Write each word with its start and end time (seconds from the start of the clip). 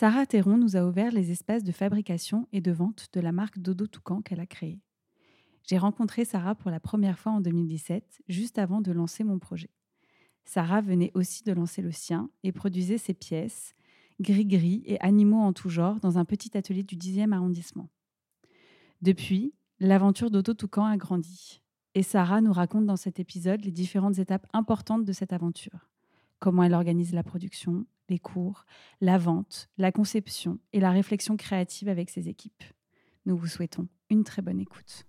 Sarah 0.00 0.26
Théron 0.26 0.58
nous 0.58 0.76
a 0.76 0.84
ouvert 0.84 1.10
les 1.10 1.32
espaces 1.32 1.64
de 1.64 1.72
fabrication 1.72 2.46
et 2.52 2.60
de 2.60 2.70
vente 2.70 3.08
de 3.14 3.20
la 3.20 3.32
marque 3.32 3.58
Dodo 3.58 3.88
Toucan 3.88 4.22
qu'elle 4.22 4.38
a 4.38 4.46
créée. 4.46 4.80
J'ai 5.64 5.76
rencontré 5.76 6.24
Sarah 6.24 6.54
pour 6.54 6.70
la 6.70 6.78
première 6.78 7.18
fois 7.18 7.32
en 7.32 7.40
2017, 7.40 8.22
juste 8.28 8.60
avant 8.60 8.80
de 8.80 8.92
lancer 8.92 9.24
mon 9.24 9.40
projet. 9.40 9.70
Sarah 10.44 10.82
venait 10.82 11.10
aussi 11.14 11.42
de 11.42 11.52
lancer 11.52 11.82
le 11.82 11.90
sien 11.90 12.30
et 12.44 12.52
produisait 12.52 12.96
ses 12.96 13.12
pièces, 13.12 13.74
gris-gris 14.20 14.84
et 14.86 15.00
animaux 15.00 15.40
en 15.40 15.52
tout 15.52 15.68
genre 15.68 15.98
dans 15.98 16.16
un 16.16 16.24
petit 16.24 16.56
atelier 16.56 16.84
du 16.84 16.94
10e 16.94 17.32
arrondissement. 17.32 17.90
Depuis, 19.02 19.52
l'aventure 19.80 20.30
d'Auto 20.30 20.54
Toucan 20.54 20.84
a 20.84 20.96
grandi. 20.96 21.60
Et 21.96 22.04
Sarah 22.04 22.40
nous 22.40 22.52
raconte 22.52 22.86
dans 22.86 22.94
cet 22.94 23.18
épisode 23.18 23.64
les 23.64 23.72
différentes 23.72 24.20
étapes 24.20 24.46
importantes 24.52 25.04
de 25.04 25.12
cette 25.12 25.32
aventure. 25.32 25.90
Comment 26.38 26.62
elle 26.62 26.74
organise 26.74 27.12
la 27.12 27.24
production, 27.24 27.84
les 28.08 28.18
cours, 28.18 28.64
la 29.00 29.18
vente, 29.18 29.68
la 29.78 29.92
conception 29.92 30.58
et 30.72 30.80
la 30.80 30.90
réflexion 30.90 31.36
créative 31.36 31.88
avec 31.88 32.10
ses 32.10 32.28
équipes. 32.28 32.64
Nous 33.26 33.36
vous 33.36 33.46
souhaitons 33.46 33.88
une 34.10 34.24
très 34.24 34.42
bonne 34.42 34.60
écoute. 34.60 35.04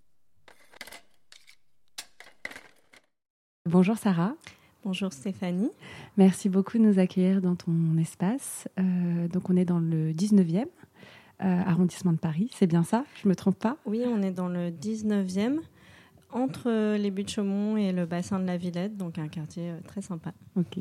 Bonjour 3.65 3.97
Sarah. 3.97 4.35
Bonjour 4.83 5.11
Stéphanie. 5.11 5.71
Merci 6.17 6.49
beaucoup 6.49 6.77
de 6.77 6.83
nous 6.83 6.99
accueillir 6.99 7.41
dans 7.41 7.55
ton 7.55 7.97
espace. 7.97 8.67
Euh, 8.79 9.27
donc 9.27 9.49
on 9.49 9.55
est 9.55 9.65
dans 9.65 9.79
le 9.79 10.11
19e 10.11 10.65
euh, 11.41 11.61
arrondissement 11.65 12.11
de 12.11 12.17
Paris, 12.17 12.51
c'est 12.53 12.67
bien 12.67 12.83
ça? 12.83 13.05
Je 13.15 13.25
ne 13.25 13.29
me 13.29 13.35
trompe 13.35 13.57
pas? 13.57 13.77
Oui, 13.85 14.03
on 14.05 14.21
est 14.21 14.31
dans 14.31 14.49
le 14.49 14.71
19e 14.71 15.59
entre 16.31 16.95
les 16.97 17.11
buttes 17.11 17.31
Chaumont 17.31 17.77
et 17.77 17.91
le 17.91 18.05
bassin 18.05 18.39
de 18.39 18.45
la 18.45 18.57
Villette, 18.57 18.97
donc 18.97 19.17
un 19.17 19.27
quartier 19.27 19.71
euh, 19.71 19.79
très 19.87 20.01
sympa. 20.01 20.33
Ok. 20.55 20.79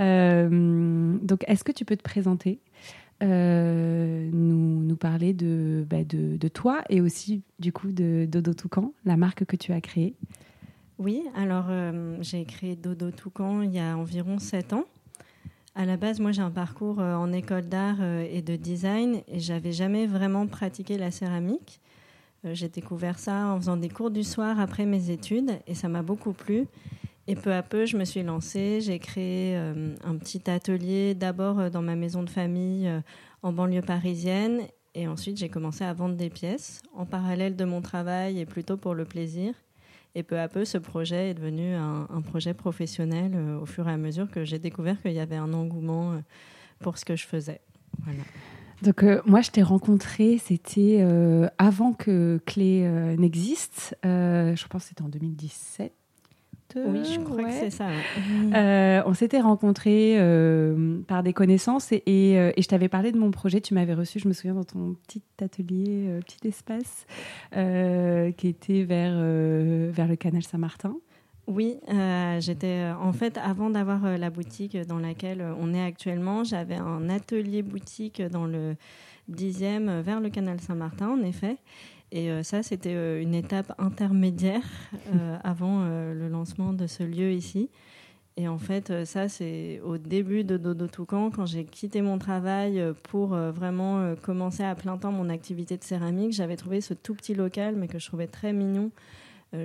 Euh, 0.00 1.16
donc, 1.22 1.44
est-ce 1.48 1.64
que 1.64 1.72
tu 1.72 1.84
peux 1.84 1.96
te 1.96 2.02
présenter, 2.02 2.60
euh, 3.22 4.30
nous, 4.32 4.82
nous, 4.82 4.96
parler 4.96 5.32
de, 5.32 5.84
bah, 5.88 6.04
de, 6.04 6.36
de, 6.36 6.48
toi 6.48 6.82
et 6.88 7.00
aussi 7.00 7.42
du 7.58 7.72
coup 7.72 7.92
de 7.92 8.26
Dodo 8.28 8.54
Toucan, 8.54 8.92
la 9.04 9.16
marque 9.16 9.44
que 9.44 9.56
tu 9.56 9.72
as 9.72 9.80
créée? 9.80 10.14
Oui, 10.98 11.22
alors 11.34 11.70
j'ai 12.20 12.44
créé 12.44 12.76
Dodo 12.76 13.10
Toucan 13.10 13.62
il 13.62 13.72
y 13.72 13.78
a 13.78 13.96
environ 13.96 14.38
7 14.38 14.74
ans. 14.74 14.84
À 15.74 15.86
la 15.86 15.96
base, 15.96 16.20
moi 16.20 16.30
j'ai 16.30 16.42
un 16.42 16.50
parcours 16.50 16.98
en 16.98 17.32
école 17.32 17.68
d'art 17.70 18.02
et 18.02 18.42
de 18.42 18.54
design 18.56 19.22
et 19.26 19.40
j'avais 19.40 19.72
jamais 19.72 20.06
vraiment 20.06 20.46
pratiqué 20.46 20.98
la 20.98 21.10
céramique. 21.10 21.80
Euh, 22.44 22.54
j'ai 22.54 22.68
découvert 22.68 23.18
ça 23.18 23.46
en 23.48 23.58
faisant 23.58 23.76
des 23.76 23.88
cours 23.88 24.10
du 24.10 24.24
soir 24.24 24.58
après 24.60 24.86
mes 24.86 25.10
études 25.10 25.58
et 25.66 25.74
ça 25.74 25.88
m'a 25.88 26.02
beaucoup 26.02 26.32
plu. 26.32 26.66
Et 27.26 27.36
peu 27.36 27.52
à 27.52 27.62
peu, 27.62 27.86
je 27.86 27.96
me 27.96 28.04
suis 28.04 28.22
lancée. 28.22 28.80
J'ai 28.80 28.98
créé 28.98 29.56
euh, 29.56 29.94
un 30.04 30.16
petit 30.16 30.50
atelier 30.50 31.14
d'abord 31.14 31.60
euh, 31.60 31.70
dans 31.70 31.82
ma 31.82 31.96
maison 31.96 32.22
de 32.22 32.30
famille 32.30 32.90
en 33.42 33.52
banlieue 33.52 33.82
parisienne 33.82 34.62
et 34.94 35.06
ensuite 35.06 35.36
j'ai 35.36 35.48
commencé 35.48 35.84
à 35.84 35.92
vendre 35.92 36.16
des 36.16 36.30
pièces 36.30 36.82
en 36.94 37.06
parallèle 37.06 37.56
de 37.56 37.64
mon 37.64 37.80
travail 37.80 38.40
et 38.40 38.46
plutôt 38.46 38.76
pour 38.76 38.94
le 38.94 39.04
plaisir. 39.04 39.54
Et 40.16 40.24
peu 40.24 40.40
à 40.40 40.48
peu, 40.48 40.64
ce 40.64 40.76
projet 40.76 41.30
est 41.30 41.34
devenu 41.34 41.74
un, 41.74 42.20
projet 42.22 42.52
professionnel 42.52 43.32
au 43.62 43.64
fur 43.64 43.88
et 43.88 43.92
à 43.92 43.96
mesure 43.96 44.28
que 44.28 44.44
j'ai 44.44 44.58
découvert 44.58 45.00
qu'il 45.00 45.12
y 45.12 45.20
avait 45.20 45.36
un 45.36 45.52
engouement 45.52 46.20
pour 46.80 46.98
ce 46.98 47.04
que 47.04 47.14
je 47.14 47.26
faisais. 47.26 47.60
Voilà. 48.02 48.22
Donc 48.82 49.02
euh, 49.02 49.20
moi, 49.26 49.40
je 49.40 49.50
t'ai 49.50 49.62
rencontré, 49.62 50.38
c'était 50.38 50.98
euh, 51.00 51.48
avant 51.58 51.92
que 51.92 52.40
Clé 52.46 52.82
euh, 52.84 53.16
n'existe. 53.16 53.96
je 54.02 54.66
pense 54.68 54.84
que 54.84 54.88
c'était 54.88 55.02
en 55.02 55.08
2017. 55.08 55.92
Oui, 56.76 57.00
je 57.04 57.18
crois 57.18 57.42
que 57.42 57.50
c'est 57.50 57.70
ça. 57.70 57.88
on 59.04 59.14
s'était 59.14 59.40
rencontrés 59.40 60.16
par 61.08 61.24
des 61.24 61.32
connaissances 61.32 61.90
et, 61.90 62.02
et, 62.06 62.62
je 62.62 62.68
t'avais 62.68 62.88
parlé 62.88 63.10
de 63.10 63.18
mon 63.18 63.32
projet. 63.32 63.60
Tu 63.60 63.74
m'avais 63.74 63.94
reçu, 63.94 64.20
je 64.20 64.28
me 64.28 64.32
souviens, 64.32 64.54
dans 64.54 64.62
ton 64.62 64.94
petit 65.08 65.20
atelier, 65.42 66.20
petit 66.24 66.46
espace 66.46 67.06
qui 68.36 68.48
était 68.48 68.84
vers, 68.84 69.16
vers 69.16 70.06
le 70.06 70.14
canal 70.14 70.44
Saint-Martin. 70.44 70.94
Oui, 71.50 71.80
euh, 71.88 72.40
j'étais 72.40 72.92
euh, 72.92 72.94
en 72.94 73.12
fait 73.12 73.36
avant 73.36 73.70
d'avoir 73.70 74.04
euh, 74.04 74.16
la 74.16 74.30
boutique 74.30 74.76
dans 74.86 75.00
laquelle 75.00 75.44
on 75.58 75.74
est 75.74 75.82
actuellement, 75.82 76.44
j'avais 76.44 76.76
un 76.76 77.08
atelier 77.10 77.62
boutique 77.62 78.22
dans 78.22 78.46
le 78.46 78.76
10e 79.32 80.00
vers 80.00 80.20
le 80.20 80.30
canal 80.30 80.60
Saint-Martin 80.60 81.08
en 81.08 81.22
effet. 81.22 81.56
Et 82.12 82.42
ça, 82.42 82.64
c'était 82.64 83.22
une 83.22 83.34
étape 83.34 83.72
intermédiaire 83.78 84.64
avant 85.44 85.84
le 85.84 86.28
lancement 86.28 86.72
de 86.72 86.88
ce 86.88 87.04
lieu 87.04 87.30
ici. 87.30 87.70
Et 88.36 88.48
en 88.48 88.58
fait, 88.58 89.04
ça, 89.04 89.28
c'est 89.28 89.80
au 89.84 89.96
début 89.96 90.42
de 90.42 90.56
Dodo 90.56 90.88
Toucan, 90.88 91.30
quand 91.30 91.46
j'ai 91.46 91.64
quitté 91.64 92.02
mon 92.02 92.18
travail 92.18 92.82
pour 93.04 93.28
vraiment 93.28 94.16
commencer 94.22 94.64
à 94.64 94.74
plein 94.74 94.98
temps 94.98 95.12
mon 95.12 95.28
activité 95.28 95.76
de 95.76 95.84
céramique. 95.84 96.32
J'avais 96.32 96.56
trouvé 96.56 96.80
ce 96.80 96.94
tout 96.94 97.14
petit 97.14 97.34
local, 97.34 97.76
mais 97.76 97.86
que 97.86 98.00
je 98.00 98.06
trouvais 98.08 98.26
très 98.26 98.52
mignon, 98.52 98.90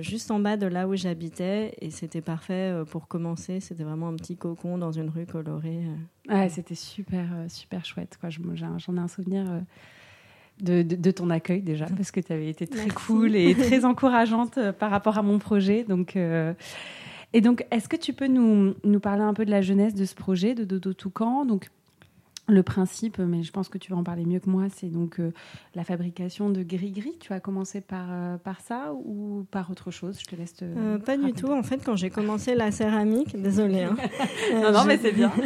juste 0.00 0.30
en 0.30 0.40
bas 0.40 0.56
de 0.56 0.66
là 0.66 0.88
où 0.88 0.96
j'habitais 0.96 1.74
et 1.80 1.90
c'était 1.90 2.20
parfait 2.20 2.72
euh, 2.72 2.84
pour 2.84 3.06
commencer. 3.06 3.60
C'était 3.60 3.84
vraiment 3.84 4.08
un 4.08 4.16
petit 4.16 4.36
cocon 4.36 4.78
dans 4.78 4.92
une 4.92 5.08
rue 5.08 5.26
colorée. 5.26 5.84
Euh. 6.28 6.34
Ouais, 6.34 6.48
c'était 6.48 6.74
super, 6.74 7.26
super 7.48 7.84
chouette. 7.84 8.18
J'en 8.28 8.96
ai 8.96 8.98
un 8.98 9.08
souvenir. 9.08 9.44
De, 10.58 10.80
de, 10.80 11.10
ton 11.10 11.28
accueil 11.28 11.60
déjà, 11.60 11.84
parce 11.84 12.10
que 12.10 12.18
tu 12.18 12.32
avais 12.32 12.48
été 12.48 12.66
très 12.66 12.88
cool 12.88 13.36
et 13.36 13.54
très 13.58 13.84
encourageante 13.84 14.58
par 14.78 14.90
rapport 14.90 15.18
à 15.18 15.22
mon 15.22 15.38
projet. 15.38 15.84
Donc, 15.84 16.16
Et 16.16 17.40
donc, 17.42 17.66
est-ce 17.70 17.90
que 17.90 17.96
tu 17.96 18.14
peux 18.14 18.26
nous, 18.26 18.74
nous, 18.82 18.98
parler 18.98 19.22
un 19.22 19.34
peu 19.34 19.44
de 19.44 19.50
la 19.50 19.60
jeunesse 19.60 19.92
de 19.92 20.06
ce 20.06 20.14
projet 20.14 20.54
de 20.54 20.64
Dodo 20.64 20.94
Toucan? 20.94 21.44
Donc, 21.44 21.68
le 22.48 22.62
principe, 22.62 23.18
mais 23.18 23.42
je 23.42 23.50
pense 23.50 23.68
que 23.68 23.78
tu 23.78 23.90
vas 23.90 23.98
en 23.98 24.04
parler 24.04 24.24
mieux 24.24 24.38
que 24.38 24.48
moi, 24.48 24.64
c'est 24.72 24.88
donc 24.88 25.18
euh, 25.18 25.32
la 25.74 25.82
fabrication 25.82 26.48
de 26.48 26.62
gris-gris. 26.62 27.16
Tu 27.18 27.32
as 27.32 27.40
commencé 27.40 27.80
par, 27.80 28.06
euh, 28.10 28.36
par 28.38 28.60
ça 28.60 28.92
ou 28.94 29.46
par 29.50 29.70
autre 29.70 29.90
chose? 29.90 30.18
Je 30.20 30.26
te 30.26 30.36
laisse 30.36 30.54
te 30.54 30.64
euh, 30.64 30.98
Pas 30.98 31.16
du 31.16 31.32
tout. 31.32 31.50
En 31.50 31.64
fait, 31.64 31.82
quand 31.84 31.96
j'ai 31.96 32.10
commencé 32.10 32.54
la 32.54 32.70
céramique, 32.70 33.40
désolée. 33.40 33.82
Hein, 33.82 33.96
non, 34.54 34.72
non, 34.72 34.84
mais 34.84 34.98
c'est 34.98 35.12
bien. 35.12 35.32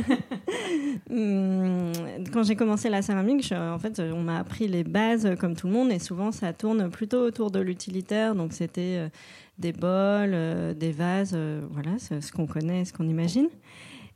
Hum, 1.11 1.93
quand 2.33 2.44
j'ai 2.44 2.55
commencé 2.55 2.88
la 2.88 3.03
céramique, 3.03 3.53
en 3.53 3.78
fait, 3.78 4.00
on 4.00 4.22
m'a 4.22 4.38
appris 4.38 4.69
les 4.69 4.84
bases 4.84 5.34
comme 5.41 5.56
tout 5.56 5.67
le 5.67 5.72
monde 5.72 5.91
et 5.91 5.99
souvent 5.99 6.31
ça 6.31 6.53
tourne 6.53 6.88
plutôt 6.88 7.19
autour 7.19 7.50
de 7.50 7.59
l'utilitaire. 7.59 8.37
Donc 8.37 8.53
c'était 8.53 9.11
des 9.59 9.72
bols, 9.72 10.77
des 10.77 10.93
vases, 10.93 11.37
voilà, 11.71 11.99
ce 11.99 12.31
qu'on 12.31 12.47
connaît, 12.47 12.84
ce 12.84 12.93
qu'on 12.93 13.09
imagine. 13.09 13.49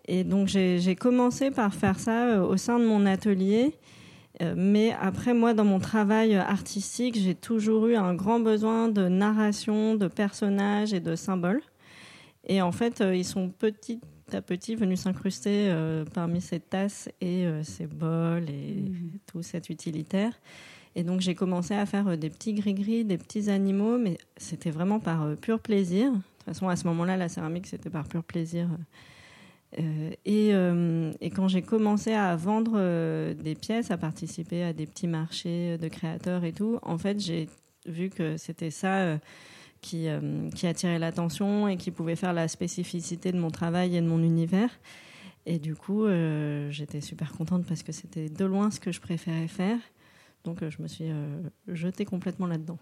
Et 0.06 0.24
donc 0.24 0.48
j'ai 0.48 0.96
commencé 0.96 1.50
par 1.50 1.74
faire 1.74 1.98
ça 1.98 2.28
euh, 2.28 2.46
au 2.46 2.56
sein 2.56 2.78
de 2.78 2.84
mon 2.84 3.06
atelier. 3.06 3.74
Euh, 4.42 4.54
mais 4.56 4.92
après, 5.00 5.32
moi, 5.32 5.54
dans 5.54 5.64
mon 5.64 5.78
travail 5.78 6.34
artistique, 6.34 7.16
j'ai 7.16 7.36
toujours 7.36 7.86
eu 7.86 7.94
un 7.94 8.14
grand 8.14 8.40
besoin 8.40 8.88
de 8.88 9.06
narration, 9.08 9.94
de 9.94 10.08
personnages 10.08 10.92
et 10.92 11.00
de 11.00 11.14
symboles. 11.14 11.62
Et 12.46 12.60
en 12.60 12.72
fait, 12.72 13.00
euh, 13.00 13.14
ils 13.14 13.24
sont 13.24 13.48
petit 13.48 14.00
à 14.32 14.42
petit 14.42 14.74
venus 14.74 15.00
s'incruster 15.00 15.72
parmi 16.14 16.40
ces 16.40 16.58
tasses 16.58 17.10
et 17.20 17.46
ces 17.62 17.86
bols 17.86 18.48
et 18.48 18.80
mmh. 18.80 19.10
tout 19.26 19.42
cet 19.42 19.68
utilitaire. 19.68 20.32
Et 20.96 21.04
donc, 21.04 21.20
j'ai 21.20 21.34
commencé 21.34 21.74
à 21.74 21.84
faire 21.84 22.16
des 22.16 22.30
petits 22.30 22.54
gris-gris, 22.54 23.04
des 23.04 23.18
petits 23.18 23.50
animaux, 23.50 23.98
mais 23.98 24.16
c'était 24.38 24.70
vraiment 24.70 24.98
par 24.98 25.36
pur 25.36 25.60
plaisir. 25.60 26.10
De 26.10 26.16
toute 26.16 26.44
façon, 26.46 26.68
à 26.68 26.74
ce 26.74 26.86
moment-là, 26.86 27.18
la 27.18 27.28
céramique, 27.28 27.66
c'était 27.66 27.90
par 27.90 28.08
pur 28.08 28.24
plaisir. 28.24 28.66
Euh, 29.78 30.10
euh, 30.26 31.12
et, 31.20 31.30
quand 31.30 31.48
j'ai 31.48 31.62
commencé 31.62 32.12
à 32.12 32.36
vendre 32.36 32.72
euh, 32.76 33.34
des 33.34 33.54
pièces, 33.54 33.90
à 33.90 33.96
participer 33.96 34.62
à 34.62 34.72
des 34.72 34.86
petits 34.86 35.08
marchés 35.08 35.78
de 35.78 35.88
créateurs 35.88 36.44
et 36.44 36.52
tout, 36.52 36.78
en 36.82 36.98
fait, 36.98 37.20
j'ai 37.20 37.48
vu 37.86 38.10
que 38.10 38.36
c'était 38.36 38.70
ça 38.70 39.18
qui, 39.82 40.06
qui 40.54 40.66
attirait 40.66 40.98
l'attention 40.98 41.68
et 41.68 41.76
qui 41.76 41.90
pouvait 41.90 42.16
faire 42.16 42.32
la 42.32 42.48
spécificité 42.48 43.30
de 43.30 43.38
mon 43.38 43.50
travail 43.50 43.96
et 43.96 44.00
de 44.00 44.06
mon 44.06 44.22
univers. 44.22 44.70
Et 45.44 45.58
du 45.58 45.74
coup, 45.74 46.06
j'étais 46.70 47.02
super 47.02 47.32
contente 47.32 47.66
parce 47.66 47.82
que 47.82 47.92
c'était 47.92 48.30
de 48.30 48.44
loin 48.46 48.70
ce 48.70 48.80
que 48.80 48.90
je 48.90 49.00
préférais 49.00 49.48
faire. 49.48 49.78
Donc, 50.44 50.68
je 50.68 50.82
me 50.82 50.88
suis 50.88 51.06
jetée 51.68 52.04
complètement 52.04 52.46
là-dedans. 52.46 52.78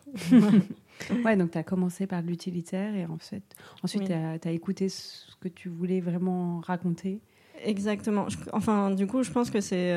ouais, 1.25 1.37
donc 1.37 1.53
tu 1.53 1.59
as 1.59 1.63
commencé 1.63 2.07
par 2.07 2.21
l'utilitaire 2.23 2.95
et 2.95 3.07
en 3.07 3.19
fait, 3.19 3.43
ensuite, 3.83 4.07
tu 4.07 4.13
as, 4.13 4.39
as, 4.45 4.51
écouté 4.51 4.89
ce 4.89 5.37
que 5.41 5.49
tu 5.49 5.69
voulais 5.69 6.01
vraiment 6.01 6.61
raconter 6.61 7.21
Exactement. 7.65 8.27
Enfin, 8.53 8.91
du 8.91 9.07
coup, 9.07 9.23
je 9.23 9.31
pense 9.31 9.51
que 9.51 9.61
c'est. 9.61 9.93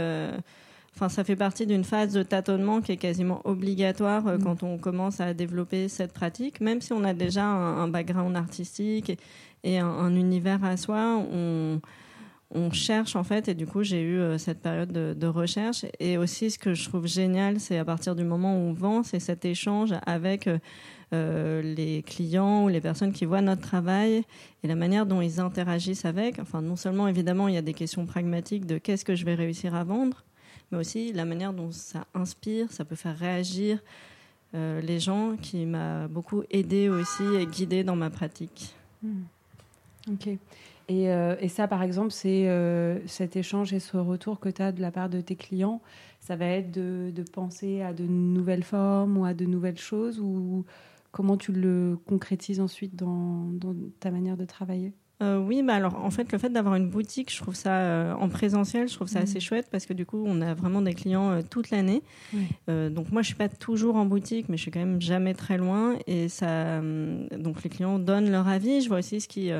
Enfin, 0.96 1.10
ça 1.10 1.26
fait 1.26 1.36
partie 1.36 1.68
d'une 1.68 1.84
phase 1.84 2.14
de 2.14 2.24
tâtonnement 2.24 2.80
qui 2.80 2.94
est 2.94 2.98
quasiment 2.98 3.42
obligatoire 3.44 4.24
mm. 4.24 4.44
quand 4.44 4.64
on 4.64 4.78
commence 4.78 5.20
à 5.20 5.34
développer 5.34 5.90
cette 5.90 6.14
pratique. 6.14 6.62
Même 6.62 6.80
si 6.80 6.94
on 6.94 7.04
a 7.04 7.14
déjà 7.14 7.44
un, 7.44 7.88
background 7.90 8.38
artistique 8.38 9.20
et, 9.66 9.80
un, 9.80 10.16
univers 10.16 10.64
à 10.64 10.78
soi, 10.78 11.22
on, 11.34 11.82
on 12.56 12.72
cherche 12.72 13.16
en 13.16 13.24
fait, 13.24 13.48
et 13.48 13.54
du 13.54 13.68
coup 13.68 13.84
j'ai 13.84 14.02
eu 14.02 14.18
euh, 14.18 14.38
cette 14.38 14.60
période 14.60 14.92
de, 14.92 15.28
recherche. 15.28 15.86
Et 16.00 16.18
aussi 16.18 16.50
ce 16.50 16.58
que 16.58 16.74
je 16.74 16.88
trouve 16.88 17.08
génial, 17.08 17.60
c'est 17.60 17.78
à 17.78 17.86
partir 17.86 18.16
du 18.16 18.24
moment 18.24 18.56
où 18.56 18.70
on 18.70 18.74
vend, 18.74 19.04
c'est 19.04 19.20
cet 19.20 19.46
échange 19.46 19.94
avec 20.06 20.50
euh, 21.14 21.62
les 21.62 22.02
clients 22.04 22.64
ou 22.64 22.70
les 22.70 22.82
personnes 22.82 23.12
qui 23.12 23.26
voient 23.26 23.42
notre 23.42 23.62
travail 23.62 24.24
et 24.64 24.68
la 24.68 24.76
manière 24.76 25.06
dont 25.06 25.22
ils 25.22 25.40
interagissent 25.40 26.06
avec. 26.06 26.40
Enfin, 26.40 26.62
non 26.62 26.76
seulement 26.76 27.08
évidemment 27.08 27.48
il 27.48 27.56
y 27.56 27.58
a 27.58 27.62
des 27.62 27.74
questions 27.74 28.06
pragmatiques 28.06 28.66
de 28.66 28.78
qu'est-ce 28.78 29.06
que 29.06 29.16
je 29.16 29.26
vais 29.26 29.36
réussir 29.36 29.76
à 29.76 29.84
vendre, 29.84 30.24
mais 30.72 30.78
aussi 30.78 31.12
la 31.12 31.26
manière 31.26 31.54
dont 31.54 31.72
ça 31.72 32.06
inspire, 32.14 32.72
ça 32.72 32.86
peut 32.86 32.96
faire 32.96 33.18
réagir 33.18 33.80
euh, 34.56 34.80
les 34.80 35.00
gens, 35.00 35.36
qui 35.42 35.66
m'a 35.66 36.08
beaucoup 36.08 36.44
aidé 36.50 36.88
aussi 36.88 37.24
et 37.38 37.46
guidé 37.46 37.84
dans 37.84 37.98
ma 37.98 38.10
pratique. 38.10 38.74
Hmm. 39.04 39.24
Ok. 40.10 40.30
Euh, 40.92 41.36
et, 41.40 41.50
ça, 41.50 41.68
par 41.68 41.82
exemple, 41.82 42.12
c'est 42.12 42.48
euh, 42.48 43.00
cet 43.08 43.36
échange 43.36 43.74
et 43.74 43.80
ce 43.80 43.98
retour 43.98 44.40
que 44.40 44.50
tu 44.50 44.62
as 44.62 44.72
de 44.72 44.82
la 44.82 44.92
part 44.92 45.10
de 45.10 45.22
tes 45.22 45.36
clients, 45.36 45.82
ça 46.20 46.36
va 46.36 46.46
être 46.46 46.72
de, 46.72 47.12
penser 47.32 47.82
à 47.82 47.94
de 47.94 48.06
nouvelles 48.06 48.64
formes 48.64 49.18
ou 49.18 49.26
à 49.26 49.34
de 49.34 49.46
nouvelles 49.46 49.80
choses 49.80 50.20
ou 50.20 50.66
comment 51.12 51.38
tu 51.38 51.52
le 51.52 51.98
concrétises 52.06 52.60
ensuite 52.60 52.96
dans, 52.96 53.52
ta 54.00 54.12
manière 54.12 54.38
de 54.38 54.46
travailler? 54.46 54.94
Euh, 55.24 55.40
oui, 55.40 55.64
bah 55.64 55.76
alors 55.76 55.96
en 56.04 56.12
fait, 56.12 56.30
le 56.34 56.38
fait 56.38 56.50
d'avoir 56.50 56.76
une 56.76 56.90
boutique, 56.90 57.32
je 57.32 57.42
trouve 57.42 57.56
ça 57.56 58.18
en 58.20 58.28
présentiel, 58.28 58.90
je 58.90 58.96
trouve 58.96 59.08
ça 59.08 59.20
assez 59.20 59.38
mmh. 59.38 59.42
chouette 59.42 59.68
parce 59.72 59.86
que 59.86 59.94
du 59.94 60.06
coup, 60.06 60.22
on 60.26 60.42
a 60.42 60.54
vraiment 60.54 60.82
des 60.82 60.94
clients 60.94 61.42
toute 61.44 61.70
l'année. 61.70 62.04
donc 62.68 63.12
moi, 63.12 63.22
je 63.22 63.28
suis 63.28 63.36
pas 63.36 63.48
toujours 63.48 63.96
en 63.96 64.06
boutique, 64.06 64.50
mais 64.50 64.58
je 64.58 64.64
suis 64.64 64.72
quand 64.72 64.80
même 64.80 65.02
jamais 65.02 65.34
très 65.34 65.58
loin. 65.58 65.96
Et 66.06 66.28
ça, 66.28 66.82
donc 66.82 67.64
les 67.64 67.70
clients 67.70 67.98
donnent 67.98 68.30
leur 68.30 68.50
avis. 68.50 68.82
Je 68.82 68.90
vois 68.90 68.98
aussi 68.98 69.22
ce 69.22 69.30
qui 69.30 69.52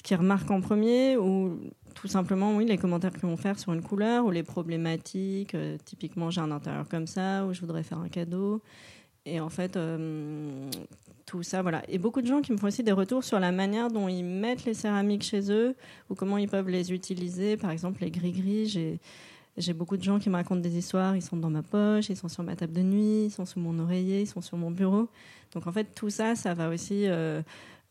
ce 0.00 0.02
qu'ils 0.02 0.16
remarquent 0.16 0.50
en 0.50 0.62
premier 0.62 1.18
ou 1.18 1.60
tout 1.94 2.08
simplement 2.08 2.56
oui 2.56 2.64
les 2.64 2.78
commentaires 2.78 3.12
qu'ils 3.12 3.28
vont 3.28 3.36
faire 3.36 3.58
sur 3.58 3.74
une 3.74 3.82
couleur 3.82 4.24
ou 4.24 4.30
les 4.30 4.42
problématiques 4.42 5.54
euh, 5.54 5.76
typiquement 5.84 6.30
j'ai 6.30 6.40
un 6.40 6.50
intérieur 6.50 6.88
comme 6.88 7.06
ça 7.06 7.44
ou 7.44 7.52
je 7.52 7.60
voudrais 7.60 7.82
faire 7.82 7.98
un 7.98 8.08
cadeau. 8.08 8.62
Et 9.26 9.40
en 9.40 9.50
fait 9.50 9.76
euh, 9.76 10.70
tout 11.26 11.42
ça 11.42 11.60
voilà. 11.60 11.82
Et 11.86 11.98
beaucoup 11.98 12.22
de 12.22 12.26
gens 12.26 12.40
qui 12.40 12.50
me 12.50 12.56
font 12.56 12.68
aussi 12.68 12.82
des 12.82 12.92
retours 12.92 13.24
sur 13.24 13.38
la 13.38 13.52
manière 13.52 13.88
dont 13.90 14.08
ils 14.08 14.24
mettent 14.24 14.64
les 14.64 14.72
céramiques 14.72 15.22
chez 15.22 15.52
eux 15.52 15.76
ou 16.08 16.14
comment 16.14 16.38
ils 16.38 16.48
peuvent 16.48 16.70
les 16.70 16.94
utiliser. 16.94 17.58
Par 17.58 17.70
exemple 17.70 18.00
les 18.00 18.10
gris 18.10 18.32
gris 18.32 18.98
j'ai 19.58 19.74
beaucoup 19.74 19.98
de 19.98 20.02
gens 20.02 20.18
qui 20.18 20.30
me 20.30 20.36
racontent 20.36 20.62
des 20.62 20.78
histoires, 20.78 21.14
ils 21.14 21.20
sont 21.20 21.36
dans 21.36 21.50
ma 21.50 21.62
poche, 21.62 22.08
ils 22.08 22.16
sont 22.16 22.28
sur 22.28 22.42
ma 22.42 22.56
table 22.56 22.72
de 22.72 22.80
nuit, 22.80 23.24
ils 23.26 23.30
sont 23.30 23.44
sous 23.44 23.60
mon 23.60 23.78
oreiller, 23.80 24.22
ils 24.22 24.26
sont 24.26 24.40
sur 24.40 24.56
mon 24.56 24.70
bureau. 24.70 25.08
Donc 25.52 25.66
en 25.66 25.72
fait 25.72 25.94
tout 25.94 26.08
ça, 26.08 26.36
ça 26.36 26.54
va 26.54 26.70
aussi 26.70 27.06
euh, 27.06 27.42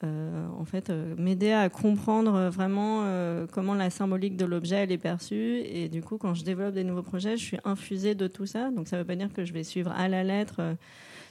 euh, 0.05 0.47
en 0.57 0.63
fait, 0.63 0.89
euh, 0.89 1.13
m'aider 1.17 1.51
à 1.51 1.67
comprendre 1.67 2.49
vraiment 2.49 3.01
euh, 3.03 3.47
comment 3.51 3.73
la 3.73 3.89
symbolique 3.89 4.37
de 4.37 4.45
l'objet 4.45 4.77
elle 4.77 4.91
est 4.93 4.97
perçue. 4.97 5.59
Et 5.65 5.89
du 5.89 6.01
coup, 6.01 6.17
quand 6.17 6.33
je 6.33 6.43
développe 6.45 6.73
des 6.73 6.85
nouveaux 6.85 7.03
projets, 7.03 7.35
je 7.35 7.43
suis 7.43 7.57
infusée 7.65 8.15
de 8.15 8.27
tout 8.27 8.45
ça. 8.45 8.71
Donc, 8.71 8.87
ça 8.87 8.95
ne 8.95 9.01
veut 9.01 9.07
pas 9.07 9.15
dire 9.15 9.33
que 9.33 9.43
je 9.43 9.51
vais 9.51 9.63
suivre 9.63 9.91
à 9.91 10.07
la 10.07 10.23
lettre 10.23 10.75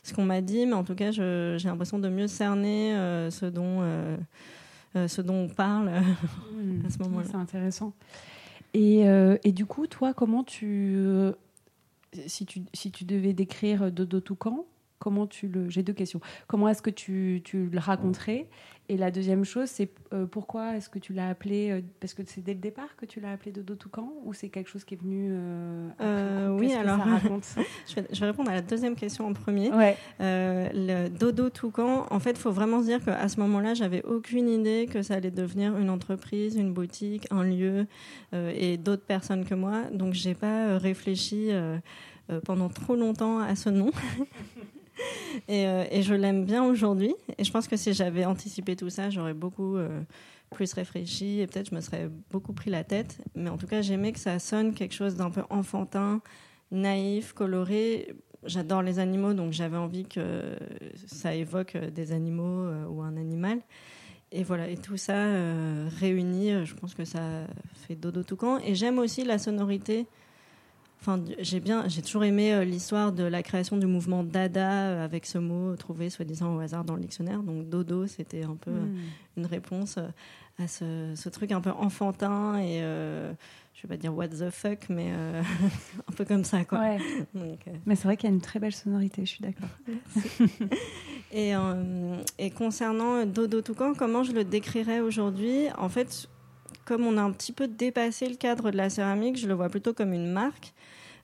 ce 0.03 0.13
qu'on 0.15 0.25
m'a 0.25 0.41
dit, 0.41 0.67
mais 0.67 0.75
en 0.75 0.85
tout 0.85 0.95
cas, 0.95 1.11
j'ai 1.11 1.59
l'impression 1.65 1.99
de 1.99 2.09
mieux 2.09 2.29
cerner 2.29 2.93
ce 3.31 3.47
dont 3.47 3.83
ce 4.95 5.21
dont 5.21 5.45
on 5.45 5.49
parle 5.49 5.91
hmm. 5.91 6.83
à 6.87 6.91
ce 6.91 6.99
moment-là. 6.99 7.27
C'est 7.31 7.37
intéressant. 7.37 7.93
Et, 8.75 9.05
et, 9.45 9.53
du 9.53 9.65
coup, 9.65 9.87
toi, 9.87 10.13
comment 10.13 10.45
tu, 10.45 10.99
si 12.27 12.45
tu, 12.45 12.63
si 12.75 12.91
tu 12.91 13.05
devais 13.05 13.33
décrire 13.33 13.91
Dodo 13.91 14.21
Toucan, 14.21 14.67
comment 14.99 15.27
tu 15.27 15.49
le. 15.49 15.69
J'ai 15.69 15.83
deux 15.83 15.93
questions. 15.93 16.21
Comment 16.47 16.69
est-ce 16.69 16.83
que 16.83 16.91
tu, 16.91 17.43
tu 17.45 17.67
le 17.67 17.79
raconterais? 17.79 18.49
Et 18.91 18.97
la 18.97 19.11
deuxième 19.11 19.45
chose, 19.45 19.69
c'est 19.69 19.91
euh, 20.15 20.25
pourquoi 20.25 20.77
est-ce 20.77 20.89
que 20.89 20.99
tu 20.99 21.13
l'as 21.13 21.29
appelé 21.29 21.71
euh, 21.71 21.83
Parce 22.01 22.15
que 22.15 22.23
c'est 22.25 22.41
dès 22.41 22.55
le 22.55 22.59
départ 22.59 22.97
que 22.97 23.05
tu 23.05 23.21
l'as 23.21 23.33
appelé 23.33 23.53
Dodo 23.53 23.75
Toucan 23.75 24.11
ou 24.25 24.33
c'est 24.33 24.49
quelque 24.49 24.71
chose 24.71 24.85
qui 24.85 24.95
est 24.95 25.03
venu 25.03 25.29
euh, 25.31 26.49
Oui, 26.57 26.73
alors. 26.73 26.99
je, 27.87 27.95
vais, 27.97 28.07
je, 28.11 28.21
vais, 28.21 28.27
répondre 28.27 28.51
à 28.51 28.55
la 28.55 28.63
deuxième 28.63 28.97
question 28.97 29.27
en 29.27 29.35
premier. 29.35 29.71
Ouais. 29.71 29.95
le 30.19 31.09
Dodo 31.09 31.51
Toucan, 31.51 32.07
en 32.09 32.19
fait, 32.19 32.31
il 32.31 32.39
faut 32.39 32.51
vraiment 32.51 32.81
se 32.81 32.87
dire 32.87 33.05
qu'à 33.05 33.29
ce 33.29 33.39
moment-là, 33.41 33.75
j'avais 33.75 34.03
aucune 34.05 34.49
idée 34.49 34.89
que 34.91 35.03
ça 35.03 35.15
allait 35.15 35.31
devenir 35.31 35.77
une 35.77 35.91
entreprise, 35.91 36.57
une 36.57 36.73
boutique, 36.73 37.27
un 37.31 37.45
lieu 37.45 37.87
et 38.33 38.79
d'autres 38.79 39.05
personnes 39.05 39.45
que 39.45 39.55
moi. 39.55 39.83
Donc, 39.93 40.15
j'ai 40.15 40.35
pas 40.35 40.79
réfléchi 40.79 41.51
pendant 42.47 42.71
trop 42.71 42.97
longtemps 42.97 43.41
à 43.41 43.55
ce 43.55 43.69
nom. 43.69 43.91
Euh, 45.51 45.87
et, 45.91 46.03
je 46.03 46.15
l'aime 46.15 46.45
bien 46.45 46.65
aujourd'hui. 46.65 47.15
Et 47.39 47.45
je 47.45 47.51
pense 47.51 47.69
que 47.69 47.77
si 47.77 47.93
j'avais 47.95 48.25
anticipé 48.25 48.77
tout 48.77 48.91
ça, 48.91 49.09
j'aurais 49.09 49.35
beaucoup 49.35 49.77
euh, 49.77 50.01
plus 50.51 50.73
réfléchi 50.73 51.41
et 51.41 51.47
peut-être 51.47 51.71
je 51.71 51.75
me 51.75 51.81
serais 51.81 52.11
beaucoup 52.31 52.53
pris 52.53 52.71
la 52.71 52.85
tête. 52.85 53.19
Mais 53.35 53.49
en 53.49 53.57
tout 53.57 53.67
cas, 53.67 53.81
j'aimais 53.81 54.13
que 54.13 54.19
ça 54.19 54.39
sonne 54.39 54.75
quelque 54.75 54.95
chose 54.95 55.15
d'un 55.15 55.31
peu 55.31 55.43
enfantin, 55.49 56.21
naïf, 56.71 57.33
coloré. 57.33 58.15
J'adore 58.45 58.83
les 58.83 58.99
animaux, 58.99 59.33
donc 59.33 59.53
j'avais 59.53 59.77
envie 59.77 60.07
que 60.07 60.57
ça 61.07 61.35
évoque 61.35 61.77
des 61.77 62.13
animaux 62.13 62.65
euh, 62.65 62.87
ou 62.87 63.03
un 63.03 63.17
animal. 63.17 63.61
Et 64.31 64.43
voilà, 64.43 64.69
et 64.69 64.77
tout 64.77 64.99
ça 64.99 65.15
réuni, 66.01 66.67
je 66.67 66.75
pense 66.75 66.95
que 66.95 67.07
ça 67.07 67.47
fait 67.87 67.95
dodo 67.95 68.23
tout 68.23 68.37
camp. 68.37 68.59
Et 68.59 68.75
j'aime 68.75 68.99
aussi 68.99 69.25
la 69.25 69.39
sonorité 69.39 70.07
Enfin, 71.01 71.23
j'ai 71.39 71.61
bien, 71.61 71.87
j'ai 71.87 72.03
toujours 72.03 72.25
aimé 72.25 72.53
euh, 72.53 72.65
l'histoire 72.65 73.13
de 73.13 73.23
la 73.23 73.45
création 73.45 73.77
du 73.77 73.87
mouvement 73.87 74.25
Dada 74.25 74.89
euh, 74.89 75.05
avec 75.05 75.27
ce 75.27 75.39
mot 75.39 75.77
trouvé 75.77 76.11
soi-disant 76.11 76.57
au 76.57 76.59
hasard 76.59 76.85
dans 76.85 76.97
le 76.97 77.01
dictionnaire. 77.01 77.43
Donc 77.43 77.69
dodo, 77.69 78.09
c'était 78.09 78.43
un 78.43 78.57
peu 78.57 78.73
hmm. 78.73 78.99
une 79.37 79.47
réponse 79.47 79.99
euh, 79.99 80.09
à 80.63 80.67
ce, 80.67 81.29
truc 81.29 81.53
un 81.53 81.61
peu 81.61 81.71
enfantin 81.71 82.59
et 82.59 82.81
je 82.81 83.83
vais 83.83 83.89
pas 83.89 83.97
dire 83.97 84.13
what 84.13 84.27
the 84.27 84.51
fuck, 84.51 84.89
mais 84.89 85.13
un 86.09 86.13
peu 86.17 86.25
comme 86.25 86.43
ça 86.43 86.65
quoi. 86.65 86.97
mais 87.87 87.95
c'est 87.95 88.05
vrai 88.05 88.17
qu'il 88.17 88.29
y 88.29 88.33
a 88.33 88.35
une 88.35 88.41
très 88.41 88.59
belle 88.59 88.75
sonorité, 88.75 89.25
je 89.25 89.31
suis 89.31 89.45
d'accord. 89.45 89.69
et, 91.33 91.53
et 92.41 92.51
concernant 92.51 93.25
Dodo 93.25 93.61
Toucan, 93.61 93.93
comment 93.97 94.25
je 94.25 94.33
le 94.33 94.43
décrirais 94.43 94.99
aujourd'hui? 94.99 95.69
En 95.79 95.89
fait, 95.89 96.29
comme 96.89 97.07
on 97.07 97.19
a 97.19 97.23
un 97.23 97.33
petit 97.33 97.53
peu 97.53 97.69
dépassé 97.69 98.27
le 98.31 98.37
cadre 98.37 98.71
de 98.71 98.77
la 98.79 98.89
céramique, 98.89 99.37
je 99.37 99.47
le 99.47 99.53
vois 99.53 99.69
plutôt 99.69 99.93
comme 99.93 100.15
une 100.15 100.33
marque 100.33 100.73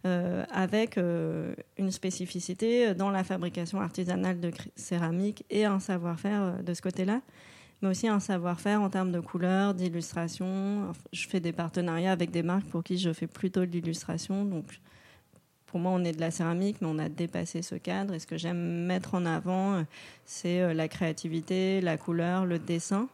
euh, 0.05 0.45
avec 0.51 0.99
euh, 0.99 1.55
une 1.79 1.91
spécificité 1.91 2.95
dans 2.95 3.09
la 3.09 3.25
fabrication 3.25 3.81
artisanale 3.81 4.41
de 4.41 4.53
céramique 4.77 5.47
et 5.49 5.65
un 5.65 5.81
savoir-faire 5.81 6.43
euh, 6.43 6.63
de 6.63 6.75
ce 6.75 6.83
côté-là, 6.83 7.23
mais 7.81 7.89
aussi 7.89 8.09
un 8.09 8.21
savoir-faire 8.21 8.83
en 8.83 8.91
termes 8.91 9.11
de 9.11 9.21
couleurs, 9.21 9.73
d'illustration. 9.73 10.93
Je 11.15 11.27
fais 11.27 11.41
des 11.41 11.53
partenariats 11.53 12.13
avec 12.13 12.31
des 12.31 12.43
marques 12.43 12.67
pour 12.67 12.85
qui 12.85 12.99
je 12.99 13.15
fais 13.15 13.27
plutôt 13.27 13.61
de 13.61 13.71
l'illustration. 13.71 14.45
Donc, 14.45 14.67
pour 15.65 15.81
moi, 15.81 15.93
on 15.93 16.05
est 16.05 16.13
de 16.13 16.21
la 16.21 16.31
céramique, 16.31 16.77
mais 16.83 16.89
on 16.91 16.99
a 16.99 17.09
dépassé 17.09 17.63
ce 17.63 17.77
cadre. 17.77 18.13
Et 18.13 18.19
ce 18.19 18.27
que 18.27 18.37
j'aime 18.37 18.85
mettre 18.85 19.15
en 19.15 19.25
avant, 19.25 19.83
c'est 20.27 20.75
la 20.75 20.89
créativité, 20.89 21.81
la 21.81 21.97
couleur, 21.97 22.45
le 22.45 22.59
dessin. 22.59 23.09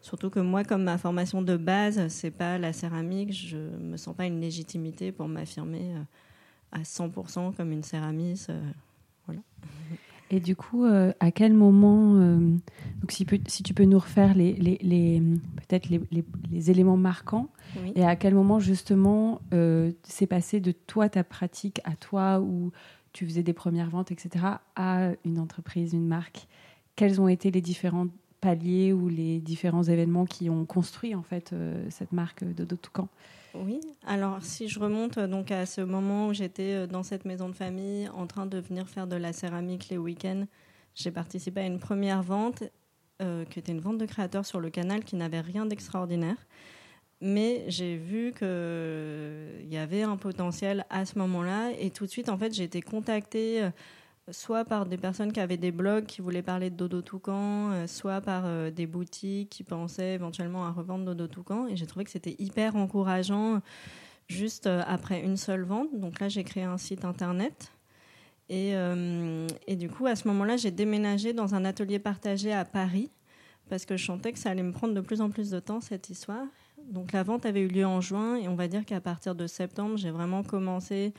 Surtout 0.00 0.30
que 0.30 0.40
moi, 0.40 0.62
comme 0.62 0.84
ma 0.84 0.98
formation 0.98 1.42
de 1.42 1.56
base, 1.56 2.08
c'est 2.08 2.30
pas 2.30 2.58
la 2.58 2.72
céramique, 2.72 3.32
je 3.32 3.56
me 3.56 3.96
sens 3.96 4.14
pas 4.14 4.26
une 4.26 4.40
légitimité 4.40 5.10
pour 5.10 5.26
m'affirmer 5.26 5.94
à 6.72 6.82
100% 6.82 7.54
comme 7.54 7.72
une 7.72 7.82
céramiste. 7.82 8.50
Euh, 8.50 8.70
voilà. 9.26 9.40
Et 10.30 10.40
du 10.40 10.56
coup, 10.56 10.84
euh, 10.84 11.12
à 11.20 11.30
quel 11.30 11.54
moment, 11.54 12.16
euh, 12.16 12.36
donc 12.36 13.12
si, 13.12 13.24
si, 13.46 13.62
tu 13.62 13.74
peux 13.74 13.84
nous 13.84 14.00
refaire 14.00 14.34
les, 14.34 14.54
les, 14.54 14.76
les 14.82 15.22
peut-être 15.68 15.88
les, 15.88 16.00
les, 16.50 16.68
éléments 16.68 16.96
marquants, 16.96 17.48
et 17.94 18.04
à 18.04 18.16
quel 18.16 18.34
moment 18.34 18.58
justement 18.58 19.40
c'est 20.02 20.26
passé 20.26 20.58
de 20.58 20.72
toi, 20.72 21.08
ta 21.08 21.22
pratique, 21.22 21.80
à 21.84 21.94
toi, 21.94 22.40
où 22.40 22.72
tu 23.12 23.24
faisais 23.24 23.44
des 23.44 23.52
premières 23.52 23.88
ventes, 23.88 24.10
etc., 24.10 24.44
à 24.74 25.10
une 25.24 25.38
entreprise, 25.38 25.92
une 25.92 26.08
marque? 26.08 26.48
Quels 26.96 27.20
ont 27.20 27.28
été 27.28 27.52
les 27.52 27.60
différents 27.60 28.08
ou 28.92 29.08
les 29.08 29.40
différents 29.40 29.82
événements 29.82 30.26
qui 30.26 30.48
ont 30.50 30.64
construit 30.64 31.14
en 31.14 31.22
fait 31.22 31.54
cette 31.90 32.12
marque 32.12 32.44
de 32.44 32.76
Toucan. 32.76 33.08
Oui, 33.64 33.80
alors 34.06 34.42
si 34.42 34.68
je 34.68 34.78
remonte 34.78 35.18
euh, 35.18 35.26
donc 35.26 35.50
à 35.50 35.66
ce 35.66 35.80
moment 35.80 36.28
où 36.28 36.34
j'étais 36.34 36.74
euh, 36.74 36.86
dans 36.86 37.02
cette 37.02 37.24
maison 37.24 37.48
de 37.48 37.54
famille 37.54 38.08
en 38.08 38.26
train 38.26 38.46
de 38.46 38.58
venir 38.58 38.88
faire 38.88 39.06
de 39.06 39.16
la 39.16 39.32
céramique 39.32 39.88
les 39.88 39.96
week-ends, 39.96 40.46
j'ai 40.94 41.10
participé 41.10 41.60
à 41.60 41.66
une 41.66 41.78
première 41.78 42.22
vente 42.22 42.64
euh, 43.22 43.44
qui 43.46 43.58
était 43.58 43.72
une 43.72 43.80
vente 43.80 43.98
de 43.98 44.06
créateurs 44.06 44.44
sur 44.44 44.60
le 44.60 44.68
canal 44.68 45.04
qui 45.04 45.16
n'avait 45.16 45.40
rien 45.40 45.64
d'extraordinaire. 45.64 46.36
Mais 47.22 47.64
j'ai 47.68 47.96
vu 47.96 48.34
qu'il 48.36 49.72
y 49.72 49.78
avait 49.78 50.02
un 50.02 50.18
potentiel 50.18 50.84
à 50.90 51.06
ce 51.06 51.18
moment-là. 51.18 51.70
Et 51.78 51.90
tout 51.90 52.04
de 52.04 52.10
suite 52.10 52.28
en 52.28 52.36
fait 52.36 52.52
j'ai 52.52 52.64
été 52.64 52.82
contactée 52.82 53.66
soit 54.30 54.64
par 54.64 54.86
des 54.86 54.96
personnes 54.96 55.32
qui 55.32 55.40
avaient 55.40 55.56
des 55.56 55.72
blogs 55.72 56.06
qui 56.06 56.20
voulaient 56.20 56.42
parler 56.42 56.70
de 56.70 56.76
Dodo 56.76 57.02
Toucan, 57.02 57.86
soit 57.86 58.20
par 58.20 58.70
des 58.72 58.86
boutiques 58.86 59.50
qui 59.50 59.62
pensaient 59.62 60.14
éventuellement 60.14 60.66
à 60.66 60.70
revendre 60.70 61.04
Dodo 61.04 61.26
Toucan. 61.26 61.66
Et 61.68 61.76
j'ai 61.76 61.86
trouvé 61.86 62.04
que 62.04 62.10
c'était 62.10 62.36
hyper 62.38 62.76
encourageant 62.76 63.60
juste 64.28 64.66
après 64.66 65.22
une 65.22 65.36
seule 65.36 65.62
vente. 65.62 65.88
Donc 65.94 66.20
là, 66.20 66.28
j'ai 66.28 66.44
créé 66.44 66.64
un 66.64 66.78
site 66.78 67.04
internet. 67.04 67.72
Et, 68.48 68.74
et 69.66 69.76
du 69.76 69.88
coup, 69.88 70.06
à 70.06 70.16
ce 70.16 70.26
moment-là, 70.28 70.56
j'ai 70.56 70.70
déménagé 70.70 71.32
dans 71.32 71.54
un 71.54 71.64
atelier 71.64 71.98
partagé 71.98 72.52
à 72.52 72.64
Paris 72.64 73.10
parce 73.68 73.84
que 73.84 73.96
je 73.96 74.04
sentais 74.04 74.32
que 74.32 74.38
ça 74.38 74.50
allait 74.50 74.62
me 74.62 74.72
prendre 74.72 74.94
de 74.94 75.00
plus 75.00 75.20
en 75.20 75.30
plus 75.30 75.50
de 75.50 75.60
temps, 75.60 75.80
cette 75.80 76.10
histoire. 76.10 76.46
Donc 76.90 77.12
la 77.12 77.22
vente 77.22 77.46
avait 77.46 77.62
eu 77.62 77.68
lieu 77.68 77.84
en 77.84 78.00
juin 78.00 78.36
et 78.36 78.48
on 78.48 78.54
va 78.54 78.68
dire 78.68 78.84
qu'à 78.84 79.00
partir 79.00 79.34
de 79.34 79.46
septembre, 79.46 79.96
j'ai 79.96 80.10
vraiment 80.10 80.42
commencé 80.42 81.12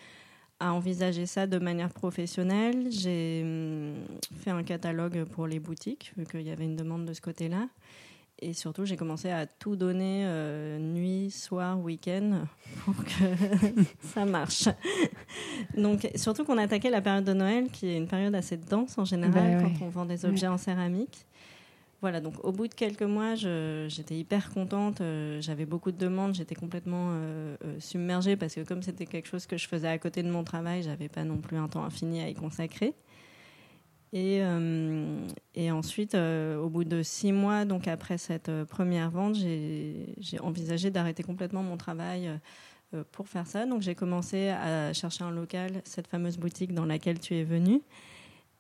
à 0.60 0.74
envisager 0.74 1.26
ça 1.26 1.48
de 1.48 1.60
manière 1.60 1.90
professionnelle. 1.90 2.88
J'ai 2.92 3.42
hum, 3.44 3.96
fait 4.40 4.52
un 4.52 4.64
catalogue 4.64 5.26
pour 5.26 5.48
les 5.48 5.60
boutiques, 5.60 6.12
vu 6.18 6.26
qu'il 6.26 6.42
y 6.42 6.52
avait 6.52 6.66
une 6.66 6.76
demande 6.76 7.06
de 7.06 7.14
ce 7.14 7.22
côté-là. 7.22 7.68
Et 8.40 8.54
surtout, 8.54 8.86
j'ai 8.86 8.98
commencé 8.98 9.32
à 9.32 9.48
tout 9.48 9.76
donner 9.76 10.24
euh, 10.26 10.78
nuit, 10.78 11.32
soir, 11.32 11.80
week-end 11.80 12.46
pour 12.86 12.96
que 13.04 13.82
ça 14.02 14.26
marche. 14.26 14.70
Donc, 15.76 16.08
surtout 16.14 16.46
qu'on 16.46 16.60
attaquait 16.60 16.92
la 16.92 17.02
période 17.02 17.24
de 17.24 17.34
Noël, 17.34 17.72
qui 17.72 17.88
est 17.88 17.98
une 17.98 18.08
période 18.08 18.36
assez 18.36 18.58
dense 18.58 18.98
en 19.00 19.06
général 19.06 19.58
bah 19.58 19.64
quand 19.64 19.86
on 19.86 19.90
vend 19.90 20.06
des 20.06 20.24
objets 20.26 20.48
en 20.48 20.60
céramique. 20.60 21.26
Voilà, 22.02 22.22
donc 22.22 22.36
au 22.46 22.52
bout 22.52 22.68
de 22.68 22.76
quelques 22.76 23.02
mois, 23.02 23.34
j'étais 23.34 24.16
hyper 24.16 24.52
contente. 24.54 25.02
Euh, 25.02 25.42
j'avais 25.42 25.66
beaucoup 25.66 25.92
de 25.92 25.98
demandes, 25.98 26.36
j'étais 26.36 26.54
complètement 26.54 27.10
euh, 27.12 27.58
euh, 27.66 27.80
submergée 27.80 28.36
parce 28.36 28.54
que 28.54 28.62
comme 28.62 28.84
c'était 28.84 29.08
quelque 29.08 29.28
chose 29.28 29.48
que 29.48 29.58
je 29.58 29.68
faisais 29.68 29.88
à 29.88 29.98
côté 29.98 30.22
de 30.22 30.30
mon 30.30 30.44
travail, 30.44 30.84
j'avais 30.84 31.10
pas 31.10 31.24
non 31.24 31.38
plus 31.38 31.58
un 31.58 31.68
temps 31.68 31.84
infini 31.84 32.22
à 32.22 32.30
y 32.30 32.36
consacrer. 32.36 32.94
Et, 34.14 34.42
et 35.54 35.70
ensuite, 35.70 36.16
au 36.16 36.70
bout 36.70 36.86
de 36.86 37.04
six 37.04 37.34
mois, 37.34 37.66
donc 37.66 37.90
après 37.90 38.18
cette 38.18 38.50
première 38.64 39.12
vente, 39.12 39.36
j'ai 39.36 40.40
envisagé 40.40 40.90
d'arrêter 40.92 41.24
complètement 41.24 41.62
mon 41.62 41.76
travail 41.76 42.30
pour 43.12 43.28
faire 43.28 43.46
ça. 43.46 43.66
Donc 43.66 43.82
j'ai 43.82 43.96
commencé 43.96 44.48
à 44.48 44.94
chercher 44.94 45.26
un 45.26 45.32
local, 45.32 45.82
cette 45.84 46.08
fameuse 46.08 46.38
boutique 46.38 46.74
dans 46.74 46.86
laquelle 46.86 47.20
tu 47.20 47.36
es 47.36 47.44
venue. 47.44 47.82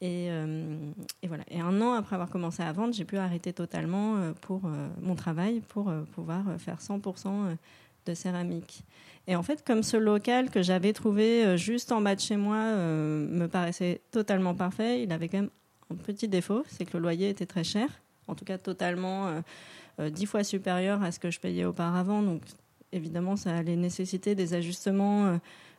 Euh, 0.04 0.92
et, 1.24 1.28
voilà. 1.28 1.44
Et 1.50 1.60
un 1.60 1.82
an 1.82 1.94
après 1.94 2.16
avoir 2.16 2.30
commencé 2.30 2.62
à 2.62 2.72
vendre, 2.72 2.94
j'ai 2.94 3.06
pu 3.06 3.18
arrêter 3.18 3.54
totalement 3.54 4.18
euh, 4.18 4.34
pour 4.42 4.66
euh, 4.66 4.88
mon 5.02 5.16
travail 5.16 5.62
pour 5.62 5.92
pouvoir 6.14 6.44
faire 6.60 6.80
100% 6.80 7.56
de 8.06 8.14
céramique. 8.14 8.84
Et 9.28 9.36
en 9.36 9.44
fait, 9.44 9.66
comme 9.66 9.84
ce 9.84 9.98
local 9.98 10.50
que 10.50 10.62
j'avais 10.62 10.94
trouvé 10.94 11.58
juste 11.58 11.92
en 11.92 12.02
bas 12.02 12.16
de 12.16 12.22
chez 12.22 12.38
moi 12.38 12.64
me 12.64 13.48
paraissait 13.48 14.00
totalement 14.12 14.56
parfait, 14.56 15.04
il 15.04 15.12
avait 15.12 15.28
quand 15.28 15.40
même 15.40 15.50
un 15.92 15.96
petit 15.96 16.30
défaut, 16.30 16.64
c'est 16.70 16.86
que 16.86 16.96
le 16.96 17.04
loyer 17.04 17.30
était 17.30 17.46
très 17.46 17.66
cher, 17.66 17.90
en 18.28 18.36
tout 18.36 18.46
cas 18.46 18.58
totalement 18.58 19.44
dix 20.00 20.26
fois 20.26 20.46
supérieur 20.46 21.04
à 21.04 21.12
ce 21.12 21.20
que 21.20 21.30
je 21.30 21.42
payais 21.42 21.66
auparavant. 21.66 22.22
Donc 22.22 22.44
évidemment, 22.94 23.36
ça 23.36 23.54
allait 23.54 23.76
nécessiter 23.76 24.34
des 24.34 24.54
ajustements 24.54 25.38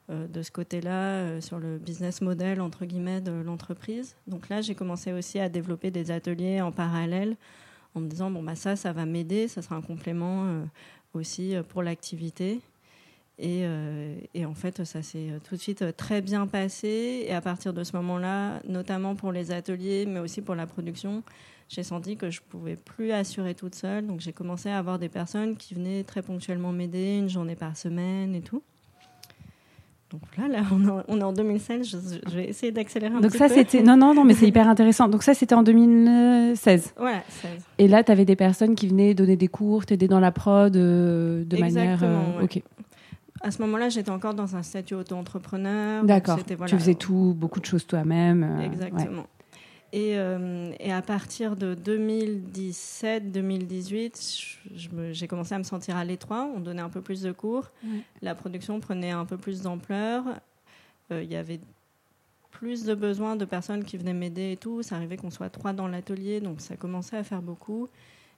de 0.09 0.43
ce 0.43 0.51
côté-là 0.51 0.91
euh, 0.91 1.41
sur 1.41 1.59
le 1.59 1.79
business 1.79 2.23
model 2.23 2.61
entre 2.61 2.85
guillemets 2.85 3.21
de 3.21 3.33
l'entreprise. 3.33 4.17
Donc 4.27 4.49
là, 4.49 4.61
j'ai 4.63 4.75
commencé 4.75 5.13
aussi 5.13 5.39
à 5.39 5.49
développer 5.49 5.91
des 5.91 6.11
ateliers 6.11 6.61
en 6.61 6.73
parallèle 6.73 7.37
en 7.95 8.01
me 8.01 8.09
disant 8.09 8.31
bon 8.31 8.43
bah 8.43 8.55
ça, 8.55 8.77
ça 8.77 8.93
va 8.93 9.05
m'aider, 9.05 9.49
ça 9.49 9.61
sera 9.61 9.77
un 9.77 9.83
complément 9.83 10.47
euh, 10.47 10.65
aussi 11.15 11.55
pour 11.69 11.83
l'activité. 11.83 12.61
Et, 13.41 13.63
et, 14.35 14.47
en 14.47 14.55
fait, 14.55 14.83
ça 14.83 15.01
s'est 15.01 15.29
tout 15.49 15.55
de 15.55 15.61
suite 15.61 15.97
très 15.97 16.21
bien 16.21 16.49
passé. 16.49 17.25
Et 17.25 17.33
à 17.33 17.41
partir 17.41 17.73
de 17.73 17.85
ce 17.85 17.95
moment-là, 17.95 18.61
notamment 18.67 19.15
pour 19.15 19.31
les 19.31 19.53
ateliers, 19.53 20.07
mais 20.09 20.19
aussi 20.19 20.43
pour 20.43 20.57
la 20.57 20.67
production, 20.67 21.23
j'ai 21.69 21.85
senti 21.85 22.17
que 22.17 22.31
je 22.31 22.41
pouvais 22.41 22.75
plus 22.75 23.13
assurer 23.13 23.55
toute 23.55 23.77
seule. 23.77 24.09
Donc 24.09 24.19
j'ai 24.19 24.33
commencé 24.33 24.71
à 24.71 24.79
avoir 24.79 24.99
des 24.99 25.09
personnes 25.09 25.57
qui 25.57 25.75
venaient 25.75 26.03
très 26.03 26.21
ponctuellement 26.21 26.73
m'aider, 26.73 27.17
une 27.17 27.29
journée 27.29 27.55
par 27.55 27.77
semaine 27.77 28.35
et 28.35 28.43
tout. 28.43 28.65
Donc 30.11 30.23
là, 30.39 30.49
là 30.49 30.63
on, 31.09 31.21
est 31.21 31.23
en 31.23 31.33
2016, 31.35 32.23
je, 32.27 32.35
vais 32.35 32.49
essayer 32.49 32.73
d'accélérer 32.73 33.15
un 33.15 33.21
Donc 33.21 33.33
petit 33.33 33.39
ça, 33.39 33.49
c'était... 33.51 33.83
Non, 33.83 33.97
non, 33.97 34.15
non, 34.15 34.25
mais 34.25 34.33
c'est 34.33 34.49
hyper 34.49 34.67
intéressant. 34.67 35.09
Donc 35.09 35.23
ça, 35.23 35.35
c'était 35.35 35.55
en 35.55 35.63
2016. 35.63 36.95
Voilà, 36.97 37.23
16. 37.29 37.51
Et 37.77 37.89
là, 37.89 38.03
tu 38.03 38.11
avais 38.11 38.25
des 38.25 38.37
personnes 38.37 38.75
qui 38.75 38.89
venaient 38.89 39.13
donner 39.13 39.37
des 39.37 39.49
cours, 39.49 39.85
t'aider 39.85 40.09
dans 40.09 40.21
la 40.21 40.33
prod 40.33 40.75
euh, 40.75 41.45
de 41.45 41.57
manière... 41.59 42.01
Euh, 42.03 42.43
ok. 42.43 42.63
À 43.43 43.51
ce 43.51 43.61
moment-là, 43.63 43.91
j'étais 43.91 44.11
encore 44.11 44.35
dans 44.35 44.57
un 44.57 44.63
statut 44.63 44.95
auto-entrepreneur. 44.95 46.03
D'accord. 46.05 46.39
Tu 46.67 46.77
faisais 46.77 46.95
tout, 46.95 47.35
beaucoup 47.37 47.61
de 47.61 47.67
choses 47.67 47.87
toi-même. 47.87 48.43
Euh, 48.43 48.65
Exactement. 48.65 49.27
Et, 49.93 50.19
euh, 50.19 50.73
et, 50.81 50.93
à 50.93 51.01
partir 51.01 51.57
de 51.57 51.75
2017-2018, 51.75 54.59
j'ai 55.13 55.27
commencé 55.27 55.55
à 55.55 55.59
me 55.59 55.65
sentir 55.65 55.97
à 55.97 56.05
l'étroit. 56.05 56.47
On 56.55 56.61
donnait 56.61 56.83
un 56.83 56.91
peu 56.91 57.01
plus 57.01 57.23
de 57.23 57.33
cours. 57.33 57.71
La 58.21 58.35
production 58.35 58.81
prenait 58.81 59.13
un 59.13 59.25
peu 59.25 59.39
plus 59.39 59.63
d'ampleur. 59.63 60.25
Euh, 61.11 61.23
il 61.23 61.33
y 61.33 61.37
avait 61.37 61.61
plus 62.51 62.85
de 62.85 62.95
besoins 62.95 63.37
de 63.37 63.47
personnes 63.47 63.85
qui 63.85 63.97
venaient 63.97 64.13
m'aider 64.13 64.53
et 64.53 64.59
tout. 64.59 64.83
Ça 64.83 64.97
arrivait 64.97 65.17
qu'on 65.17 65.31
soit 65.31 65.49
trois 65.49 65.73
dans 65.73 65.89
l'atelier, 65.89 66.41
donc 66.41 66.61
ça 66.61 66.77
commençait 66.77 67.17
à 67.17 67.25
faire 67.25 67.41
beaucoup. 67.41 67.89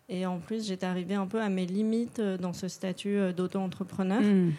Et 0.09 0.27
en 0.27 0.39
plus, 0.39 0.69
j'étais 0.69 0.87
arrivée 0.87 1.15
un 1.15 1.27
peu 1.27 1.43
à 1.43 1.49
mes 1.49 1.67
limites 1.67 2.21
euh, 2.21 2.39
dans 2.39 2.53
ce 2.53 2.69
statut 2.69 3.33
d'auto-entrepreneur. 3.33 4.23
Hmm. 4.23 4.53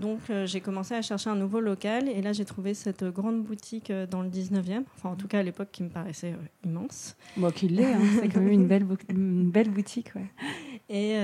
Donc 0.00 0.20
euh, 0.30 0.46
j'ai 0.46 0.60
commencé 0.60 0.94
à 0.94 1.02
chercher 1.02 1.30
un 1.30 1.36
nouveau 1.36 1.60
local 1.60 2.08
et 2.08 2.20
là 2.20 2.32
j'ai 2.32 2.44
trouvé 2.44 2.74
cette 2.74 3.04
grande 3.04 3.42
boutique 3.42 3.90
euh, 3.90 4.06
dans 4.06 4.22
le 4.22 4.28
19e, 4.28 4.82
enfin 4.96 5.10
en 5.10 5.16
tout 5.16 5.28
cas 5.28 5.40
à 5.40 5.42
l'époque 5.42 5.68
qui 5.72 5.82
me 5.82 5.88
paraissait 5.88 6.32
euh, 6.32 6.68
immense. 6.68 7.16
Bon, 7.36 7.50
qu'il 7.50 7.76
l'est, 7.76 7.92
hein. 7.92 8.00
c'est 8.20 8.28
quand 8.32 8.40
même 8.40 8.52
une 8.52 8.66
belle, 8.66 8.86
une 9.08 9.50
belle 9.50 9.70
boutique. 9.70 10.12
Ouais. 10.14 10.26
Et, 10.88 11.16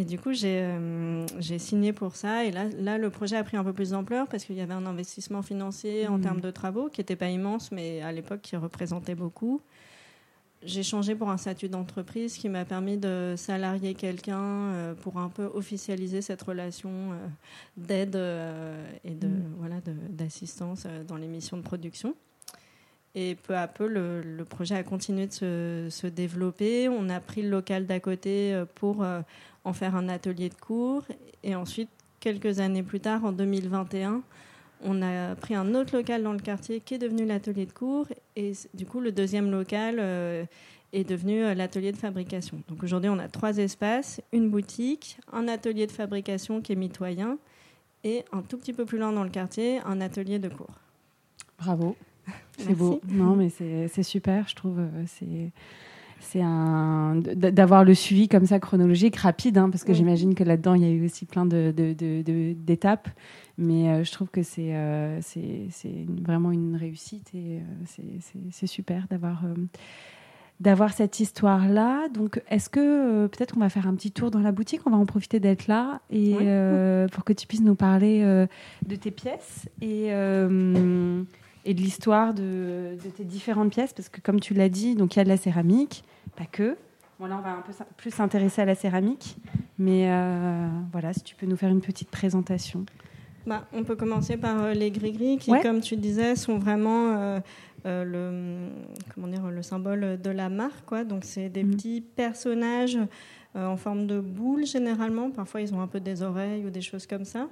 et, 0.00 0.04
du 0.04 0.18
coup 0.18 0.32
j'ai 0.32 1.58
signé 1.58 1.92
pour 1.92 2.16
ça 2.16 2.44
et 2.44 2.50
là, 2.50 2.64
là 2.78 2.96
le 2.96 3.10
projet 3.10 3.36
a 3.36 3.44
pris 3.44 3.58
un 3.58 3.64
peu 3.64 3.74
plus 3.74 3.90
d'ampleur 3.90 4.26
parce 4.28 4.44
qu'il 4.44 4.56
y 4.56 4.62
avait 4.62 4.72
un 4.72 4.86
investissement 4.86 5.42
financier 5.42 6.08
en 6.08 6.16
mmh. 6.16 6.20
termes 6.22 6.40
de 6.40 6.50
travaux 6.50 6.88
qui 6.88 7.00
n'était 7.00 7.16
pas 7.16 7.28
immense 7.28 7.70
mais 7.70 8.00
à 8.00 8.12
l'époque 8.12 8.40
qui 8.40 8.56
représentait 8.56 9.14
beaucoup 9.14 9.60
j'ai 10.62 10.82
changé 10.82 11.14
pour 11.14 11.30
un 11.30 11.38
statut 11.38 11.68
d'entreprise 11.68 12.36
qui 12.36 12.50
m'a 12.50 12.66
permis 12.66 12.98
de 12.98 13.34
salarier 13.36 13.94
quelqu'un 13.94 14.38
euh, 14.42 14.94
pour 14.94 15.18
un 15.18 15.30
peu 15.30 15.44
officialiser 15.54 16.20
cette 16.20 16.42
relation 16.42 16.90
euh, 16.90 17.26
d'aide 17.78 18.16
euh, 18.16 18.92
et 19.04 19.14
de 19.14 19.28
mm. 19.28 19.54
voilà 19.58 19.76
d'assistance 20.10 20.86
dans 21.08 21.16
les 21.16 21.28
missions 21.28 21.56
de 21.56 21.62
production. 21.62 22.14
Et 23.14 23.34
peu 23.34 23.56
à 23.56 23.66
peu, 23.66 23.88
le, 23.88 24.44
projet 24.44 24.76
a 24.76 24.84
continué 24.84 25.26
de 25.26 25.32
se, 25.32 25.88
se, 25.90 26.06
développer. 26.06 26.88
On 26.88 27.08
a 27.08 27.18
pris 27.18 27.42
le 27.42 27.48
local 27.48 27.86
d'à 27.86 27.98
côté 27.98 28.62
pour 28.76 29.04
en 29.64 29.72
faire 29.72 29.96
un 29.96 30.08
atelier 30.08 30.48
de 30.48 30.54
cours. 30.54 31.02
Et 31.42 31.56
ensuite, 31.56 31.88
quelques 32.20 32.60
années 32.60 32.84
plus 32.84 33.00
tard, 33.00 33.24
en 33.24 33.32
2021, 33.32 34.22
on 34.82 35.02
a 35.02 35.34
pris 35.34 35.54
un 35.54 35.74
autre 35.74 35.96
local 35.96 36.22
dans 36.22 36.32
le 36.32 36.38
quartier 36.38 36.80
qui 36.80 36.94
est 36.94 36.98
devenu 36.98 37.26
l'atelier 37.26 37.66
de 37.66 37.72
cours. 37.72 38.06
Et 38.36 38.52
du 38.74 38.86
coup, 38.86 39.00
le 39.00 39.12
deuxième 39.12 39.50
local 39.50 39.96
euh, 39.98 40.44
est 40.92 41.04
devenu 41.04 41.42
euh, 41.44 41.54
l'atelier 41.54 41.92
de 41.92 41.96
fabrication. 41.96 42.62
Donc 42.68 42.82
aujourd'hui, 42.82 43.10
on 43.10 43.18
a 43.18 43.28
trois 43.28 43.58
espaces, 43.58 44.20
une 44.32 44.48
boutique, 44.50 45.18
un 45.32 45.48
atelier 45.48 45.86
de 45.86 45.92
fabrication 45.92 46.60
qui 46.60 46.72
est 46.72 46.76
mitoyen 46.76 47.38
et 48.04 48.24
un 48.32 48.42
tout 48.42 48.56
petit 48.56 48.72
peu 48.72 48.84
plus 48.84 48.98
loin 48.98 49.12
dans 49.12 49.24
le 49.24 49.30
quartier, 49.30 49.80
un 49.84 50.00
atelier 50.00 50.38
de 50.38 50.48
cours. 50.48 50.74
Bravo. 51.58 51.96
C'est 52.58 52.74
beau. 52.74 53.00
Non, 53.08 53.34
mais 53.34 53.48
c'est 53.48 54.02
super, 54.02 54.46
je 54.46 54.54
trouve. 54.54 54.78
Euh, 54.78 55.04
c'est 55.06 55.50
c'est 56.20 56.42
un 56.42 57.16
d'avoir 57.16 57.84
le 57.84 57.94
suivi 57.94 58.28
comme 58.28 58.46
ça 58.46 58.60
chronologique 58.60 59.16
rapide 59.16 59.58
hein, 59.58 59.70
parce 59.70 59.84
que 59.84 59.92
j'imagine 59.92 60.34
que 60.34 60.44
là-dedans 60.44 60.74
il 60.74 60.82
y 60.82 60.84
a 60.84 60.90
eu 60.90 61.04
aussi 61.04 61.24
plein 61.24 61.46
de 61.46 61.72
d'étapes. 62.56 63.08
Mais 63.58 63.88
euh, 63.88 64.04
je 64.04 64.12
trouve 64.12 64.28
que 64.28 64.42
c'est 64.42 64.74
euh, 64.74 65.18
c'est 65.20 66.06
vraiment 66.22 66.50
une 66.50 66.76
réussite 66.76 67.34
et 67.34 67.58
euh, 67.58 68.18
c'est 68.50 68.66
super 68.66 69.06
d'avoir 69.08 69.42
d'avoir 70.60 70.92
cette 70.92 71.20
histoire 71.20 71.68
là 71.68 72.08
donc 72.08 72.42
est-ce 72.50 72.68
que 72.68 73.26
peut-être 73.26 73.56
on 73.56 73.60
va 73.60 73.70
faire 73.70 73.86
un 73.86 73.94
petit 73.94 74.12
tour 74.12 74.30
dans 74.30 74.40
la 74.40 74.52
boutique? 74.52 74.82
On 74.86 74.90
va 74.90 74.98
en 74.98 75.06
profiter 75.06 75.40
d'être 75.40 75.68
là 75.68 76.00
et 76.10 76.34
pour 77.12 77.24
que 77.24 77.32
tu 77.32 77.46
puisses 77.46 77.62
nous 77.62 77.74
parler 77.74 78.46
de 78.86 78.96
tes 78.96 79.10
pièces 79.10 79.68
et 79.80 80.10
et 81.64 81.74
de 81.74 81.80
l'histoire 81.80 82.34
de, 82.34 82.96
de, 83.02 83.10
tes 83.10 83.24
différentes 83.24 83.70
pièces, 83.70 83.92
parce 83.92 84.08
que 84.08 84.20
comme 84.20 84.40
tu 84.40 84.54
l'as 84.54 84.68
dit, 84.68 84.94
donc 84.94 85.14
il 85.14 85.18
y 85.18 85.22
a 85.22 85.24
de 85.24 85.28
la 85.28 85.36
céramique, 85.36 86.04
pas 86.36 86.46
que. 86.46 86.76
Bon, 87.18 87.26
là, 87.26 87.36
on 87.38 87.42
va 87.42 87.50
un 87.50 87.60
peu 87.60 87.72
plus 87.98 88.10
s'intéresser 88.10 88.62
à 88.62 88.64
la 88.64 88.74
céramique, 88.74 89.36
mais 89.78 90.10
euh, 90.10 90.68
voilà, 90.90 91.12
si 91.12 91.22
tu 91.22 91.34
peux 91.34 91.44
nous 91.44 91.56
faire 91.56 91.68
une 91.68 91.82
petite 91.82 92.08
présentation. 92.08 92.86
Bah, 93.46 93.66
on 93.74 93.84
peut 93.84 93.96
commencer 93.96 94.38
par 94.38 94.62
euh, 94.62 94.72
les 94.72 94.90
gris-gris, 94.90 95.36
qui, 95.36 95.52
comme 95.60 95.82
tu 95.82 95.96
disais, 95.96 96.34
sont 96.34 96.58
vraiment 96.58 97.10
euh, 97.14 97.40
le, 97.84 98.70
comment 99.14 99.26
dire, 99.26 99.50
le 99.50 99.62
symbole 99.62 100.18
de 100.18 100.30
la 100.30 100.48
marque. 100.48 100.86
Quoi. 100.86 101.04
Donc, 101.04 101.24
c'est 101.24 101.50
des 101.50 101.62
mhm. 101.62 101.74
petits 101.74 102.00
personnages 102.00 102.98
en 103.54 103.76
forme 103.76 104.06
de 104.06 104.20
boule, 104.20 104.64
généralement. 104.64 105.30
Parfois, 105.30 105.60
ils 105.60 105.74
ont 105.74 105.82
un 105.82 105.88
peu 105.88 106.00
des 106.00 106.22
oreilles 106.22 106.64
ou 106.64 106.70
des 106.70 106.80
choses 106.80 107.06
comme 107.06 107.24
ça. 107.26 107.48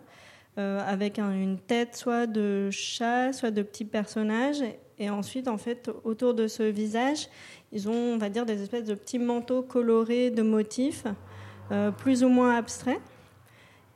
Euh, 0.57 0.81
avec 0.85 1.19
une 1.19 1.59
tête 1.59 1.95
soit 1.95 2.27
de 2.27 2.69
chat, 2.71 3.33
soit 3.33 3.51
de 3.51 3.63
petits 3.63 3.85
personnages. 3.85 4.63
Et 4.99 5.11
ensuite, 5.11 5.47
en 5.47 5.59
fait, 5.59 5.91
autour 6.03 6.35
de 6.35 6.49
ce 6.49 6.63
visage, 6.63 7.29
ils 7.71 7.89
ont, 7.89 8.15
on 8.15 8.19
va 8.19 8.29
dire, 8.29 8.45
des 8.45 8.61
espèces 8.63 8.87
de 8.87 8.95
petits 8.95 9.21
manteaux 9.21 9.63
colorés 9.63 10.31
de 10.31 10.43
motifs, 10.43 11.05
plus 11.99 12.25
ou 12.25 12.29
moins 12.29 12.57
abstraits. 12.57 13.01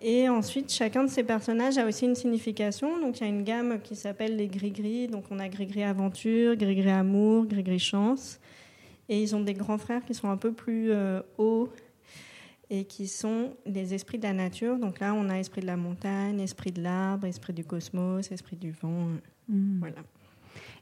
Et 0.04 0.28
ensuite, 0.28 0.72
chacun 0.72 1.04
de 1.04 1.08
ces 1.08 1.22
personnages 1.22 1.78
a 1.78 1.86
aussi 1.86 2.06
une 2.06 2.16
signification. 2.16 3.00
Donc, 3.00 3.20
il 3.20 3.22
y 3.22 3.26
a 3.26 3.28
une 3.28 3.44
gamme 3.44 3.80
qui 3.80 3.94
s'appelle 3.94 4.34
les 4.34 4.48
gris-gris. 4.48 5.06
Donc, 5.06 5.26
on 5.30 5.38
a 5.38 5.48
gris-gris 5.48 5.84
aventure, 5.84 6.56
gris-gris 6.56 6.90
amour, 6.90 7.46
gris-gris 7.46 7.78
chance. 7.78 8.40
Et 9.08 9.22
ils 9.22 9.36
ont 9.36 9.40
des 9.40 9.54
grands 9.54 9.78
frères 9.78 10.04
qui 10.04 10.12
sont 10.12 10.28
un 10.28 10.36
peu 10.36 10.50
plus 10.50 10.90
euh, 10.90 11.20
hauts 11.38 11.68
et 12.72 12.84
qui 12.84 13.06
sont 13.06 13.50
les 13.66 13.92
esprits 13.92 14.16
de 14.16 14.22
la 14.22 14.32
nature. 14.32 14.78
Donc 14.78 14.98
là, 14.98 15.12
on 15.12 15.28
a 15.28 15.34
esprit 15.34 15.60
de 15.60 15.66
la 15.66 15.76
montagne, 15.76 16.40
esprit 16.40 16.72
de 16.72 16.82
l'arbre, 16.82 17.26
esprit 17.26 17.52
du 17.52 17.64
cosmos, 17.64 18.32
esprit 18.32 18.56
du 18.56 18.70
vent. 18.70 19.08
Hmm. 19.46 19.78
Voilà. 19.78 19.96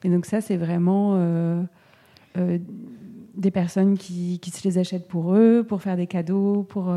Et 0.05 0.09
donc 0.09 0.25
ça, 0.25 0.41
c'est 0.41 0.57
vraiment 0.57 1.17
euh, 1.17 1.63
euh, 2.39 2.59
des 3.35 3.51
personnes 3.51 3.99
qui, 3.99 4.39
qui, 4.39 4.53
se 4.53 4.67
les 4.69 4.79
achètent 4.79 5.09
pour 5.09 5.35
eux, 5.35 5.67
pour 5.69 5.83
faire 5.83 5.97
des 5.97 6.07
cadeaux, 6.07 6.63
pour 6.63 6.95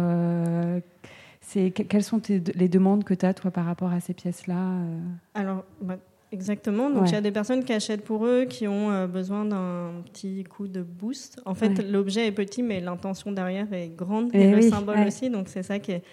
quelles 1.52 2.04
sont 2.04 2.22
les 2.30 2.70
demandes 2.70 3.04
que 3.04 3.16
tu 3.16 3.26
as, 3.26 3.34
toi, 3.34 3.50
par 3.50 3.66
rapport 3.66 3.92
à 3.92 4.00
ces 4.00 4.14
pièces-là 4.14 4.56
euh? 4.56 5.00
Alors, 5.34 5.66
bah, 5.82 5.98
exactement. 6.34 6.90
Donc, 6.90 7.08
il 7.08 7.14
y 7.14 7.16
a 7.16 7.22
des 7.22 7.32
personnes 7.32 7.64
qui 7.64 7.72
achètent 7.74 8.04
pour 8.04 8.26
eux, 8.26 8.46
qui 8.46 8.68
ont 8.68 8.92
euh, 8.92 9.08
besoin 9.08 9.46
d'un 9.46 10.04
petit 10.12 10.44
coup 10.44 10.68
de 10.68 10.82
boost. 10.82 11.42
En 11.46 11.56
fait, 11.56 11.82
l'objet 11.90 12.28
est 12.28 12.32
petit, 12.32 12.64
mais 12.64 12.80
l'intention 12.80 13.32
derrière 13.32 13.72
est 13.72 13.90
grande, 13.90 14.34
et, 14.36 14.52
le 14.52 14.62
symbole 14.62 15.00
aussi. 15.08 15.30
Donc, 15.30 15.48
c'est 15.48 15.64
ça 15.64 15.80
qui 15.80 15.92
est 15.94 16.04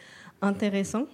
intéressant. 0.43 1.07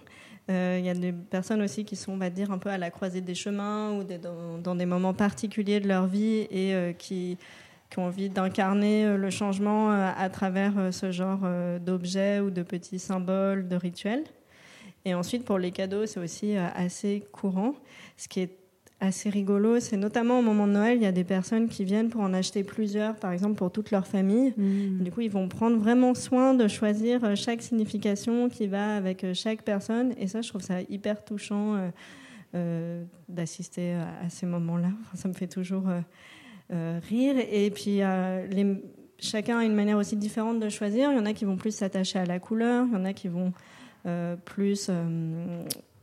Euh, 0.49 0.77
il 0.79 0.85
y 0.85 0.89
a 0.89 0.93
des 0.93 1.11
personnes 1.11 1.61
aussi 1.61 1.83
qui 1.83 1.95
sont, 1.95 2.13
on 2.13 2.17
va 2.17 2.29
dire, 2.29 2.51
un 2.51 2.57
peu 2.57 2.69
à 2.69 2.77
la 2.77 2.89
croisée 2.89 3.21
des 3.21 3.35
chemins 3.35 3.91
ou 3.91 4.03
dans, 4.03 4.57
dans, 4.63 4.75
des 4.75 4.85
moments 4.85 5.13
particuliers 5.13 5.81
de 5.81 5.87
leur 5.87 6.07
vie 6.07 6.47
et 6.49 6.95
qui 6.97 7.37
qui 7.89 7.99
ont 7.99 8.05
envie 8.05 8.29
d'incarner 8.29 9.05
euh, 9.05 9.17
le 9.17 9.29
changement 9.29 9.91
euh, 9.91 10.11
à 10.15 10.29
travers 10.29 10.77
euh, 10.77 10.91
ce 10.91 11.11
genre 11.11 11.39
d'objets 11.79 12.39
ou 12.39 12.49
de 12.49 12.63
petits 12.63 12.99
symboles, 12.99 13.67
de 13.67 13.75
rituels. 13.75 14.23
Et 15.05 15.13
ensuite, 15.13 15.45
pour 15.45 15.57
les 15.57 15.71
cadeaux, 15.71 16.05
c'est 16.05 16.19
aussi 16.19 16.57
assez 16.57 17.23
courant. 17.31 17.75
Ce 18.17 18.27
qui 18.27 18.41
est 18.41 18.57
assez 18.99 19.29
rigolo, 19.29 19.79
c'est 19.79 19.97
notamment 19.97 20.39
au 20.39 20.41
moment 20.41 20.67
de 20.67 20.73
Noël, 20.73 20.97
il 20.97 21.03
y 21.03 21.07
a 21.07 21.11
des 21.11 21.23
personnes 21.23 21.67
qui 21.67 21.83
viennent 21.83 22.09
pour 22.09 22.21
en 22.21 22.33
acheter 22.33 22.63
plusieurs, 22.63 23.15
par 23.15 23.31
exemple 23.31 23.55
pour 23.55 23.71
toute 23.71 23.91
leur 23.91 24.07
famille. 24.07 24.53
Mmh. 24.57 25.03
Du 25.03 25.11
coup, 25.11 25.21
ils 25.21 25.29
vont 25.29 25.47
prendre 25.47 25.77
vraiment 25.77 26.15
soin 26.15 26.53
de 26.53 26.67
choisir 26.67 27.35
chaque 27.35 27.61
signification 27.61 28.49
qui 28.49 28.67
va 28.67 28.95
avec 28.95 29.25
chaque 29.33 29.61
personne. 29.61 30.13
Et 30.17 30.27
ça, 30.27 30.41
je 30.41 30.49
trouve 30.49 30.61
ça 30.61 30.81
hyper 30.89 31.23
touchant 31.23 31.91
d'assister 33.29 33.93
à 33.93 34.29
ces 34.29 34.47
moments-là. 34.47 34.89
ça 35.13 35.27
me 35.27 35.33
fait 35.33 35.47
toujours 35.47 35.83
euh, 36.73 36.99
rire. 37.07 37.35
Et 37.49 37.71
puis, 37.71 38.01
euh, 38.01 38.45
les, 38.47 38.83
chacun 39.19 39.59
a 39.59 39.63
une 39.63 39.73
manière 39.73 39.97
aussi 39.97 40.17
différente 40.17 40.59
de 40.59 40.67
choisir. 40.67 41.11
Il 41.11 41.17
y 41.17 41.19
en 41.19 41.25
a 41.25 41.31
qui 41.31 41.45
vont 41.45 41.55
plus 41.55 41.71
s'attacher 41.71 42.19
à 42.19 42.25
la 42.25 42.39
couleur, 42.39 42.85
il 42.87 42.93
y 42.93 42.97
en 42.97 43.05
a 43.05 43.13
qui 43.13 43.29
vont 43.29 43.53
euh, 44.05 44.35
plus 44.35 44.91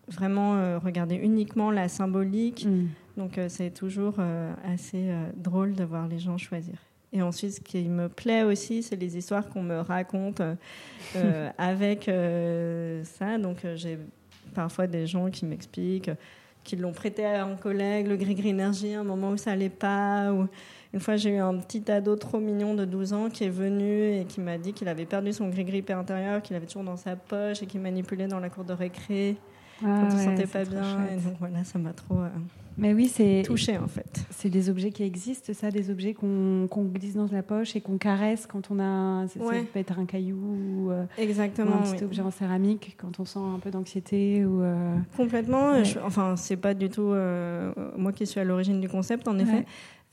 vraiment 0.09 0.79
regarder 0.79 1.17
uniquement 1.17 1.71
la 1.71 1.89
symbolique. 1.89 2.67
Mm. 2.67 2.89
Donc, 3.17 3.41
c'est 3.49 3.71
toujours 3.71 4.17
assez 4.65 5.09
drôle 5.37 5.75
de 5.75 5.85
voir 5.85 6.09
les 6.09 6.19
gens 6.19 6.37
choisir. 6.37 6.75
Et 7.13 7.23
ensuite, 7.23 7.53
ce 7.53 7.61
qui 7.61 7.89
me 7.89 8.09
plaît 8.09 8.43
aussi, 8.43 8.83
c'est 8.83 8.97
les 8.97 9.17
histoires 9.17 9.49
qu'on 9.49 9.63
me 9.63 9.81
raconte 9.81 10.43
avec 11.59 12.11
ça. 13.05 13.39
Donc, 13.39 13.59
j'ai 13.77 13.99
parfois 14.53 14.87
des 14.89 15.07
gens 15.07 15.31
qui 15.31 15.45
m'expliquent 15.47 16.11
qui 16.65 16.77
l'ont 16.77 16.93
prêté 16.93 17.25
à 17.25 17.45
un 17.45 17.55
collègue, 17.55 18.09
le 18.09 18.17
gris-gris 18.17 18.49
énergie, 18.49 18.95
à 18.95 19.01
un 19.01 19.05
moment 19.05 19.31
où 19.31 19.37
ça 19.37 19.53
allait 19.53 19.69
pas. 19.69 20.33
Ou... 20.33 20.49
Une 20.93 21.01
fois, 21.01 21.17
j'ai 21.17 21.31
eu 21.31 21.39
un 21.39 21.59
petit 21.59 21.89
ado 21.91 22.17
trop 22.17 22.41
mignon 22.41 22.75
de 22.75 22.85
12 22.85 23.13
ans 23.13 23.29
qui 23.29 23.45
est 23.45 23.51
venu 23.51 24.19
et 24.19 24.25
qui 24.25 24.41
m'a 24.41 24.59
dit 24.59 24.73
qu'il 24.73 24.89
avait 24.89 25.05
perdu 25.05 25.33
son 25.33 25.49
gris-gris 25.49 25.85
intérieur, 25.91 26.43
qu'il 26.43 26.57
avait 26.57 26.67
toujours 26.67 26.85
dans 26.85 26.97
sa 26.97 27.15
poche 27.15 27.63
et 27.63 27.67
qu'il 27.67 27.81
manipulait 27.81 28.27
dans 28.27 28.41
la 28.41 28.49
cour 28.49 28.65
de 28.65 28.73
récré 28.73 29.37
ah 29.83 29.87
quand 29.87 30.11
il 30.11 30.17
ne 30.17 30.23
sentait 30.23 30.47
pas 30.47 30.65
bien. 30.65 31.07
Et 31.07 31.17
donc 31.17 31.37
voilà, 31.39 31.65
ça 31.65 31.79
m'a 31.79 31.93
trop. 31.93 32.19
Euh, 32.19 32.29
mais 32.77 32.93
oui, 32.93 33.09
c'est 33.09 33.43
touché 33.45 33.79
en 33.79 33.87
fait. 33.87 34.27
C'est 34.31 34.51
des 34.51 34.69
objets 34.69 34.91
qui 34.91 35.05
existent, 35.05 35.53
ça, 35.53 35.71
des 35.71 35.91
objets 35.91 36.13
qu'on 36.13 36.67
glisse 36.75 37.15
dans 37.15 37.29
la 37.31 37.43
poche 37.43 37.77
et 37.77 37.81
qu'on 37.81 37.99
caresse 37.99 38.47
quand 38.47 38.71
on 38.71 38.81
a. 38.81 39.29
Ça, 39.29 39.39
peut 39.73 39.79
être 39.79 39.99
un 39.99 40.07
caillou 40.07 40.37
ou, 40.37 40.91
euh, 40.91 41.05
Exactement, 41.17 41.77
un 41.77 41.93
petit 41.93 42.05
objet 42.05 42.23
en 42.23 42.33
céramique 42.33 42.97
quand 42.99 43.21
on 43.21 43.25
sent 43.25 43.39
un 43.39 43.61
peu 43.61 43.71
d'anxiété 43.71 44.45
ou. 44.45 44.63
Euh, 44.63 44.97
Complètement. 45.17 45.75
enfin, 46.05 46.37
c'est 46.37 46.57
pas 46.57 46.75
du 46.75 46.89
tout 46.89 47.13
euh, 47.13 47.73
moi 47.97 48.13
qui 48.13 48.27
suis 48.27 48.41
à 48.41 48.45
l'origine 48.45 48.81
du 48.81 48.89
concept, 48.89 49.29
en 49.29 49.39
effet. 49.39 49.65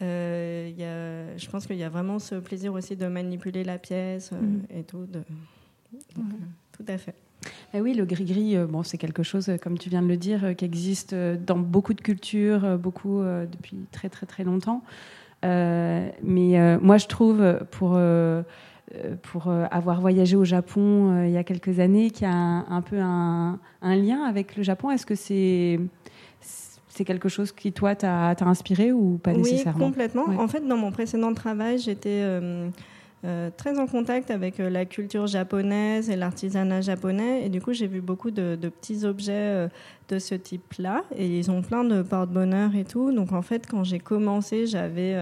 Y 0.02 0.84
a, 0.84 1.38
je 1.38 1.50
pense 1.50 1.66
qu'il 1.66 1.78
y 1.78 1.84
a 1.84 1.90
vraiment 1.90 2.20
ce 2.20 2.36
plaisir 2.36 2.74
aussi 2.74 2.96
de 2.96 3.08
manipuler 3.08 3.64
la 3.64 3.80
pièce 3.80 4.32
mm. 4.32 4.78
et 4.78 4.84
tout. 4.84 5.06
De, 5.06 5.22
tout 6.72 6.86
à 6.88 6.98
fait. 6.98 7.16
Eh 7.74 7.80
oui, 7.80 7.94
le 7.94 8.06
gris-gris, 8.06 8.58
euh, 8.58 8.68
bon, 8.68 8.84
c'est 8.84 8.98
quelque 8.98 9.24
chose, 9.24 9.48
euh, 9.48 9.58
comme 9.58 9.78
tu 9.78 9.90
viens 9.90 10.02
de 10.02 10.08
le 10.08 10.18
dire, 10.18 10.44
euh, 10.44 10.54
qui 10.54 10.66
existe 10.66 11.16
dans 11.16 11.58
beaucoup 11.58 11.94
de 11.94 12.02
cultures, 12.02 12.78
beaucoup 12.78 13.22
depuis 13.24 13.78
très 13.92 14.10
très 14.10 14.26
très 14.26 14.44
longtemps. 14.44 14.84
mais 15.44 16.78
moi, 16.82 16.98
je 16.98 17.08
trouve, 17.08 17.60
pour, 17.72 18.00
pour 19.24 19.52
avoir 19.72 20.02
voyagé 20.02 20.36
au 20.36 20.44
Japon 20.44 21.24
il 21.26 21.32
y 21.32 21.38
a 21.38 21.44
quelques 21.44 21.80
années, 21.80 22.12
qu'il 22.12 22.28
y 22.28 22.32
a 22.32 22.34
un, 22.34 22.82
peu 22.82 23.00
un, 23.00 23.60
lien 23.82 24.24
avec 24.24 24.56
le 24.58 24.64
Japon. 24.64 24.92
Est-ce 24.92 25.06
que 25.06 25.16
c'est 25.16 25.80
c'est 26.90 27.06
quelque 27.06 27.30
chose 27.30 27.54
qui, 27.54 27.72
toi, 27.72 27.96
t'a 27.96 28.36
inspiré 28.42 28.92
ou 28.92 29.18
pas 29.18 29.32
nécessairement? 29.34 29.80
Oui, 29.80 29.92
complètement. 29.92 30.26
En 30.38 30.48
fait, 30.48 30.68
dans 30.68 30.78
mon 30.78 30.92
précédent 30.92 31.34
travail, 31.34 31.80
j'étais 31.80 32.24
très 33.56 33.80
en 33.80 33.86
contact 33.86 34.32
avec 34.32 34.60
euh, 34.60 34.70
la 34.70 34.86
culture 34.86 35.28
japonaise 35.28 36.10
et 36.10 36.16
l'artisanat 36.16 36.82
japonais. 36.82 37.46
Et 37.46 37.50
du 37.50 37.62
coup, 37.62 37.74
j'ai 37.74 37.88
vu 37.88 38.02
beaucoup 38.02 38.32
de, 38.32 38.56
petits 38.56 39.06
objets 39.06 39.32
euh, 39.34 39.68
de 40.10 40.18
ce 40.18 40.34
type-là. 40.34 41.04
Et 41.16 41.38
ils 41.38 41.52
ont 41.52 41.62
plein 41.62 41.84
de 41.84 42.02
porte-bonheur 42.02 42.76
et 42.76 42.84
tout. 42.84 43.12
Donc, 43.12 43.32
en 43.32 43.42
fait, 43.42 43.68
quand 43.68 43.84
j'ai 43.84 44.00
commencé, 44.00 44.66
j'avais 44.66 45.18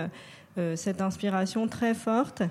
cette 0.76 1.00
inspiration 1.00 1.68
très 1.68 1.94
forte. 1.94 2.44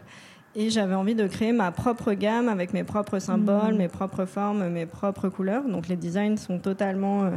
Et 0.54 0.70
j'avais 0.70 0.94
envie 0.94 1.14
de 1.14 1.26
créer 1.26 1.52
ma 1.52 1.70
propre 1.72 2.14
gamme 2.14 2.48
avec 2.48 2.72
mes 2.72 2.84
propres 2.84 3.18
symboles, 3.18 3.74
mmh. 3.74 3.78
mes 3.78 3.88
propres 3.88 4.24
formes, 4.24 4.68
mes 4.68 4.86
propres 4.86 5.28
couleurs. 5.28 5.64
Donc, 5.64 5.88
les 5.88 5.96
designs 5.96 6.36
sont 6.36 6.58
totalement 6.58 7.30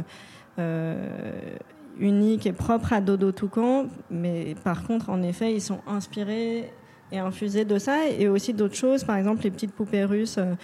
uniques 1.98 2.46
et 2.46 2.52
propres 2.52 2.92
à 2.92 3.00
Dodo 3.00 3.32
Toucan. 3.32 3.86
Mais 4.10 4.54
par 4.64 4.84
contre, 4.84 5.10
en 5.10 5.22
effet, 5.22 5.52
ils 5.52 5.60
sont 5.60 5.80
inspirés 5.86 6.72
et 7.12 7.18
infusé 7.18 7.64
de 7.64 7.78
ça 7.78 8.08
et 8.08 8.28
aussi 8.28 8.52
d'autres 8.52 8.74
choses. 8.74 9.04
Par 9.04 9.16
exemple, 9.16 9.44
les 9.44 9.50
petites 9.50 9.72
poupées 9.72 10.04
russes 10.04 10.38
euh, 10.38 10.54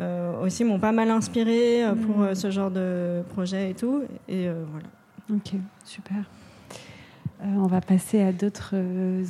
euh, 0.00 0.44
aussi 0.44 0.64
m'ont 0.64 0.78
pas 0.78 0.92
mal 0.92 1.10
inspiré 1.10 1.84
euh, 1.84 1.94
pour 1.94 2.18
mm. 2.18 2.34
ce 2.34 2.50
genre 2.50 2.70
de 2.70 3.22
projet 3.30 3.70
et 3.70 3.74
tout. 3.74 4.04
Et 4.28 4.48
voilà. 4.48 4.86
Ok, 5.30 5.52
super. 5.84 6.24
On 7.44 7.66
va 7.66 7.80
passer 7.80 8.20
à 8.20 8.32
d'autres 8.32 8.74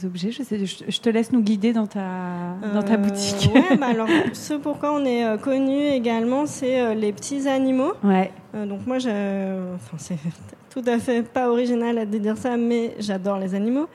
objets. 0.05 0.31
Je, 0.31 0.43
sais, 0.43 0.65
je, 0.65 1.01
te 1.01 1.11
laisse 1.11 1.33
nous 1.33 1.43
guider 1.43 1.73
dans 1.73 1.87
ta, 1.87 2.57
dans 2.73 2.83
ta 2.83 2.97
boutique. 2.97 3.51
Ouais, 3.55 3.77
bah 3.77 3.87
alors, 3.91 4.09
ce 4.33 4.55
pourquoi 4.55 4.93
on 4.95 5.05
est 5.05 5.41
connu 5.41 5.87
également, 5.89 6.47
c'est 6.47 6.95
les 6.95 7.13
petits 7.13 7.49
animaux. 7.49 7.93
Ouais. 8.03 8.31
donc 8.55 8.87
moi, 8.87 8.97
enfin, 8.97 9.97
c'est 9.99 10.19
tout 10.71 10.83
à 10.87 10.99
fait 10.99 11.23
pas 11.23 11.51
original 11.51 11.99
à 11.99 12.07
dire 12.07 12.37
ça, 12.37 12.57
mais 12.57 12.95
j'adore 12.99 13.39
les 13.39 13.55
animaux. 13.55 13.89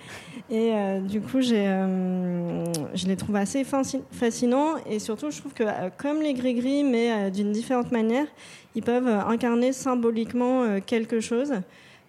Et 0.49 0.71
euh, 0.73 0.99
du 0.99 1.21
coup, 1.21 1.39
euh, 1.39 2.65
je 2.93 3.07
les 3.07 3.15
trouve 3.15 3.35
assez 3.37 3.63
fascinants. 3.63 4.75
Et 4.89 4.99
surtout, 4.99 5.31
je 5.31 5.39
trouve 5.39 5.53
que 5.53 5.63
euh, 5.63 5.89
comme 5.97 6.21
les 6.21 6.33
gris-gris, 6.33 6.83
mais 6.83 7.31
d'une 7.31 7.51
différente 7.51 7.91
manière, 7.91 8.27
ils 8.75 8.83
peuvent 8.83 9.07
incarner 9.07 9.71
symboliquement 9.71 10.79
quelque 10.85 11.19
chose 11.19 11.53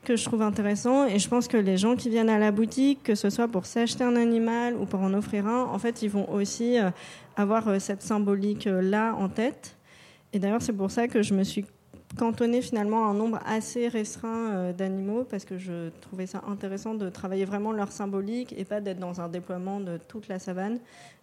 que 0.04 0.16
je 0.16 0.24
trouve 0.24 0.42
intéressant. 0.42 1.06
Et 1.06 1.18
je 1.18 1.28
pense 1.28 1.48
que 1.48 1.56
les 1.56 1.76
gens 1.76 1.96
qui 1.96 2.10
viennent 2.10 2.30
à 2.30 2.38
la 2.38 2.52
boutique, 2.52 3.02
que 3.02 3.14
ce 3.14 3.30
soit 3.30 3.48
pour 3.48 3.66
s'acheter 3.66 4.04
un 4.04 4.16
animal 4.16 4.76
ou 4.76 4.86
pour 4.86 5.00
en 5.00 5.12
offrir 5.14 5.46
un, 5.46 5.64
en 5.64 5.78
fait, 5.78 6.02
ils 6.02 6.10
vont 6.10 6.30
aussi 6.32 6.76
avoir 7.36 7.80
cette 7.80 8.02
symbolique-là 8.02 9.14
en 9.14 9.28
tête. 9.28 9.76
Et 10.32 10.38
d'ailleurs, 10.38 10.62
c'est 10.62 10.72
pour 10.72 10.90
ça 10.90 11.08
que 11.08 11.22
je 11.22 11.34
me 11.34 11.44
suis 11.44 11.64
cantonné 12.16 12.62
finalement 12.62 13.08
un 13.08 13.14
nombre 13.14 13.38
assez 13.46 13.88
restreint 13.88 14.52
euh, 14.52 14.72
d'animaux 14.72 15.24
parce 15.24 15.44
que 15.44 15.58
je 15.58 15.90
trouvais 16.00 16.26
ça 16.26 16.42
intéressant 16.48 16.94
de 16.94 17.08
travailler 17.08 17.44
vraiment 17.44 17.72
leur 17.72 17.92
symbolique 17.92 18.54
et 18.56 18.64
pas 18.64 18.80
d'être 18.80 18.98
dans 18.98 19.20
un 19.20 19.28
déploiement 19.28 19.80
de 19.80 19.98
toute 20.08 20.28
la 20.28 20.38
savane, 20.38 20.78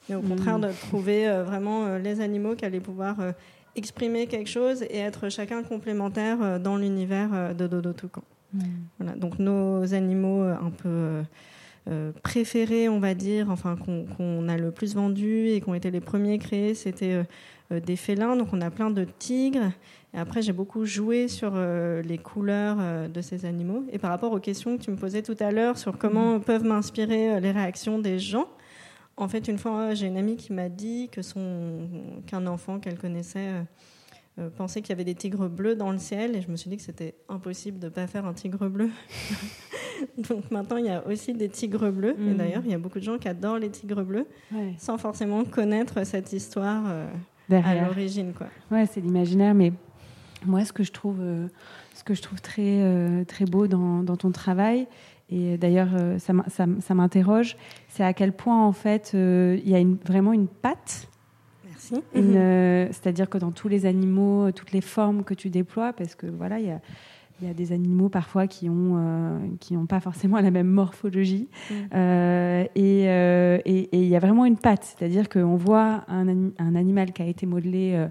mais 0.10 0.16
au 0.16 0.22
contraire 0.22 0.60
mmh. 0.60 0.68
de 0.68 0.72
trouver 0.88 1.28
euh, 1.28 1.44
vraiment 1.44 1.86
euh, 1.86 2.00
les 2.00 2.22
animaux 2.22 2.56
qui 2.56 2.66
allaient 2.66 2.80
pouvoir 2.80 3.18
exprimer 3.76 4.28
quelque 4.28 4.50
chose 4.50 4.84
et 4.84 4.98
être 4.98 5.30
chacun 5.30 5.64
complémentaire 5.64 6.60
dans 6.60 6.76
l'univers 6.76 7.56
de 7.56 7.68
Dodo 7.68 7.94
Toucan. 7.94 8.24
Mmh. 8.54 8.60
Voilà, 9.00 9.16
donc 9.16 9.40
nos 9.40 9.94
animaux 9.94 10.42
un 10.42 10.72
peu 10.72 11.24
préférés, 12.22 12.90
on 12.90 13.00
va 13.00 13.16
dire, 13.16 13.50
enfin 13.50 13.76
qu'on 13.76 14.48
a 14.48 14.58
le 14.58 14.72
plus 14.72 14.94
vendus 14.94 15.48
et 15.48 15.62
qui 15.62 15.70
ont 15.70 15.74
été 15.74 15.90
les 15.90 16.00
premiers 16.00 16.38
créés, 16.38 16.76
c'était 16.76 17.24
des 17.72 17.96
félins. 17.96 18.36
Donc 18.36 18.50
on 18.54 18.62
a 18.62 18.70
plein 18.70 18.92
de 18.92 19.04
tigres 19.04 19.72
Et 20.14 20.20
après, 20.20 20.44
j'ai 20.44 20.54
beaucoup 20.54 20.86
joué 20.86 21.28
sur 21.28 21.54
les 21.56 22.18
couleurs 22.20 23.10
de 23.10 23.22
ces 23.22 23.46
animaux. 23.46 23.84
Et 23.92 23.98
par 23.98 24.12
rapport 24.12 24.32
aux 24.32 24.40
questions 24.40 24.78
que 24.78 24.84
tu 24.84 24.92
me 24.92 24.96
posais 24.96 25.24
tout 25.24 25.38
à 25.40 25.52
l'heure 25.52 25.78
sur 25.78 25.98
comment 25.98 26.38
mm. 26.38 26.42
peuvent 26.42 26.66
m'inspirer 26.66 27.40
les 27.40 27.52
réactions 27.52 27.98
des 27.98 28.20
gens, 28.20 28.48
en 29.18 29.28
fait, 29.28 29.48
une 29.48 29.58
fois, 29.58 29.94
j'ai 29.94 30.08
une 30.08 30.18
amie 30.18 30.36
qui 30.36 30.54
m'a 30.54 30.70
dit 30.70 31.10
que 31.12 31.22
son 31.22 31.88
qu'un 32.28 32.48
enfant 32.48 32.80
qu'elle 32.80 32.98
connaissait 32.98 33.50
euh, 34.42 34.50
pensait 34.50 34.82
qu'il 34.82 34.90
y 34.90 34.94
avait 34.94 35.04
des 35.04 35.16
tigres 35.16 35.48
bleus 35.48 35.76
dans 35.76 35.92
le 35.92 35.98
ciel 35.98 36.36
et 36.36 36.42
je 36.42 36.50
me 36.50 36.56
suis 36.56 36.70
dit 36.70 36.78
que 36.78 36.84
c'était 36.84 37.16
impossible 37.30 37.80
de 37.80 37.86
ne 37.86 37.92
pas 37.92 38.08
faire 38.08 38.26
un 38.26 38.34
tigre 38.34 38.68
bleu. 38.68 38.90
Donc 40.30 40.50
maintenant, 40.52 40.78
il 40.78 40.86
y 40.86 40.90
a 40.90 41.06
aussi 41.08 41.34
des 41.34 41.50
tigres 41.50 41.92
bleus. 41.92 42.16
Et 42.18 42.32
mhm. 42.32 42.38
d'ailleurs, 42.38 42.62
il 42.66 42.72
y 42.72 42.74
a 42.74 42.78
beaucoup 42.78 43.00
de 43.00 43.04
gens 43.04 43.18
qui 43.18 43.28
adorent 43.28 43.60
les 43.60 43.70
tigres 43.70 44.04
bleus 44.04 44.26
sans 44.78 44.98
forcément 44.98 45.44
connaître 45.46 46.06
cette 46.06 46.34
histoire 46.34 46.84
euh, 46.88 47.08
à 47.52 47.76
l'origine. 47.76 48.34
Quoi. 48.34 48.48
Ouais, 48.72 48.86
c'est 48.86 49.02
l'imaginaire. 49.02 49.54
Mais 49.54 49.72
moi, 50.46 50.66
ce 50.66 50.74
que 50.74 50.84
je 50.84 50.92
trouve, 50.92 51.20
euh, 51.22 51.48
ce 51.94 52.04
que 52.04 52.14
je 52.14 52.22
trouve 52.22 52.42
très, 52.42 53.26
très 53.26 53.46
beau 53.46 53.68
dans, 53.68 54.04
dans 54.04 54.18
ton 54.18 54.32
travail, 54.32 54.88
et 55.30 55.58
d'ailleurs, 55.58 55.90
ça, 56.18 56.34
ça 56.50 56.94
m'interroge, 56.94 57.56
c'est 57.88 58.04
à 58.04 58.14
quel 58.14 58.34
point, 58.34 58.66
en 58.66 58.74
fait, 58.74 59.12
il 59.14 59.70
y 59.70 59.76
a 59.76 59.80
une, 59.80 59.98
vraiment 60.06 60.34
une 60.34 60.48
patte 60.48 61.08
Mhm. 61.92 62.02
Euh, 62.16 62.88
c'est-à-dire 62.88 63.30
que 63.30 63.38
dans 63.38 63.52
tous 63.52 63.68
les 63.68 63.86
animaux, 63.86 64.52
toutes 64.52 64.72
les 64.72 64.82
formes 64.82 65.24
que 65.24 65.34
tu 65.34 65.50
déploies, 65.50 65.94
parce 65.94 66.16
que 66.16 66.28
voilà, 66.28 66.60
il 66.60 66.68
y 66.68 66.72
a, 66.72 66.80
y 67.42 67.50
a, 67.50 67.54
des 67.54 67.72
animaux 67.72 68.10
parfois 68.10 68.48
qui 68.48 68.70
ont 68.70 68.98
euh, 68.98 69.40
qui 69.60 69.74
n'ont 69.74 69.86
pas 69.88 70.00
forcément 70.00 70.40
la 70.40 70.52
même 70.52 70.68
morphologie, 70.68 71.50
mhm. 71.70 71.76
euh, 71.96 72.66
et 72.76 73.90
il 73.92 74.08
y 74.08 74.16
a 74.16 74.20
vraiment 74.20 74.46
une 74.46 74.58
patte, 74.58 74.84
c'est-à-dire 74.84 75.30
qu'on 75.30 75.56
voit 75.56 76.04
un, 76.08 76.28
un, 76.58 76.76
animal 76.76 77.12
qui 77.12 77.22
a 77.22 77.26
été 77.26 77.46
modelé. 77.46 78.08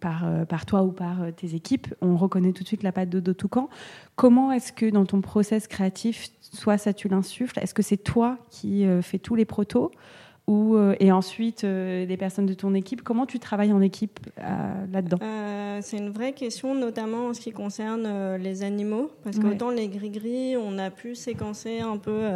par, 0.00 0.26
par 0.48 0.66
toi 0.66 0.82
ou 0.82 0.90
par 0.90 1.18
tes 1.36 1.54
équipes, 1.54 1.94
on 2.00 2.16
reconnaît 2.16 2.50
tout 2.50 2.64
de 2.64 2.68
suite 2.68 2.82
la 2.82 2.90
patte 2.90 3.10
de 3.10 3.32
Toucan. 3.32 3.68
Comment 4.16 4.50
est-ce 4.50 4.72
que 4.72 4.90
dans 4.90 5.06
ton 5.06 5.20
process 5.20 5.68
créatif, 5.68 6.30
soit 6.40 6.76
ça 6.76 6.92
tu 6.92 7.06
l'insuffles 7.06 7.60
Est-ce 7.60 7.74
que 7.74 7.82
c'est 7.82 7.96
toi 7.96 8.38
qui 8.50 8.84
fais 9.02 9.20
tous 9.20 9.36
les 9.36 9.44
protos 9.44 9.92
ou, 10.46 10.76
euh, 10.76 10.94
et 11.00 11.10
ensuite 11.10 11.64
euh, 11.64 12.06
des 12.06 12.16
personnes 12.16 12.46
de 12.46 12.54
ton 12.54 12.74
équipe. 12.74 13.02
Comment 13.02 13.26
tu 13.26 13.38
travailles 13.38 13.72
en 13.72 13.80
équipe 13.80 14.20
euh, 14.38 14.86
là-dedans? 14.92 15.18
C'est 15.82 15.98
une 15.98 16.10
vraie 16.10 16.32
question, 16.32 16.74
notamment 16.74 17.28
en 17.28 17.34
ce 17.34 17.40
qui 17.40 17.52
concerne 17.52 18.36
les 18.36 18.62
animaux, 18.62 19.10
parce 19.22 19.38
qu'autant 19.38 19.70
les 19.70 19.88
gris-gris, 19.88 20.56
on 20.56 20.78
a 20.78 20.90
pu 20.90 21.14
séquencer 21.14 21.80
un 21.80 21.98
peu 21.98 22.28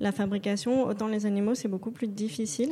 la 0.00 0.10
fabrication, 0.10 0.86
autant 0.86 1.06
les 1.06 1.26
animaux, 1.26 1.54
c'est 1.54 1.68
beaucoup 1.68 1.90
plus 1.90 2.06
difficile. 2.06 2.70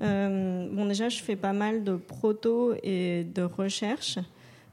bon, 0.00 0.86
déjà, 0.86 1.10
je 1.10 1.22
fais 1.22 1.36
pas 1.36 1.52
mal 1.52 1.84
de 1.84 1.96
proto 1.96 2.72
et 2.82 3.24
de 3.24 3.42
recherche. 3.42 4.18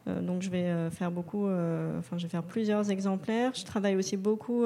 donc, 0.05 0.41
je 0.41 0.49
vais 0.49 0.89
faire 0.89 1.11
beaucoup, 1.11 1.47
enfin, 1.47 2.17
je 2.17 2.23
vais 2.23 2.29
faire 2.29 2.43
plusieurs 2.43 2.89
exemplaires. 2.89 3.51
Je 3.55 3.65
travaille 3.65 3.97
aussi 3.97 4.15
beaucoup 4.15 4.63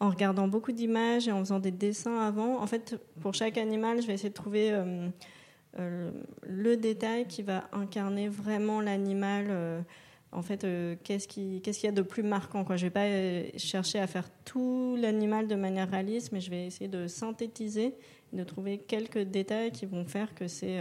en 0.00 0.08
regardant 0.08 0.48
beaucoup 0.48 0.72
d'images 0.72 1.28
et 1.28 1.32
en 1.32 1.40
faisant 1.40 1.60
des 1.60 1.70
dessins 1.70 2.20
avant. 2.20 2.60
En 2.60 2.66
fait, 2.66 2.98
pour 3.20 3.34
chaque 3.34 3.58
animal, 3.58 4.00
je 4.00 4.06
vais 4.06 4.14
essayer 4.14 4.30
de 4.30 4.34
trouver 4.34 4.72
euh, 4.72 5.08
euh, 5.78 6.10
le 6.42 6.76
détail 6.78 7.26
qui 7.26 7.42
va 7.42 7.64
incarner 7.72 8.28
vraiment 8.28 8.80
l'animal. 8.80 9.46
Euh, 9.50 9.80
en 10.32 10.42
fait, 10.42 10.66
qu'est-ce 11.02 11.28
qu'il 11.28 11.60
y 11.60 11.86
a 11.86 11.92
de 11.92 12.02
plus 12.02 12.22
marquant 12.22 12.64
quoi. 12.64 12.76
Je 12.76 12.86
ne 12.86 12.90
vais 12.90 13.50
pas 13.52 13.58
chercher 13.58 13.98
à 13.98 14.06
faire 14.06 14.28
tout 14.44 14.96
l'animal 14.98 15.48
de 15.48 15.56
manière 15.56 15.90
réaliste, 15.90 16.30
mais 16.32 16.40
je 16.40 16.50
vais 16.50 16.66
essayer 16.66 16.88
de 16.88 17.08
synthétiser, 17.08 17.94
de 18.32 18.44
trouver 18.44 18.78
quelques 18.78 19.18
détails 19.18 19.72
qui 19.72 19.86
vont 19.86 20.04
faire 20.04 20.32
que 20.36 20.46
c'est 20.46 20.78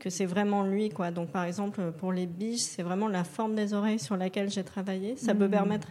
que 0.00 0.10
c'est 0.10 0.26
vraiment 0.26 0.64
lui. 0.64 0.88
Quoi. 0.88 1.12
Donc, 1.12 1.30
par 1.30 1.44
exemple, 1.44 1.92
pour 1.92 2.12
les 2.12 2.26
biches, 2.26 2.62
c'est 2.62 2.82
vraiment 2.82 3.06
la 3.06 3.22
forme 3.22 3.54
des 3.54 3.74
oreilles 3.74 4.00
sur 4.00 4.16
laquelle 4.16 4.50
j'ai 4.50 4.64
travaillé. 4.64 5.16
Ça 5.16 5.36
peut 5.36 5.46
mmh. 5.46 5.50
permettre 5.52 5.88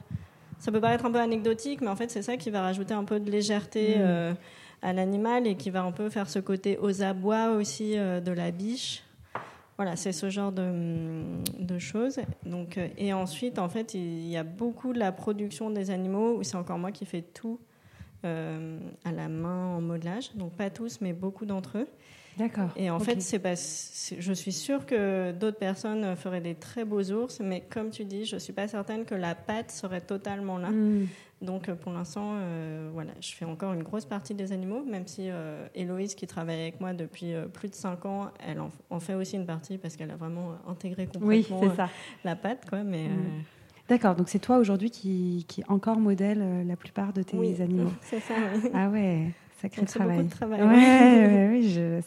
ça 0.59 0.71
peut 0.71 0.81
paraître 0.81 1.05
un 1.05 1.11
peu 1.11 1.19
anecdotique, 1.19 1.81
mais 1.81 1.87
en 1.87 1.95
fait, 1.95 2.09
c'est 2.09 2.21
ça 2.21 2.37
qui 2.37 2.49
va 2.49 2.61
rajouter 2.61 2.93
un 2.93 3.03
peu 3.03 3.19
de 3.19 3.29
légèreté 3.29 3.97
mm. 3.97 4.01
euh, 4.01 4.33
à 4.81 4.93
l'animal 4.93 5.47
et 5.47 5.55
qui 5.55 5.69
va 5.69 5.83
un 5.83 5.91
peu 5.91 6.09
faire 6.09 6.29
ce 6.29 6.39
côté 6.39 6.77
aux 6.81 7.03
abois 7.03 7.51
aussi 7.51 7.97
euh, 7.97 8.19
de 8.19 8.31
la 8.31 8.51
biche. 8.51 9.03
Voilà, 9.77 9.95
c'est 9.95 10.11
ce 10.11 10.31
genre 10.31 10.51
de, 10.51 11.77
choses. 11.77 12.19
Donc, 12.45 12.79
euh, 12.79 12.87
et 12.97 13.13
ensuite, 13.13 13.59
en 13.59 13.69
fait, 13.69 13.93
il 13.93 14.27
y 14.27 14.35
a 14.35 14.43
beaucoup 14.43 14.91
de 14.91 14.97
la 14.97 15.11
production 15.11 15.69
des 15.69 15.91
animaux 15.91 16.37
où 16.37 16.43
c'est 16.43 16.57
encore 16.57 16.79
moi 16.79 16.91
qui 16.91 17.05
fais 17.05 17.21
tout 17.21 17.59
à 18.23 19.11
la 19.13 19.29
main 19.29 19.77
en 19.77 19.79
modelage. 19.79 20.35
Donc, 20.35 20.51
pas 20.51 20.69
tous, 20.69 20.99
mais 20.99 21.13
beaucoup 21.13 21.45
d'entre 21.45 21.77
eux. 21.77 21.87
D'accord. 22.37 22.69
Et 22.75 22.89
en 22.89 22.99
fait, 22.99 23.21
c'est 23.21 23.41
je 24.19 24.33
suis 24.33 24.51
sûre 24.51 24.85
que 24.85 25.31
d'autres 25.31 25.57
personnes 25.57 26.15
feraient 26.15 26.41
des 26.41 26.55
très 26.55 26.85
beaux 26.85 27.11
ours, 27.11 27.39
mais 27.39 27.61
comme 27.61 27.89
tu 27.89 28.05
dis, 28.05 28.25
je 28.25 28.37
suis 28.37 28.53
pas 28.53 28.67
certaine 28.67 29.05
que 29.05 29.15
la 29.15 29.35
patte 29.35 29.71
serait 29.71 30.01
totalement 30.01 30.57
là. 30.57 30.69
Hmm. 30.69 31.07
Donc 31.41 31.71
pour 31.71 31.91
l'instant, 31.91 32.31
euh, 32.33 32.89
voilà, 32.93 33.11
je 33.21 33.31
fais 33.33 33.45
encore 33.45 33.73
une 33.73 33.83
grosse 33.83 34.05
partie 34.05 34.33
des 34.33 34.51
animaux, 34.51 34.83
même 34.83 35.05
si 35.05 35.29
euh, 35.29 35.67
Héloïse, 35.75 36.15
qui 36.15 36.25
travaille 36.25 36.61
avec 36.61 36.81
moi 36.81 36.93
depuis 36.93 37.33
euh, 37.33 37.45
plus 37.45 37.69
de 37.69 37.75
5 37.75 38.05
ans, 38.05 38.31
elle 38.45 38.59
en, 38.59 38.99
fait 38.99 39.13
aussi 39.13 39.35
une 39.35 39.45
partie 39.45 39.77
parce 39.77 39.95
qu'elle 39.95 40.09
a 40.09 40.15
vraiment 40.15 40.55
intégré 40.67 41.05
complètement 41.05 41.61
la 42.23 42.35
patte. 42.35 42.67
Quoi, 42.67 42.83
mais, 42.83 43.07
hmm. 43.09 43.43
D'accord, 43.87 44.15
donc 44.15 44.29
c'est 44.29 44.39
toi 44.39 44.57
aujourd'hui 44.57 44.89
qui, 44.89 45.45
qui 45.47 45.63
encore 45.67 45.99
modèle 45.99 46.67
la 46.67 46.75
plupart 46.75 47.13
de 47.13 47.21
tes 47.21 47.37
oui, 47.37 47.61
animaux. 47.61 47.91
C'est 48.01 48.19
ça. 48.19 48.33
Ah 48.73 48.89
ouais. 48.89 49.31
Sacré 49.61 49.85
travail. 49.85 50.17
Beaucoup 50.17 50.29
de 50.29 50.33
travail. 50.33 50.61
Ouais, 50.61 51.49
oui, 51.51 51.69
je, 51.69 51.99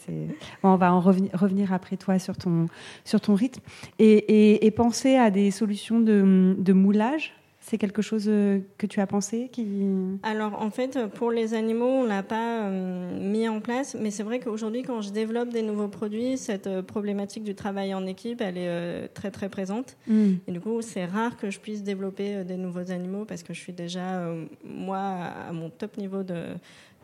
bon, 0.63 0.69
on 0.69 0.75
va 0.77 0.93
en 0.93 1.01
revenir, 1.01 1.31
revenir, 1.33 1.73
après 1.73 1.97
toi 1.97 2.17
sur 2.17 2.37
ton, 2.37 2.67
sur 3.03 3.19
ton 3.19 3.35
rythme. 3.35 3.61
Et, 3.99 4.11
et, 4.11 4.65
et 4.65 4.71
penser 4.71 5.17
à 5.17 5.31
des 5.31 5.51
solutions 5.51 5.99
de, 5.99 6.55
de 6.57 6.73
moulage 6.73 7.33
c'est 7.61 7.77
quelque 7.77 8.01
chose 8.01 8.25
euh, 8.27 8.59
que 8.79 8.87
tu 8.87 8.99
as 8.99 9.07
pensé 9.07 9.47
qui... 9.51 9.85
Alors 10.23 10.61
en 10.61 10.71
fait, 10.71 11.05
pour 11.13 11.31
les 11.31 11.53
animaux, 11.53 11.85
on 11.85 12.03
l'a 12.03 12.23
pas 12.23 12.63
euh, 12.63 13.19
mis 13.19 13.47
en 13.47 13.61
place, 13.61 13.95
mais 13.99 14.09
c'est 14.09 14.23
vrai 14.23 14.39
qu'aujourd'hui, 14.39 14.81
quand 14.81 15.01
je 15.01 15.11
développe 15.11 15.49
des 15.49 15.61
nouveaux 15.61 15.87
produits, 15.87 16.37
cette 16.37 16.65
euh, 16.65 16.81
problématique 16.81 17.43
du 17.43 17.53
travail 17.53 17.93
en 17.93 18.05
équipe, 18.07 18.41
elle 18.41 18.57
est 18.57 19.07
très 19.13 19.29
très 19.29 19.47
présente. 19.47 19.95
Hmm. 20.07 20.33
Et 20.47 20.51
du 20.51 20.59
coup, 20.59 20.81
c'est 20.81 21.05
rare 21.05 21.37
que 21.37 21.51
je 21.51 21.59
puisse 21.59 21.83
développer 21.83 22.43
des 22.43 22.57
nouveaux 22.57 22.91
animaux 22.91 23.25
parce 23.25 23.43
que 23.43 23.53
je 23.53 23.59
suis 23.59 23.73
déjà 23.73 24.25
moi 24.65 24.99
à 25.47 25.53
mon 25.53 25.69
top 25.69 25.97
niveau 25.97 26.23
de 26.23 26.35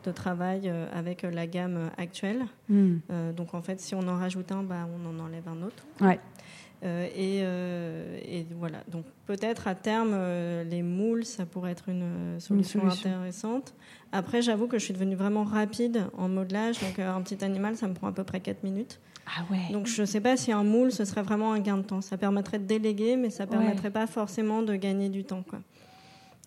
de 0.04 0.12
travail 0.12 0.62
euh, 0.66 0.86
avec 0.92 1.22
la 1.22 1.46
gamme 1.46 1.90
actuelle. 1.96 2.46
Hmm. 2.68 2.96
Euh, 3.10 3.32
donc 3.32 3.54
en 3.54 3.62
fait, 3.62 3.80
si 3.80 3.94
on 3.94 4.06
en 4.08 4.18
rajoute 4.18 4.52
un, 4.52 4.62
bah, 4.62 4.86
on 4.94 5.08
en 5.08 5.24
enlève 5.24 5.48
un 5.48 5.62
autre. 5.62 5.84
Ouais. 6.00 6.20
Euh, 6.84 8.18
et, 8.24 8.46
voilà. 8.56 8.78
Donc 8.88 9.04
peut-être 9.26 9.66
à 9.66 9.74
terme, 9.74 10.16
les 10.68 10.82
moules, 10.82 11.24
ça 11.24 11.44
pourrait 11.44 11.72
être 11.72 11.88
une 11.88 12.38
solution, 12.38 12.86
intéressante. 12.86 13.74
Après, 14.12 14.42
j'avoue 14.42 14.68
que 14.68 14.78
je 14.78 14.84
suis 14.84 14.94
devenue 14.94 15.16
vraiment 15.16 15.44
rapide 15.44 16.04
en 16.16 16.28
modelage. 16.28 16.78
Donc 16.80 16.98
un 17.00 17.20
petit 17.22 17.44
animal, 17.44 17.76
ça 17.76 17.88
me 17.88 17.94
prend 17.94 18.06
à 18.06 18.12
peu 18.12 18.24
près 18.24 18.40
4 18.40 18.62
minutes. 18.62 19.00
Ah 19.26 19.42
ouais. 19.50 19.72
Donc 19.72 19.86
je 19.86 20.00
ne 20.00 20.06
sais 20.06 20.20
pas 20.20 20.36
si 20.36 20.52
un 20.52 20.64
moule, 20.64 20.92
ce 20.92 21.04
serait 21.04 21.22
vraiment 21.22 21.52
un 21.52 21.58
gain 21.58 21.78
de 21.78 21.82
temps. 21.82 22.00
Ça 22.00 22.16
permettrait 22.16 22.58
de 22.58 22.64
déléguer, 22.64 23.16
mais 23.16 23.30
ça 23.30 23.44
ne 23.44 23.50
permettrait 23.50 23.90
pas 23.90 24.06
forcément 24.06 24.62
de 24.62 24.74
gagner 24.76 25.08
du 25.08 25.24
temps. 25.24 25.42
Quoi. 25.42 25.58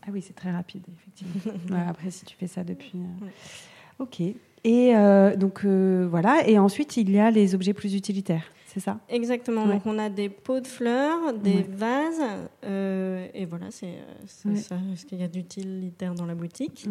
Ah 0.03 0.09
oui, 0.11 0.21
c'est 0.21 0.33
très 0.33 0.51
rapide, 0.51 0.83
effectivement. 0.97 1.77
après, 1.87 2.09
si 2.09 2.25
tu 2.25 2.35
fais 2.35 2.47
ça 2.47 2.63
depuis. 2.63 2.99
Euh, 2.99 4.03
ok. 4.03 4.21
Et 4.63 4.95
euh, 4.95 5.35
donc 5.35 5.61
euh, 5.63 6.07
voilà. 6.09 6.47
Et 6.47 6.57
ensuite, 6.57 6.97
il 6.97 7.11
y 7.11 7.19
a 7.19 7.29
les 7.29 7.53
objets 7.55 7.73
plus 7.73 7.93
utilitaires. 7.93 8.45
C'est 8.67 8.79
ça? 8.79 8.99
Exactement. 9.09 9.65
Donc 9.67 9.85
on 9.85 9.99
a 9.99 10.09
des 10.09 10.29
pots 10.29 10.61
de 10.61 10.67
fleurs, 10.67 11.33
des 11.33 11.61
vases, 11.61 12.21
et 12.63 13.45
voilà, 13.45 13.65
c'est 13.69 13.95
ça 14.25 14.77
ce 14.95 15.05
qu'il 15.05 15.19
y 15.19 15.23
a 15.25 15.27
d'utilitaire 15.27 16.15
dans 16.15 16.25
la 16.25 16.35
boutique. 16.35 16.87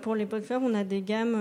pour 0.00 0.14
les 0.14 0.24
pots 0.24 0.38
de 0.38 0.44
fleurs, 0.44 0.62
on 0.64 0.72
a 0.72 0.84
des 0.84 1.02
gammes 1.02 1.36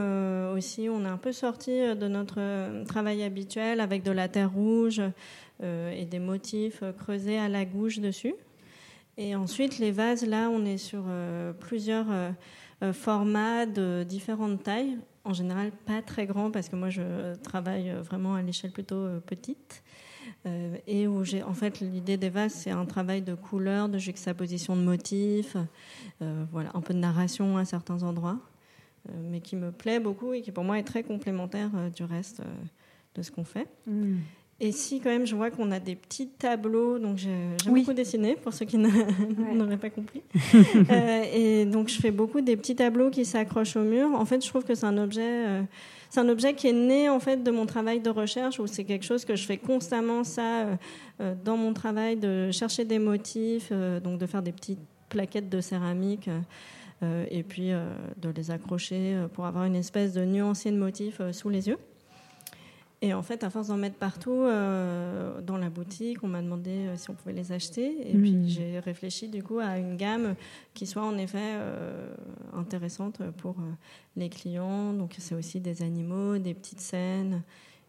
aussi. 0.54 0.89
On 0.89 1.06
est 1.06 1.08
un 1.08 1.15
peu 1.15 1.32
sorti 1.32 1.71
de 1.71 2.08
notre 2.10 2.84
travail 2.84 3.24
habituel 3.24 3.80
avec 3.80 4.04
de 4.04 4.12
la 4.12 4.28
terre 4.28 4.52
rouge 4.52 5.02
et 5.63 6.04
des 6.04 6.19
motifs 6.19 6.84
creusés 6.98 7.38
à 7.38 7.48
la 7.48 7.63
gouge 7.63 8.00
dessus. 8.00 8.36
Et 9.17 9.36
ensuite, 9.36 9.80
les 9.80 9.91
vases, 9.91 10.25
là, 10.25 10.49
on 10.49 10.65
est 10.65 10.78
sur 10.78 11.04
euh, 11.08 11.54
plusieurs 11.54 12.12
euh, 12.12 12.32
euh, 12.84 12.93
formats 12.93 13.65
de 13.65 14.04
différentes 14.04 14.63
tailles. 14.63 14.97
En 15.23 15.34
général, 15.34 15.71
pas 15.71 16.01
très 16.01 16.25
grands 16.25 16.51
parce 16.51 16.69
que 16.69 16.75
moi, 16.75 16.89
je 16.89 17.36
travaille 17.36 17.91
vraiment 18.04 18.36
à 18.36 18.41
l'échelle 18.41 18.71
plutôt 18.71 19.08
petite. 19.25 19.82
et 20.86 21.08
où 21.08 21.23
j'ai, 21.23 21.41
en 21.41 21.56
fait, 21.56 21.80
l'idée 21.80 22.17
des 22.17 22.30
vases, 22.30 22.54
c'est 22.54 22.69
un 22.69 22.86
travail 22.86 23.23
de 23.23 23.34
couleurs, 23.34 23.89
de 23.89 23.97
juxtaposition 23.97 24.75
de 24.75 24.82
motifs, 24.82 25.58
voilà, 26.51 26.69
un 26.75 26.82
peu 26.82 26.93
de 26.93 26.99
narration 26.99 27.58
à 27.58 27.65
certains 27.65 28.04
endroits, 28.04 28.38
mais 29.23 29.41
qui 29.41 29.56
me 29.56 29.71
plaît 29.71 29.99
beaucoup 29.99 30.34
et 30.34 30.43
qui 30.43 30.51
pour 30.51 30.63
moi 30.63 30.78
est 30.78 30.84
très 30.84 31.01
complémentaire 31.01 31.71
du 31.95 32.04
reste 32.04 32.43
de 33.15 33.23
ce 33.23 33.32
qu'on 33.32 33.45
fait. 33.45 33.67
Mmh. 33.88 34.17
Et 34.61 34.71
si 34.71 35.01
quand 35.01 35.09
même 35.09 35.25
je 35.25 35.35
vois 35.35 35.51
qu'on 35.51 35.69
a 35.71 35.81
des 35.81 35.95
petits 35.95 36.27
tableaux, 36.27 36.97
donc 36.97 37.17
j'aime 37.17 37.57
beaucoup 37.67 37.91
dessiner 37.91 38.35
pour 38.35 38.53
ceux 38.53 38.65
qui 38.65 38.77
n'auraient 38.77 39.77
pas 39.77 39.89
compris. 39.89 40.21
euh, 40.89 41.23
et 41.33 41.65
donc 41.65 41.89
je 41.89 41.99
fais 41.99 42.11
beaucoup 42.11 42.39
des 42.39 42.55
petits 42.55 42.75
tableaux 42.75 43.09
qui 43.09 43.25
s'accrochent 43.25 43.75
au 43.75 43.83
mur. 43.83 44.07
En 44.13 44.23
fait, 44.23 44.41
je 44.41 44.47
trouve 44.47 44.63
que 44.63 44.73
c'est 44.73 44.85
un 44.85 44.97
objet, 44.97 45.47
euh, 45.47 45.61
c'est 46.09 46.21
un 46.21 46.29
objet 46.29 46.53
qui 46.53 46.67
est 46.67 46.73
né 46.73 47.09
en 47.09 47.19
fait 47.19 47.43
de 47.43 47.51
mon 47.51 47.65
travail 47.65 47.99
de 47.99 48.09
recherche 48.09 48.57
où 48.59 48.65
c'est 48.65 48.85
quelque 48.85 49.03
chose 49.03 49.25
que 49.25 49.35
je 49.35 49.45
fais 49.45 49.57
constamment 49.57 50.23
ça 50.23 50.67
euh, 51.19 51.35
dans 51.43 51.57
mon 51.57 51.73
travail 51.73 52.15
de 52.15 52.49
chercher 52.51 52.85
des 52.85 52.99
motifs, 52.99 53.73
donc 54.03 54.19
de 54.19 54.25
faire 54.25 54.41
des 54.41 54.53
petites 54.53 54.79
plaquettes 55.09 55.49
de 55.49 55.59
céramique. 55.59 56.29
Et 57.29 57.43
puis 57.43 57.69
de 57.69 58.29
les 58.35 58.49
accrocher 58.49 59.15
pour 59.33 59.45
avoir 59.45 59.65
une 59.65 59.75
espèce 59.75 60.13
de 60.13 60.25
nuancier 60.25 60.71
de 60.71 60.77
motifs 60.77 61.21
sous 61.33 61.49
les 61.49 61.67
yeux. 61.67 61.77
Et 63.01 63.13
en 63.13 63.21
fait, 63.21 63.43
à 63.43 63.49
force 63.49 63.67
d'en 63.67 63.77
mettre 63.77 63.97
partout 63.97 64.31
euh, 64.31 65.41
dans 65.41 65.58
la 65.58 65.69
boutique, 65.69 66.23
on 66.23 66.27
m'a 66.27 66.41
demandé 66.41 66.71
euh, 66.71 66.95
si 66.95 67.10
on 67.10 67.13
pouvait 67.13 67.34
les 67.34 67.51
acheter. 67.51 68.10
Et 68.10 68.13
puis 68.13 68.49
j'ai 68.49 68.79
réfléchi 68.79 69.27
du 69.27 69.43
coup 69.43 69.60
à 69.60 69.77
une 69.77 69.97
gamme 69.97 70.36
qui 70.73 70.88
soit 70.88 71.03
en 71.03 71.17
effet 71.17 71.38
euh, 71.41 72.08
intéressante 72.53 73.21
pour 73.38 73.58
les 74.15 74.29
clients. 74.29 74.93
Donc 74.93 75.15
c'est 75.17 75.36
aussi 75.36 75.60
des 75.60 75.81
animaux, 75.81 76.38
des 76.38 76.53
petites 76.53 76.79
scènes 76.79 77.41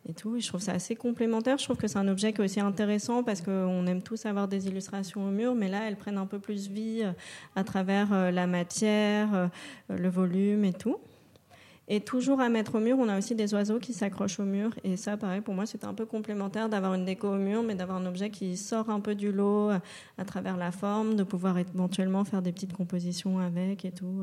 et 0.08 0.12
tout. 0.12 0.36
Et 0.36 0.40
je 0.40 0.48
trouve 0.48 0.60
ça 0.60 0.72
assez 0.72 0.96
complémentaire. 0.96 1.56
Je 1.58 1.64
trouve 1.64 1.76
que 1.76 1.86
c'est 1.86 1.98
un 1.98 2.08
objet 2.08 2.32
qui 2.32 2.40
est 2.40 2.44
aussi 2.44 2.60
intéressant 2.60 3.22
parce 3.22 3.40
qu'on 3.40 3.86
aime 3.86 4.02
tous 4.02 4.26
avoir 4.26 4.48
des 4.48 4.66
illustrations 4.66 5.26
au 5.26 5.30
mur, 5.30 5.54
mais 5.54 5.68
là, 5.68 5.86
elles 5.86 5.96
prennent 5.96 6.18
un 6.18 6.26
peu 6.26 6.40
plus 6.40 6.68
vie 6.68 7.04
à 7.54 7.64
travers 7.64 8.32
la 8.32 8.46
matière, 8.48 9.50
le 9.88 10.08
volume 10.08 10.64
et 10.64 10.72
tout. 10.72 10.98
Et 11.88 12.00
toujours 12.00 12.40
à 12.40 12.48
mettre 12.48 12.74
au 12.74 12.80
mur, 12.80 12.98
on 12.98 13.08
a 13.08 13.16
aussi 13.16 13.36
des 13.36 13.54
oiseaux 13.54 13.78
qui 13.78 13.92
s'accrochent 13.92 14.40
au 14.40 14.44
mur. 14.44 14.70
Et 14.82 14.96
ça, 14.96 15.16
pareil, 15.16 15.40
pour 15.40 15.54
moi, 15.54 15.66
c'était 15.66 15.86
un 15.86 15.94
peu 15.94 16.04
complémentaire 16.04 16.68
d'avoir 16.68 16.94
une 16.94 17.04
déco 17.04 17.28
au 17.28 17.36
mur, 17.36 17.62
mais 17.62 17.76
d'avoir 17.76 17.98
un 17.98 18.06
objet 18.06 18.30
qui 18.30 18.56
sort 18.56 18.90
un 18.90 18.98
peu 18.98 19.14
du 19.14 19.30
lot 19.30 19.70
euh, 19.70 19.78
à 20.18 20.24
travers 20.24 20.56
la 20.56 20.72
forme, 20.72 21.14
de 21.14 21.22
pouvoir 21.22 21.58
éventuellement 21.58 22.24
faire 22.24 22.42
des 22.42 22.50
petites 22.50 22.72
compositions 22.72 23.38
avec 23.38 23.84
et 23.84 23.92
tout. 23.92 24.20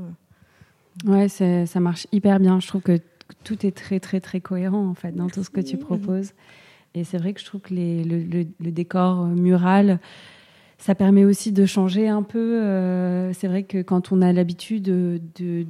Euh. 1.07 1.11
Ouais, 1.11 1.29
ça 1.29 1.79
marche 1.79 2.05
hyper 2.11 2.39
bien. 2.39 2.59
Je 2.59 2.67
trouve 2.67 2.81
que 2.81 2.99
tout 3.45 3.65
est 3.65 3.71
très, 3.71 4.01
très, 4.01 4.19
très 4.19 4.41
cohérent, 4.41 4.85
en 4.85 4.93
fait, 4.93 5.13
dans 5.13 5.29
tout 5.29 5.43
ce 5.43 5.49
que 5.49 5.61
tu 5.61 5.77
proposes. 5.77 6.33
Et 6.95 7.03
c'est 7.03 7.17
vrai 7.17 7.33
que 7.33 7.39
je 7.39 7.45
trouve 7.45 7.61
que 7.61 7.73
les, 7.73 8.03
le, 8.03 8.45
le, 8.59 8.71
décor 8.71 9.25
mural, 9.25 9.99
ça 10.83 10.95
permet 10.95 11.23
aussi 11.23 11.53
de 11.53 11.65
changer 11.65 12.09
un 12.09 12.23
peu. 12.23 12.61
Euh, 12.61 13.31
c'est 13.31 13.47
vrai 13.47 13.63
que 13.63 13.81
quand 13.81 14.11
on 14.11 14.21
a 14.21 14.33
l'habitude 14.33 14.83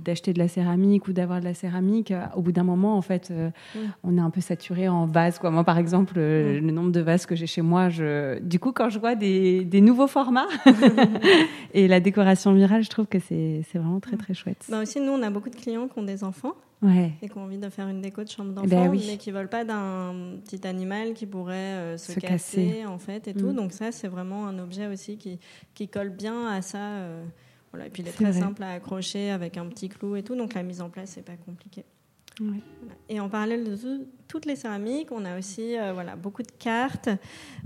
d'acheter 0.04 0.34
de, 0.34 0.40
la 0.40 0.48
céramique 0.48 1.08
ou 1.08 1.14
d'avoir 1.14 1.40
de 1.40 1.46
la 1.46 1.54
céramique, 1.54 2.10
euh, 2.10 2.26
au 2.36 2.42
bout 2.42 2.52
d'un 2.52 2.64
moment, 2.64 2.98
en 2.98 3.04
fait, 3.04 3.30
euh, 3.30 3.52
on 4.04 4.18
est 4.18 4.22
un 4.22 4.32
peu 4.32 4.42
saturé 4.42 4.88
en 4.90 5.06
vase. 5.06 5.38
Quoi. 5.38 5.52
Moi, 5.52 5.64
par 5.64 5.78
exemple, 5.78 6.16
le 6.16 6.72
nombre 6.72 6.92
de 6.92 7.00
vases 7.00 7.28
que 7.28 7.36
j'ai 7.36 7.46
chez 7.46 7.62
moi, 7.62 7.90
je... 7.90 8.40
du 8.40 8.58
coup, 8.58 8.72
quand 8.72 8.90
je 8.90 8.98
vois 8.98 9.14
des, 9.14 9.82
nouveaux 9.82 10.08
formats 10.08 10.48
et 11.76 11.88
la 11.88 12.00
décoration 12.00 12.52
murale, 12.52 12.84
je 12.84 12.90
trouve 12.90 13.06
que 13.06 13.20
c'est 13.20 13.62
vraiment 13.76 14.00
très, 14.00 14.18
très 14.18 14.34
chouette. 14.34 14.66
Bah 14.68 14.82
aussi, 14.82 15.00
nous, 15.00 15.12
on 15.12 15.22
a 15.22 15.30
beaucoup 15.30 15.52
de 15.52 15.56
clients 15.56 15.88
qui 15.88 16.00
ont 16.00 16.04
des 16.04 16.24
enfants 16.24 16.56
et 17.22 17.30
qui 17.30 17.38
ont 17.38 17.44
envie 17.44 17.58
de 17.58 17.70
faire 17.70 17.88
une 17.88 18.02
déco 18.02 18.24
de 18.24 18.30
chambre 18.30 18.52
eh 18.64 18.68
ben 18.68 18.86
d'enfant, 18.86 19.04
mais 19.08 19.18
qui 19.18 19.32
veulent 19.32 19.50
pas 19.50 19.64
d'un 19.64 20.38
petit 20.44 20.66
animal 20.68 21.14
qui 21.14 21.26
pourrait 21.26 21.54
euh, 21.56 21.98
se, 21.98 22.20
casser, 22.20 22.86
en 22.86 23.00
fait 23.00 23.28
et 23.28 23.34
tout. 23.34 23.52
Mm. 23.52 23.56
Donc 23.56 23.74
ça, 23.74 23.92
c'est 23.92 24.08
vraiment 24.08 24.48
un 24.48 24.60
objet 24.60 24.88
aussi 24.88 25.18
qui, 25.18 25.40
qui 25.74 25.88
colle 25.88 26.10
bien 26.10 26.48
à 26.48 26.62
ça. 26.62 26.78
Euh, 26.78 27.24
voilà. 27.72 27.88
Et 27.88 27.90
puis 27.90 28.04
il 28.04 28.10
est, 28.10 28.12
très 28.12 28.34
simple 28.34 28.64
à 28.64 28.72
accrocher 28.72 29.32
avec 29.32 29.58
un 29.58 29.66
petit 29.68 29.90
clou 29.90 30.16
et 30.16 30.24
tout. 30.24 30.36
Donc 30.36 30.54
la 30.54 30.64
mise 30.64 30.82
en 30.82 30.90
place, 30.90 31.12
c'est 31.12 31.26
pas 31.26 31.38
compliqué. 31.38 31.86
Et 33.10 33.20
en 33.20 33.30
parallèle 33.30 33.64
de 33.64 33.78
toutes 34.28 34.48
les 34.48 34.56
céramiques, 34.56 35.12
on 35.12 35.24
a 35.24 35.38
aussi 35.38 35.78
euh, 35.78 35.94
voilà, 35.94 36.16
beaucoup 36.16 36.42
de 36.42 36.52
cartes, 36.58 37.10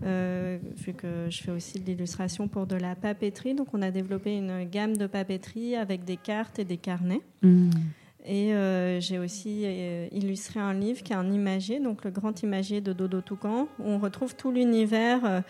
vu 0.01 0.93
que 0.93 1.27
je 1.29 1.41
fais 1.41 1.51
aussi 1.51 1.79
de 1.79 1.85
l'illustration 1.85 2.49
pour 2.49 2.67
de 2.67 2.75
la 2.75 2.93
papeterie. 2.95 3.55
Donc 3.55 3.69
on 3.73 3.81
a 3.81 3.91
développé 3.91 4.35
une 4.35 4.65
gamme 4.65 4.97
de 4.97 5.07
papeterie 5.07 5.77
avec 5.77 6.03
des 6.03 6.17
cartes 6.17 6.59
et 6.59 6.65
des 6.65 6.77
carnets. 6.77 7.21
Mm. 7.41 7.69
Et 8.29 8.53
euh, 8.53 8.99
j'ai 8.99 9.19
aussi 9.19 9.61
euh, 9.63 10.07
illustré 10.11 10.59
un 10.59 10.73
livre 10.73 11.01
qui 11.01 11.13
est 11.13 11.15
un 11.15 11.31
imagier, 11.31 11.79
donc 11.79 12.03
le 12.03 12.11
grand 12.11 12.43
imagier 12.43 12.81
de 12.81 12.91
Dodo 12.91 13.21
Toucan, 13.21 13.69
où 13.79 13.83
on 13.83 13.99
retrouve 13.99 14.35
tout 14.35 14.51
l'univers 14.51 15.43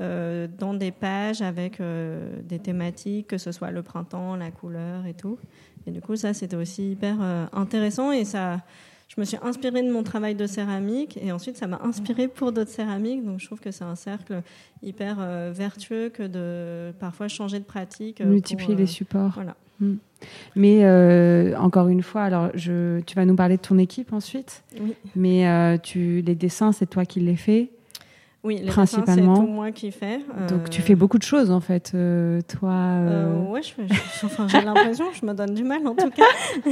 euh, 0.00 0.48
dans 0.58 0.74
des 0.74 0.90
pages 0.90 1.42
avec 1.42 1.80
des 1.80 2.58
thématiques, 2.58 3.28
que 3.28 3.38
ce 3.38 3.52
soit 3.52 3.70
le 3.70 3.82
printemps, 3.82 4.34
la 4.34 4.50
couleur 4.50 5.06
et 5.06 5.14
tout. 5.14 5.38
Et 5.86 5.92
du 5.92 6.00
coup, 6.00 6.16
ça, 6.16 6.34
c'était 6.34 6.56
aussi 6.56 6.92
hyper 6.92 7.20
intéressant 7.52 8.10
et 8.10 8.24
ça. 8.24 8.60
Je 9.06 9.20
me 9.20 9.26
suis 9.26 9.36
inspirée 9.42 9.82
de 9.82 9.92
mon 9.92 10.02
travail 10.02 10.34
de 10.34 10.46
céramique 10.46 11.18
et 11.22 11.30
ensuite 11.30 11.56
ça 11.56 11.68
m'a 11.68 11.78
inspirée 11.84 12.26
pour 12.26 12.50
d'autres 12.50 12.70
céramiques. 12.70 13.24
Donc 13.24 13.38
je 13.38 13.46
trouve 13.46 13.60
que 13.60 13.70
c'est 13.70 13.84
un 13.84 13.94
cercle 13.94 14.42
hyper 14.82 15.16
vertueux 15.52 16.08
que 16.08 16.24
de 16.24 16.92
parfois 16.98 17.28
changer 17.28 17.60
de 17.60 17.64
pratique. 17.64 18.20
Multiplier 18.22 18.74
les 18.74 18.86
supports. 18.86 19.32
Voilà. 19.34 19.54
Mm. 19.80 19.94
Mais 20.56 20.80
euh, 20.82 21.56
encore 21.58 21.88
une 21.88 22.02
fois, 22.02 22.22
alors 22.22 22.50
je, 22.54 23.00
tu 23.00 23.14
vas 23.14 23.24
nous 23.24 23.36
parler 23.36 23.56
de 23.56 23.62
ton 23.62 23.78
équipe 23.78 24.12
ensuite. 24.12 24.62
Oui. 24.80 24.94
Mais 25.16 25.46
euh, 25.46 25.76
tu, 25.76 26.22
les 26.22 26.34
dessins, 26.34 26.72
c'est 26.72 26.86
toi 26.86 27.04
qui 27.04 27.20
les 27.20 27.36
fais 27.36 27.70
oui, 28.44 28.60
principalement. 28.66 29.36
C'est 29.36 29.40
tout 29.40 29.46
moi 29.46 29.72
qui 29.72 29.90
fais. 29.90 30.18
Donc 30.48 30.68
tu 30.68 30.82
fais 30.82 30.92
euh, 30.92 30.96
beaucoup 30.96 31.16
de 31.16 31.22
choses 31.22 31.50
en 31.50 31.60
fait, 31.60 31.92
euh, 31.94 32.42
toi. 32.46 32.74
Euh... 32.74 33.38
ouais, 33.48 33.62
j'ai 33.62 34.60
l'impression, 34.60 35.06
je 35.18 35.24
me 35.24 35.32
donne 35.32 35.54
du 35.54 35.64
mal 35.64 35.86
en 35.86 35.94
tout 35.94 36.10
cas. 36.10 36.24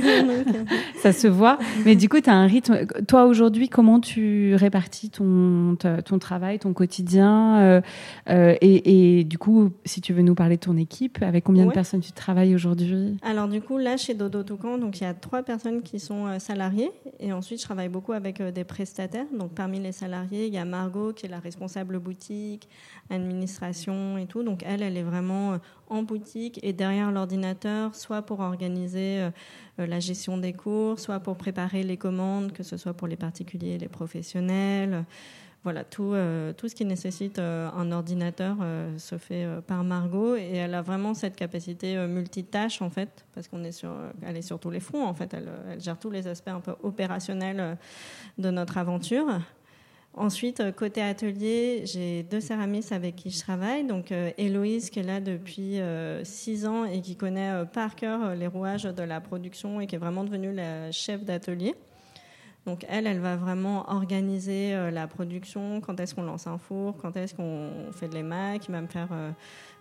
Ça 1.02 1.12
se 1.12 1.26
voit. 1.26 1.58
Mais 1.86 1.96
du 1.96 2.10
coup, 2.10 2.20
tu 2.20 2.28
as 2.28 2.34
un 2.34 2.46
rythme. 2.46 2.86
Toi 3.08 3.24
aujourd'hui, 3.24 3.70
comment 3.70 4.00
tu 4.00 4.54
répartis 4.54 5.08
ton, 5.08 5.76
ton 6.04 6.18
travail, 6.18 6.58
ton 6.58 6.74
quotidien 6.74 7.82
et, 8.28 9.20
et, 9.20 9.24
du 9.24 9.38
coup, 9.38 9.70
si 9.86 10.02
tu 10.02 10.12
veux 10.12 10.22
nous 10.22 10.34
parler 10.34 10.56
de 10.56 10.60
ton 10.62 10.76
équipe, 10.76 11.22
avec 11.22 11.44
combien 11.44 11.64
de 11.64 11.72
personnes 11.72 12.00
tu 12.00 12.12
travailles 12.12 12.54
aujourd'hui? 12.54 13.16
Alors 13.22 13.48
du 13.48 13.62
coup, 13.62 13.78
là 13.78 13.96
chez 13.96 14.12
Dodo 14.12 14.42
Toucan, 14.42 14.76
donc 14.76 15.00
il 15.00 15.04
y 15.04 15.06
a 15.06 15.14
trois 15.14 15.42
personnes 15.42 15.80
qui 15.80 15.98
sont 15.98 16.38
salariées 16.38 16.90
et 17.18 17.32
ensuite 17.32 17.60
je 17.60 17.64
travaille 17.64 17.88
beaucoup 17.88 18.12
avec 18.12 18.42
des 18.42 18.64
prestataires. 18.64 19.24
Donc 19.38 19.54
parmi 19.54 19.80
les 19.80 19.92
salariés, 19.92 20.48
il 20.48 20.52
y 20.52 20.58
a 20.58 20.66
Margot 20.66 21.14
qui 21.14 21.24
est 21.24 21.30
la 21.30 21.38
responsable 21.38 21.61
responsable 21.62 22.00
boutique, 22.00 22.68
administration 23.08 24.18
et 24.18 24.26
tout. 24.26 24.42
Donc 24.42 24.64
elle, 24.66 24.82
elle 24.82 24.96
est 24.96 25.02
vraiment 25.04 25.52
euh, 25.52 25.58
en 25.88 26.02
boutique 26.02 26.58
et 26.64 26.72
derrière 26.72 27.12
l'ordinateur, 27.12 27.94
soit 27.94 28.22
pour 28.22 28.40
organiser 28.40 29.20
euh, 29.20 29.30
euh, 29.78 29.86
la 29.86 30.00
gestion 30.00 30.38
des 30.38 30.52
cours, 30.52 30.98
soit 30.98 31.20
pour 31.20 31.36
préparer 31.36 31.84
les 31.84 31.96
commandes, 31.96 32.52
que 32.52 32.64
ce 32.64 32.76
soit 32.76 32.94
pour 32.94 33.06
les 33.06 33.16
particuliers 33.16 33.78
les 33.78 33.88
professionnels. 33.88 35.04
Voilà, 35.64 35.84
tout, 35.84 36.12
tout 36.56 36.68
ce 36.68 36.74
qui 36.74 36.84
nécessite 36.84 37.38
un 37.38 37.92
ordinateur 37.92 38.56
se 38.98 39.16
fait 39.16 39.46
par 39.64 39.84
Margot 39.84 40.34
et 40.34 40.56
elle 40.56 40.74
a 40.74 40.82
vraiment 40.82 41.14
cette 41.14 41.36
capacité 41.36 41.96
multitâche 42.08 42.82
en 42.82 42.90
fait, 42.90 43.24
parce 43.32 43.46
qu'on 43.46 43.62
est 43.62 43.70
sur, 43.70 43.94
elle 44.26 44.36
est 44.36 44.42
sur 44.42 44.58
tous 44.58 44.70
les 44.70 44.80
fronts 44.80 45.06
en 45.06 45.14
fait, 45.14 45.32
elle, 45.34 45.48
gère 45.78 46.00
tous 46.00 46.10
les 46.10 46.26
aspects 46.26 46.48
un 46.48 46.58
peu 46.58 46.74
opérationnels 46.82 47.78
de 48.38 48.50
notre 48.50 48.76
aventure. 48.76 49.38
Ensuite, 50.14 50.60
euh, 50.60 50.72
côté 50.72 51.00
atelier, 51.00 51.84
j'ai 51.86 52.22
deux 52.22 52.40
céramistes 52.40 52.92
avec 52.92 53.16
qui 53.16 53.30
je 53.30 53.40
travaille. 53.40 53.84
Donc, 53.84 54.12
euh, 54.12 54.30
Héloïse, 54.36 54.90
qui 54.90 54.98
est 54.98 55.04
là 55.04 55.20
depuis 55.20 55.80
euh, 55.80 56.22
six 56.22 56.66
ans 56.66 56.84
et 56.84 57.00
qui 57.00 57.16
connaît 57.16 57.64
par 57.72 57.96
cœur 57.96 58.34
les 58.34 58.46
rouages 58.46 58.82
de 58.82 59.02
la 59.02 59.20
production 59.20 59.80
et 59.80 59.86
qui 59.86 59.94
est 59.94 59.98
vraiment 59.98 60.24
devenue 60.24 60.52
la 60.52 60.92
chef 60.92 61.24
d'atelier. 61.24 61.74
Donc, 62.66 62.84
elle, 62.88 63.06
elle 63.06 63.20
va 63.20 63.36
vraiment 63.36 63.90
organiser 63.90 64.72
la 64.92 65.08
production, 65.08 65.80
quand 65.80 65.98
est-ce 65.98 66.14
qu'on 66.14 66.22
lance 66.22 66.46
un 66.46 66.58
four, 66.58 66.96
quand 66.96 67.16
est-ce 67.16 67.34
qu'on 67.34 67.90
fait 67.90 68.06
de 68.06 68.14
l'émail, 68.14 68.60
qui 68.60 68.70
va 68.70 68.80
me 68.80 68.86
faire 68.86 69.08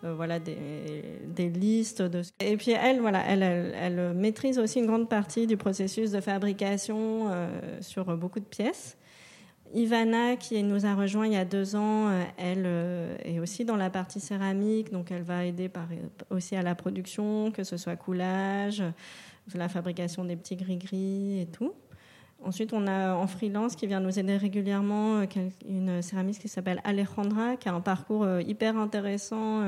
voilà, 0.02 0.40
des, 0.40 1.50
listes. 1.50 2.02
De... 2.02 2.24
Et 2.40 2.58
puis, 2.58 2.72
elle, 2.72 3.00
voilà, 3.00 3.24
elle, 3.28 4.14
maîtrise 4.16 4.58
aussi 4.58 4.80
une 4.80 4.88
grande 4.88 5.10
partie 5.10 5.46
du 5.46 5.58
processus 5.58 6.10
de 6.10 6.22
fabrication 6.22 7.30
sur 7.82 8.18
beaucoup 8.18 8.40
de 8.40 8.46
pièces. 8.46 8.98
Ivana, 9.74 10.36
qui 10.36 10.62
nous 10.64 10.86
a 10.86 10.96
rejoint 10.96 11.28
il 11.28 11.34
y 11.34 11.38
a 11.38 11.46
deux 11.46 11.76
ans, 11.76 12.10
euh, 12.10 12.24
elle 12.38 12.64
euh, 12.66 13.16
est 13.24 13.40
aussi 13.40 13.66
dans 13.66 13.76
la 13.76 13.90
partie 13.90 14.20
céramique, 14.20 14.92
donc 14.92 15.12
elle 15.12 15.24
va 15.24 15.46
aider 15.46 15.70
par, 15.70 15.88
aussi 16.30 16.56
à 16.56 16.62
la 16.62 16.76
production, 16.76 17.52
que 17.52 17.64
ce 17.64 17.78
soit 17.78 17.96
coulage, 17.96 18.84
la 19.54 19.70
fabrication 19.70 20.26
des 20.26 20.36
petits 20.36 20.56
gris-gris 20.56 21.42
et 21.42 21.46
tout. 21.46 21.74
Ensuite, 22.44 22.74
on 22.74 22.88
a 22.88 23.14
en 23.14 23.28
freelance 23.28 23.76
qui 23.76 23.88
vient 23.88 24.00
nous 24.00 24.18
aider 24.18 24.36
régulièrement 24.36 25.18
euh, 25.18 25.26
une 25.68 26.02
céramiste 26.02 26.42
qui 26.42 26.48
s'appelle 26.48 26.82
Alejandra, 26.84 27.56
qui 27.56 27.70
a 27.70 27.74
un 27.74 27.82
parcours 27.82 28.28
hyper 28.42 28.78
intéressant 28.78 29.64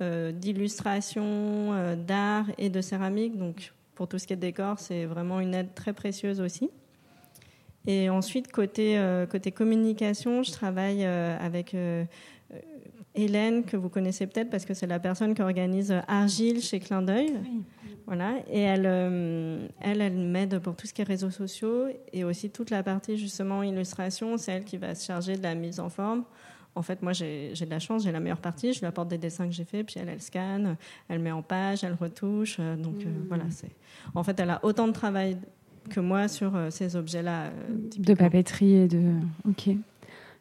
d'illustration, 0.00 1.96
d'art 1.96 2.46
et 2.56 2.70
de 2.70 2.80
céramique. 2.80 3.36
Donc, 3.36 3.72
pour 3.94 4.08
tout 4.08 4.18
ce 4.18 4.26
qui 4.26 4.32
est 4.32 4.36
décor, 4.36 4.78
c'est 4.78 5.06
vraiment 5.06 5.40
une 5.40 5.54
aide 5.54 5.74
très 5.74 5.92
précieuse 5.92 6.40
aussi. 6.40 6.70
Et 7.88 8.10
ensuite, 8.10 8.52
côté, 8.52 8.98
euh, 8.98 9.24
côté 9.24 9.50
communication, 9.50 10.42
je 10.42 10.52
travaille 10.52 11.06
euh, 11.06 11.38
avec 11.40 11.72
euh, 11.72 12.04
Hélène, 13.14 13.64
que 13.64 13.78
vous 13.78 13.88
connaissez 13.88 14.26
peut-être 14.26 14.50
parce 14.50 14.66
que 14.66 14.74
c'est 14.74 14.86
la 14.86 14.98
personne 14.98 15.34
qui 15.34 15.40
organise 15.40 15.94
Argile 16.06 16.60
chez 16.60 16.80
Clin 16.80 17.00
d'œil. 17.00 17.32
Voilà, 18.06 18.36
et 18.50 18.60
elle, 18.60 18.86
elle, 19.80 20.00
elle 20.00 20.16
m'aide 20.16 20.60
pour 20.60 20.76
tout 20.76 20.86
ce 20.86 20.94
qui 20.94 21.02
est 21.02 21.04
réseaux 21.04 21.30
sociaux 21.30 21.88
et 22.12 22.24
aussi 22.24 22.48
toute 22.48 22.70
la 22.70 22.82
partie 22.82 23.18
justement 23.18 23.62
illustration. 23.62 24.38
C'est 24.38 24.52
elle 24.52 24.64
qui 24.64 24.78
va 24.78 24.94
se 24.94 25.06
charger 25.06 25.36
de 25.36 25.42
la 25.42 25.54
mise 25.54 25.78
en 25.78 25.90
forme. 25.90 26.24
En 26.74 26.80
fait, 26.80 27.02
moi, 27.02 27.12
j'ai 27.12 27.52
de 27.52 27.70
la 27.70 27.80
chance, 27.80 28.04
j'ai 28.04 28.12
la 28.12 28.20
meilleure 28.20 28.40
partie. 28.40 28.72
Je 28.72 28.80
lui 28.80 28.86
apporte 28.86 29.08
des 29.08 29.18
dessins 29.18 29.46
que 29.46 29.52
j'ai 29.52 29.64
faits, 29.64 29.84
puis 29.84 29.96
elle, 29.98 30.08
elle 30.08 30.22
scanne, 30.22 30.76
elle 31.08 31.18
met 31.18 31.32
en 31.32 31.42
page, 31.42 31.84
elle 31.84 31.94
retouche. 31.94 32.58
Donc 32.60 33.04
mmh. 33.04 33.26
voilà, 33.28 33.44
c'est. 33.50 33.72
En 34.14 34.22
fait, 34.22 34.38
elle 34.40 34.50
a 34.50 34.60
autant 34.62 34.86
de 34.86 34.92
travail 34.92 35.36
que 35.88 36.00
moi 36.00 36.28
sur 36.28 36.52
ces 36.70 36.96
objets-là. 36.96 37.50
de 37.98 38.14
papeterie 38.14 38.74
et 38.74 38.88
de. 38.88 39.14
Ok. 39.48 39.70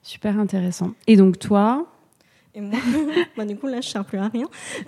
Super 0.04 0.40
intéressant. 0.40 0.94
Et 1.08 1.18
donc 1.18 1.40
toi 1.40 1.88
et 2.58 2.62
moi, 2.62 2.80
bah, 3.38 3.46
du 3.46 3.56
coup, 3.56 3.68
là, 3.68 3.82
je 3.82 3.88
ne 3.88 3.92
sers 3.92 4.04
plus 4.04 4.18
à 4.18 4.30
rien. 4.30 4.48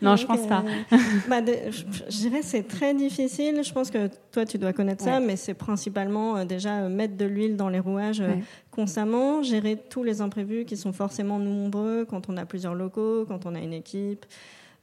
non, 0.00 0.14
je 0.14 0.24
pense 0.24 0.46
pas. 0.46 0.62
Euh, 0.92 0.96
bah, 1.28 1.40
je, 1.44 2.18
dirais 2.18 2.42
c'est 2.42 2.62
très 2.62 2.94
difficile. 2.94 3.62
Je 3.64 3.72
pense 3.72 3.90
que 3.90 4.08
toi, 4.30 4.46
tu 4.46 4.56
dois 4.56 4.72
connaître 4.72 5.02
ça, 5.02 5.18
mais 5.18 5.34
c'est 5.34 5.54
principalement 5.54 6.36
euh, 6.36 6.44
déjà 6.44 6.82
euh, 6.82 6.88
mettre 6.88 7.16
de 7.16 7.24
l'huile 7.24 7.56
dans 7.56 7.68
les 7.68 7.80
rouages 7.80 8.22
constamment, 8.70 9.42
gérer 9.42 9.76
tous 9.76 10.04
les 10.04 10.20
imprévus 10.20 10.64
qui 10.64 10.76
sont 10.76 10.92
forcément 10.92 11.40
nombreux 11.40 12.04
quand 12.04 12.28
on 12.28 12.36
a 12.36 12.46
plusieurs 12.46 12.74
locaux, 12.74 13.24
quand 13.26 13.44
on 13.44 13.56
a 13.56 13.58
une 13.58 13.72
équipe, 13.72 14.24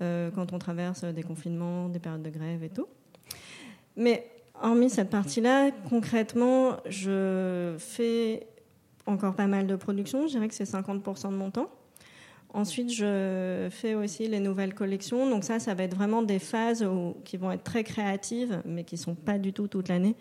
quand 0.02 0.52
on 0.52 0.60
traverse 0.60 1.06
des 1.06 1.23
confinements, 1.23 1.88
des 1.88 2.00
périodes 2.00 2.23
de 2.23 2.30
grève 2.30 2.62
et 2.63 2.69
tout. 2.69 2.88
Mais 3.97 4.29
hormis 4.62 4.89
cette 4.89 5.10
partie-là, 5.10 5.71
concrètement, 5.89 6.77
je 6.88 7.75
fais 7.79 8.47
encore 9.07 9.36
pas 9.36 9.47
mal 9.47 9.67
de 9.67 9.75
production. 9.75 10.27
Je 10.27 10.33
dirais 10.33 10.47
que 10.47 10.53
c'est 10.53 10.63
50% 10.63 11.31
de 11.31 11.36
mon 11.36 11.51
temps. 11.51 11.69
Ensuite, 12.53 12.93
je 12.93 13.67
fais 13.69 13.93
aussi 13.93 14.27
les 14.27 14.39
nouvelles 14.39 14.73
collections. 14.73 15.29
Donc 15.29 15.43
ça, 15.43 15.60
ça 15.60 15.73
va 15.73 15.83
être 15.83 15.95
vraiment 15.95 16.21
des 16.21 16.39
phases 16.39 16.88
qui 17.25 17.38
vont 17.38 17.51
être 17.51 17.63
très 17.63 17.83
créatives, 17.83 18.62
mais 18.65 18.83
qui 18.83 18.95
ne 18.95 18.99
sont 18.99 19.15
pas 19.15 19.38
du 19.38 19.51
tout 19.51 19.67
toute 19.67 19.89
l'année, 19.89 20.15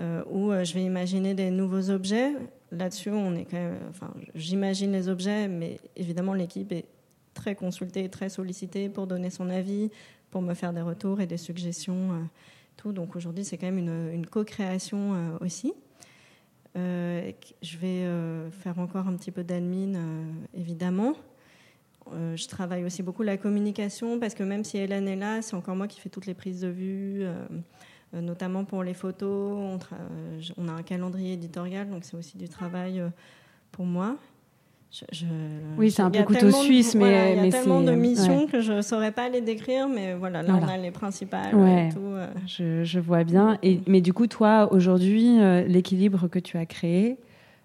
euh, 0.00 0.22
où 0.30 0.50
euh, 0.50 0.64
je 0.64 0.74
vais 0.74 0.82
imaginer 0.82 1.34
des 1.34 1.50
nouveaux 1.50 1.90
objets. 1.90 2.34
Là-dessus, 2.72 3.10
on 3.10 3.34
est 3.34 3.46
enfin, 3.88 4.12
j'imagine 4.34 4.92
les 4.92 5.08
objets, 5.08 5.48
mais 5.48 5.78
évidemment, 5.96 6.34
l'équipe 6.34 6.72
est 6.72 6.86
très 7.34 7.54
consultée, 7.54 8.08
très 8.08 8.28
sollicitée 8.28 8.88
pour 8.88 9.06
donner 9.06 9.30
son 9.30 9.48
avis, 9.48 9.90
pour 10.30 10.42
me 10.42 10.54
faire 10.54 10.72
des 10.72 10.82
retours 10.82 11.20
et 11.20 11.26
des 11.26 11.36
suggestions. 11.36 12.12
Euh, 12.12 12.24
Donc 12.90 13.14
aujourd'hui, 13.14 13.44
c'est 13.44 13.58
quand 13.58 13.70
même 13.70 13.78
une, 13.78 14.26
co-création 14.26 15.38
aussi. 15.40 15.72
Euh, 16.76 17.32
je 17.60 17.76
vais 17.76 18.04
euh, 18.04 18.50
faire 18.50 18.78
encore 18.78 19.06
un 19.06 19.14
petit 19.16 19.30
peu 19.30 19.44
d'admin, 19.44 19.94
euh, 19.94 20.32
évidemment. 20.54 21.14
je 22.10 22.48
travaille 22.48 22.84
aussi 22.84 23.02
beaucoup 23.02 23.22
la 23.22 23.36
communication 23.36 24.18
parce 24.18 24.34
que 24.34 24.42
même 24.42 24.64
si 24.64 24.78
Hélène 24.78 25.06
est 25.06 25.16
là, 25.16 25.42
c'est 25.42 25.54
encore 25.54 25.76
moi 25.76 25.86
qui 25.86 26.00
fais 26.00 26.08
toutes 26.08 26.26
les 26.26 26.34
prises 26.34 26.62
de 26.62 26.68
vue, 26.68 27.24
notamment 28.12 28.64
pour 28.64 28.82
les 28.82 28.94
photos. 28.94 29.78
On, 30.56 30.68
a 30.68 30.72
un 30.72 30.82
calendrier 30.82 31.34
éditorial, 31.34 31.88
donc 31.88 32.04
c'est 32.04 32.16
aussi 32.16 32.36
du 32.38 32.48
travail 32.48 33.02
pour 33.70 33.84
moi 33.84 34.16
oui, 35.78 35.90
c'est 35.90 36.02
un 36.02 36.10
peu 36.10 36.22
couteau 36.22 36.50
suisse, 36.50 36.94
mais 36.94 37.34
il 37.36 37.44
y 37.44 37.48
a 37.48 37.50
tellement 37.50 37.80
de 37.80 37.92
missions 37.92 38.46
que 38.46 38.60
je 38.60 38.74
ne 38.74 38.82
saurais 38.82 39.12
pas 39.12 39.28
les 39.28 39.40
décrire, 39.40 39.88
mais 39.88 40.14
voilà, 40.14 40.42
là 40.42 40.58
on 40.60 40.68
a 40.68 40.76
les 40.76 40.90
principales. 40.90 41.50
tout, 41.50 42.00
euh. 42.00 42.26
je, 42.46 42.84
je, 42.84 43.00
vois 43.00 43.24
bien. 43.24 43.58
Et, 43.62 43.80
mais 43.86 44.00
du 44.00 44.12
coup, 44.12 44.26
toi, 44.26 44.68
aujourd'hui, 44.70 45.40
euh, 45.40 45.64
l'équilibre 45.66 46.28
que 46.28 46.38
tu 46.38 46.58
as 46.58 46.66
créé, 46.66 47.16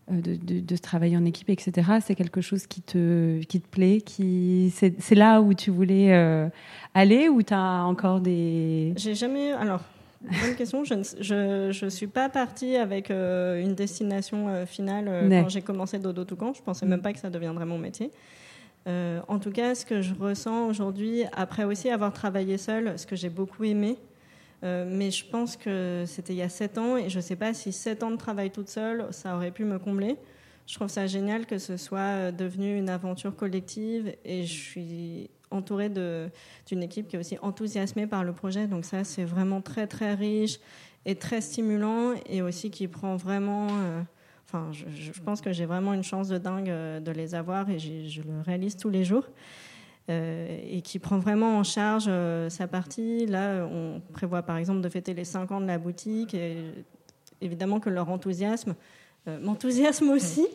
euh, 0.09 0.21
de, 0.21 0.35
de, 0.35 0.61
de, 0.61 0.77
travailler 0.77 1.17
en 1.17 1.25
équipe, 1.25 1.49
etc., 1.49 1.99
c'est 2.01 2.15
quelque 2.15 2.39
chose 2.39 2.65
qui 2.65 2.81
te, 2.81 3.39
qui 3.43 3.59
te 3.59 3.67
plaît 3.67 3.99
qui, 3.99 4.73
C'est 4.73 5.15
là 5.15 5.41
où 5.41 5.53
tu 5.53 5.69
voulais 5.69 6.13
aller 6.93 7.27
ou 7.27 7.43
tu 7.43 7.53
as 7.53 7.83
encore 7.83 8.21
des. 8.21 8.93
J'ai 8.95 9.15
jamais. 9.15 9.51
Alors, 9.51 9.81
Bonne 10.21 10.55
question. 10.55 10.83
Je 10.83 10.95
ne 10.95 11.71
je, 11.71 11.87
suis 11.87 12.07
pas 12.07 12.29
partie 12.29 12.75
avec 12.75 13.11
euh, 13.11 13.61
une 13.61 13.75
destination 13.75 14.47
euh, 14.47 14.65
finale 14.65 15.07
euh, 15.07 15.41
quand 15.41 15.49
j'ai 15.49 15.61
commencé 15.61 15.99
Dodo 15.99 16.23
Toucan. 16.23 16.53
Je 16.53 16.61
pensais 16.61 16.85
même 16.85 17.01
pas 17.01 17.13
que 17.13 17.19
ça 17.19 17.29
deviendrait 17.29 17.65
mon 17.65 17.77
métier. 17.77 18.11
en 18.85 19.39
tout 19.39 19.51
cas, 19.51 19.75
ce 19.75 19.85
que 19.85 20.01
je 20.01 20.13
ressens 20.15 20.67
aujourd'hui, 20.67 21.23
après 21.33 21.63
aussi 21.63 21.89
avoir 21.89 22.13
travaillé 22.13 22.57
seule, 22.57 22.97
ce 22.97 23.05
que 23.05 23.15
j'ai 23.15 23.29
beaucoup 23.29 23.63
aimé, 23.63 23.97
mais 24.63 25.11
je 25.11 25.25
pense 25.25 25.55
que 25.57 26.03
c'était 26.07 26.33
il 26.33 26.37
y 26.37 26.41
a 26.41 26.49
sept 26.49 26.77
ans 26.77 26.97
et 26.97 27.09
je 27.09 27.17
ne 27.17 27.21
sais 27.21 27.35
pas 27.35 27.53
si 27.53 27.71
sept 27.71 28.01
ans 28.03 28.11
de 28.11 28.17
travail 28.17 28.49
toute 28.49 28.69
seule, 28.69 29.07
ça 29.11 29.35
aurait 29.35 29.51
pu 29.51 29.65
me 29.65 29.77
combler. 29.77 30.15
Je 30.65 30.75
trouve 30.75 30.89
ça 30.89 31.07
génial 31.07 31.45
que 31.45 31.59
ce 31.59 31.77
soit 31.77 32.31
devenu 32.31 32.77
une 32.77 32.89
aventure 32.89 33.35
collective 33.35 34.13
et 34.25 34.43
je 34.43 34.53
suis 34.53 35.29
entourée 35.51 35.89
d'une 35.89 36.83
équipe 36.83 37.07
qui 37.07 37.15
est 37.15 37.19
aussi 37.19 37.37
enthousiasmée 37.41 38.07
par 38.07 38.23
le 38.23 38.33
projet. 38.33 38.67
Donc 38.67 38.85
ça, 38.85 39.03
c'est 39.03 39.23
vraiment 39.23 39.61
très, 39.61 39.87
très 39.87 40.13
riche 40.13 40.59
et 41.05 41.15
très 41.15 41.41
stimulant 41.41 42.13
et 42.25 42.41
aussi 42.41 42.69
qui 42.69 42.87
prend 42.87 43.15
vraiment... 43.15 43.67
Euh, 43.69 44.01
enfin, 44.45 44.71
je, 44.71 45.11
pense 45.21 45.41
que 45.41 45.51
j'ai 45.51 45.65
vraiment 45.65 45.93
une 45.93 46.03
chance 46.03 46.27
de 46.27 46.37
dingue 46.37 46.69
euh, 46.69 46.99
de 46.99 47.11
les 47.11 47.35
avoir 47.35 47.69
et 47.69 47.79
je 47.79 48.21
le 48.21 48.41
réalise 48.45 48.75
tous 48.75 48.89
les 48.89 49.03
jours. 49.03 49.27
Euh, 50.09 50.61
et 50.63 50.81
qui 50.81 50.99
prend 50.99 51.19
vraiment 51.19 51.57
en 51.57 51.63
charge 51.63 52.09
sa 52.49 52.67
partie. 52.67 53.25
Là, 53.25 53.67
on 53.69 54.01
prévoit 54.13 54.41
par 54.41 54.55
exemple 54.55 54.79
de 54.79 54.87
fêter 54.87 55.13
les 55.13 55.25
5 55.25 55.51
ans 55.51 55.59
de 55.59 55.65
la 55.65 55.77
boutique 55.77 56.33
et 56.33 56.57
évidemment 57.41 57.81
que 57.81 57.89
leur 57.89 58.09
enthousiasme 58.09 58.73
m'enthousiasme 59.41 60.09
aussi, 60.09 60.47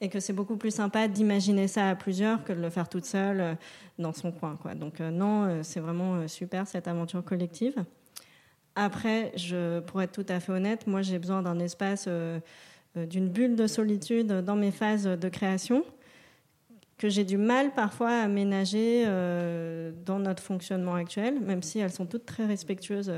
et 0.00 0.08
que 0.08 0.20
c'est 0.20 0.32
beaucoup 0.32 0.56
plus 0.56 0.74
sympa 0.74 1.08
d'imaginer 1.08 1.68
ça 1.68 1.90
à 1.90 1.94
plusieurs 1.94 2.44
que 2.44 2.52
de 2.52 2.60
le 2.60 2.70
faire 2.70 2.88
toute 2.88 3.04
seule 3.04 3.40
euh, 3.40 3.54
dans 3.98 4.12
son 4.12 4.32
coin. 4.32 4.56
Quoi. 4.60 4.74
Donc 4.74 5.00
euh, 5.00 5.10
non, 5.10 5.62
c'est 5.62 5.80
vraiment 5.80 6.26
super 6.28 6.66
cette 6.66 6.88
aventure 6.88 7.24
collective. 7.24 7.84
Après, 8.74 9.32
je, 9.36 9.80
pour 9.80 10.00
être 10.00 10.12
tout 10.12 10.26
à 10.28 10.40
fait 10.40 10.52
honnête, 10.52 10.86
moi 10.86 11.02
j'ai 11.02 11.18
besoin 11.18 11.42
d'un 11.42 11.58
espace, 11.58 12.08
d'une 12.96 13.28
bulle 13.28 13.54
de 13.54 13.66
solitude 13.66 14.28
dans 14.28 14.56
mes 14.56 14.70
phases 14.70 15.04
de 15.04 15.28
création 15.28 15.84
que 16.98 17.08
j'ai 17.08 17.24
du 17.24 17.36
mal 17.36 17.72
parfois 17.72 18.10
à 18.10 18.22
aménager 18.22 19.04
dans 20.06 20.18
notre 20.20 20.42
fonctionnement 20.42 20.94
actuel, 20.94 21.40
même 21.40 21.62
si 21.62 21.80
elles 21.80 21.92
sont 21.92 22.06
toutes 22.06 22.26
très 22.26 22.46
respectueuses 22.46 23.12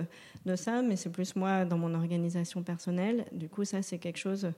de 0.46 0.56
ça, 0.56 0.82
mais 0.82 0.96
c'est 0.96 1.10
plus 1.10 1.36
moi 1.36 1.64
dans 1.64 1.78
mon 1.78 1.94
organisation 1.94 2.62
personnelle. 2.62 3.26
Du 3.32 3.48
coup, 3.48 3.64
ça, 3.64 3.82
c'est 3.82 3.98
quelque 3.98 4.18
chose 4.18 4.48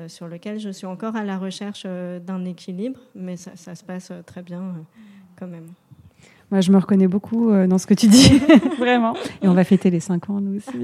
euh, 0.00 0.08
sur 0.08 0.28
lequel 0.28 0.58
je 0.58 0.70
suis 0.70 0.86
encore 0.86 1.16
à 1.16 1.24
la 1.24 1.36
recherche 1.36 1.82
euh, 1.86 2.18
d'un 2.20 2.44
équilibre, 2.44 3.00
mais 3.14 3.36
ça, 3.36 3.74
se 3.74 3.84
passe 3.84 4.10
euh, 4.10 4.22
très 4.22 4.42
bien 4.42 4.74
quand 5.38 5.46
même. 5.46 5.66
Moi, 6.50 6.60
je 6.60 6.72
me 6.72 6.78
reconnais 6.78 7.06
beaucoup 7.06 7.52
dans 7.68 7.78
ce 7.78 7.86
que 7.86 7.94
tu 7.94 8.08
dis, 8.08 8.40
vraiment. 8.78 9.14
Et 9.40 9.46
on 9.46 9.54
va 9.54 9.62
fêter 9.62 9.88
les 9.88 10.00
5 10.00 10.30
ans, 10.30 10.40
nous 10.40 10.56
aussi. 10.56 10.78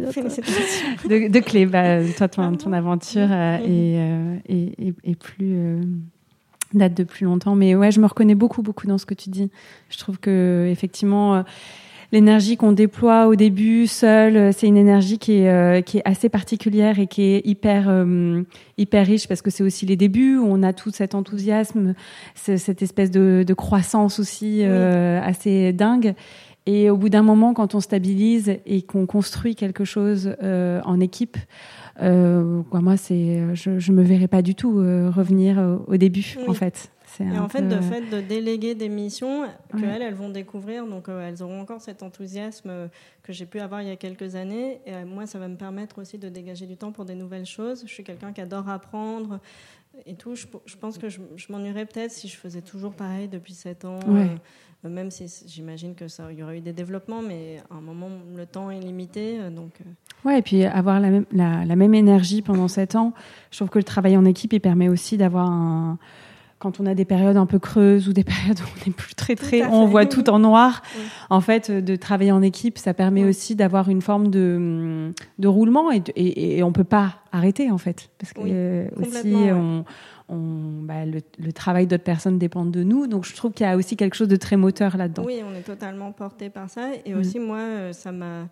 de, 1.09 1.29
de 1.29 1.41
Clé, 1.41 1.67
bah, 1.67 1.99
toi, 2.17 2.29
ton, 2.29 2.73
aventure 2.73 3.33
est, 3.33 5.15
plus 5.19 5.81
date 6.75 6.95
de 6.95 7.05
plus 7.05 7.25
longtemps. 7.25 7.55
Mais 7.55 7.75
ouais, 7.75 7.91
je 7.91 8.01
me 8.01 8.07
reconnais 8.07 8.35
beaucoup, 8.35 8.63
beaucoup 8.63 8.87
dans 8.87 8.99
ce 8.99 9.07
que 9.07 9.15
tu 9.15 9.31
dis. 9.31 9.51
Je 9.91 9.99
trouve 9.99 10.19
que 10.19 10.69
effectivement, 10.71 11.45
l'énergie 12.13 12.57
qu'on 12.57 12.73
déploie 12.73 13.27
au 13.27 13.35
début 13.35 13.87
seul, 13.87 14.37
euh, 14.37 14.53
c'est 14.53 14.67
une 14.67 14.77
énergie 14.77 15.19
qui 15.19 15.41
est, 15.41 15.51
euh, 15.51 15.81
qui 15.81 15.99
est 15.99 16.03
assez 16.05 16.29
particulière 16.29 16.99
et 16.99 17.07
qui 17.07 17.23
est 17.23 17.47
hyper, 17.47 17.87
euh, 17.89 18.43
hyper 18.79 19.07
riche 19.07 19.29
parce 19.29 19.43
que 19.43 19.51
c'est 19.51 19.63
aussi 19.63 19.87
les 19.87 19.97
débuts 19.97 20.39
où 20.39 20.47
on 20.49 20.63
a 20.63 20.73
tout 20.73 20.91
cet 20.91 21.15
enthousiasme, 21.15 21.95
cette 22.35 22.83
espèce 22.83 23.11
de, 23.11 23.45
de 23.47 23.55
croissance 23.55 24.19
aussi 24.19 24.63
assez 24.65 25.73
dingue. 25.73 26.15
Et 26.69 26.91
au 26.91 26.97
bout 26.97 27.09
d'un 27.09 27.23
moment, 27.23 27.55
quand 27.55 27.75
on 27.75 27.81
stabilise 27.81 28.57
et 28.67 28.83
qu'on 28.83 29.07
construit 29.07 29.55
quelque 29.55 29.85
chose 29.85 30.35
en 30.43 31.01
équipe, 31.01 31.37
euh, 32.03 32.63
moi, 32.73 32.97
c'est, 32.97 33.55
je, 33.55 33.79
je 33.79 33.93
me 33.93 34.03
verrais 34.03 34.29
pas 34.29 34.43
du 34.43 34.55
tout 34.55 34.75
revenir 34.77 35.59
au 35.87 35.97
début, 35.97 36.37
en 36.47 36.55
fait. 36.55 36.91
Et 37.21 37.39
en 37.39 37.49
fait, 37.49 37.63
de 37.63 37.81
fait 37.81 38.03
de 38.03 38.21
déléguer 38.21 38.75
des 38.75 38.89
missions 38.89 39.47
qu'elles, 39.79 40.03
elles 40.03 40.15
vont 40.15 40.29
découvrir, 40.29 40.87
donc 40.87 41.09
euh, 41.09 41.29
elles 41.29 41.43
auront 41.43 41.61
encore 41.61 41.81
cet 41.81 42.03
enthousiasme 42.03 42.69
euh, 42.69 42.89
que 43.23 43.33
j'ai 43.33 43.47
pu 43.47 43.61
avoir 43.61 43.83
il 43.83 43.89
y 43.89 43.91
a 43.91 43.97
quelques 43.97 44.35
années. 44.35 44.81
Et 44.87 44.95
euh, 44.95 45.07
moi, 45.07 45.27
ça 45.27 45.39
va 45.39 45.49
me 45.49 45.57
permettre 45.57 45.99
aussi 45.99 46.19
de 46.19 46.29
dégager 46.29 46.67
du 46.67 46.77
temps 46.77 46.93
pour 46.93 47.05
des 47.05 47.15
nouvelles 47.15 47.47
choses. 47.47 47.85
Je 47.87 47.93
suis 47.93 48.05
quelqu'un 48.05 48.33
qui 48.33 48.41
adore 48.41 48.69
apprendre 48.69 49.41
et 50.05 50.15
tout. 50.15 50.35
Je, 50.35 50.47
pense 50.77 50.99
que 50.99 51.09
je, 51.09 51.21
m'ennuierais 51.49 51.87
peut-être 51.87 52.11
si 52.11 52.29
je 52.29 52.37
faisais 52.37 52.63
toujours 52.63 52.93
pareil 52.93 53.29
depuis 53.29 53.55
sept 53.55 53.85
ans. 53.85 54.01
même 54.85 55.11
si 55.11 55.27
j'imagine 55.47 55.95
que 55.95 56.09
ça, 56.09 56.31
il 56.31 56.39
y 56.39 56.43
aurait 56.43 56.59
eu 56.59 56.61
des 56.61 56.73
développements, 56.73 57.23
mais 57.23 57.63
à 57.71 57.75
un 57.77 57.81
moment, 57.81 58.11
le 58.37 58.47
temps 58.47 58.71
est 58.71 58.81
limité, 58.81 59.39
donc. 59.51 59.81
Ouais, 60.25 60.39
et 60.39 60.43
puis 60.43 60.65
avoir 60.65 61.01
la 61.01 61.11
même, 61.11 61.27
la, 61.33 61.65
la 61.65 61.77
même 61.77 61.95
énergie 61.95 62.43
pendant 62.43 62.69
sept 62.69 62.95
ans, 62.95 63.15
je 63.51 63.59
trouve 63.59 63.69
que 63.69 63.79
le 63.79 63.85
travail 63.85 64.17
en 64.17 64.25
équipe, 64.25 64.53
il 64.53 64.61
permet 64.61 64.89
aussi 64.89 65.17
d'avoir 65.17 65.51
un, 65.51 65.99
quand 66.67 66.81
on 66.81 66.87
a 66.87 66.95
des 66.95 67.05
périodes 67.05 67.37
un 67.37 67.47
peu 67.47 67.61
creuses 67.61 68.09
ou 68.09 68.13
des 68.13 68.25
périodes 68.33 68.59
où 68.59 68.65
on 68.65 68.91
est 68.91 68.93
plus 68.93 69.15
très 69.15 69.37
très, 69.37 69.65
on 69.67 69.87
voit 69.87 70.07
tout 70.07 70.29
en 70.29 70.39
noir. 70.39 70.83
En 71.29 71.41
fait, 71.41 71.73
de 71.73 71.97
travailler 71.97 72.31
en 72.31 72.41
équipe, 72.41 72.79
ça 72.79 72.95
permet 72.95 73.25
aussi 73.25 73.57
d'avoir 73.57 73.89
une 73.89 74.01
forme 74.01 74.29
de, 74.29 75.13
de 75.41 75.49
roulement 75.49 75.91
et, 75.91 76.03
et, 76.15 76.59
et, 76.59 76.63
on 76.63 76.71
peut 76.71 76.85
pas 76.85 77.17
arrêter 77.33 77.71
en 77.73 77.79
fait, 77.79 78.11
parce 78.19 78.33
que 78.33 78.43
euh, 78.45 78.89
aussi 78.97 79.35
on, 79.35 79.85
on, 80.29 80.83
bah, 80.83 81.05
le, 81.05 81.21
le, 81.39 81.53
travail 81.53 81.89
d'autres 81.89 82.05
personnes 82.05 82.39
dépend 82.39 82.65
de 82.65 82.85
nous. 82.85 83.09
Donc 83.09 83.25
je 83.25 83.35
trouve 83.35 83.53
qu'il 83.53 83.67
y 83.67 83.69
a 83.69 83.77
aussi 83.77 83.97
quelque 83.97 84.15
chose 84.15 84.29
de 84.29 84.37
très 84.37 84.57
moteur 84.57 84.97
là-dedans. 84.97 85.25
Oui, 85.27 85.43
on 85.45 85.53
est 85.55 85.63
totalement 85.63 86.13
porté 86.13 86.49
par 86.49 86.71
ça. 86.71 86.91
Et 87.05 87.13
mm. 87.13 87.19
aussi 87.19 87.41
moi, 87.41 87.59
euh, 87.59 87.93
ça 87.93 88.13
m'a 88.13 88.49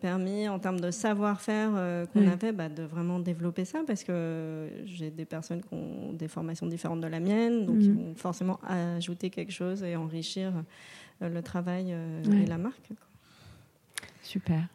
permis 0.00 0.48
en 0.48 0.58
termes 0.58 0.78
de 0.78 0.90
savoir-faire 0.90 1.70
euh, 1.74 2.06
qu'on 2.06 2.28
avait 2.28 2.52
bah, 2.52 2.68
de 2.68 2.84
vraiment 2.84 3.18
développer 3.18 3.64
ça 3.64 3.80
parce 3.86 4.04
que 4.04 4.68
j'ai 4.84 5.10
des 5.10 5.24
personnes 5.24 5.60
qui 5.60 5.74
ont 5.74 6.12
des 6.12 6.28
formations 6.28 6.66
différentes 6.66 7.00
de 7.00 7.08
la 7.08 7.18
mienne, 7.18 7.66
donc 7.66 7.76
ils 7.80 7.92
vont 7.92 8.14
forcément 8.14 8.60
ajouter 8.68 9.30
quelque 9.30 9.52
chose 9.52 9.82
et 9.82 9.96
enrichir 9.96 10.52
euh, 11.20 11.28
le 11.28 11.42
travail 11.42 11.94
et 12.30 12.46
la 12.46 12.58
marque. 12.58 12.90
Super. 14.22 14.68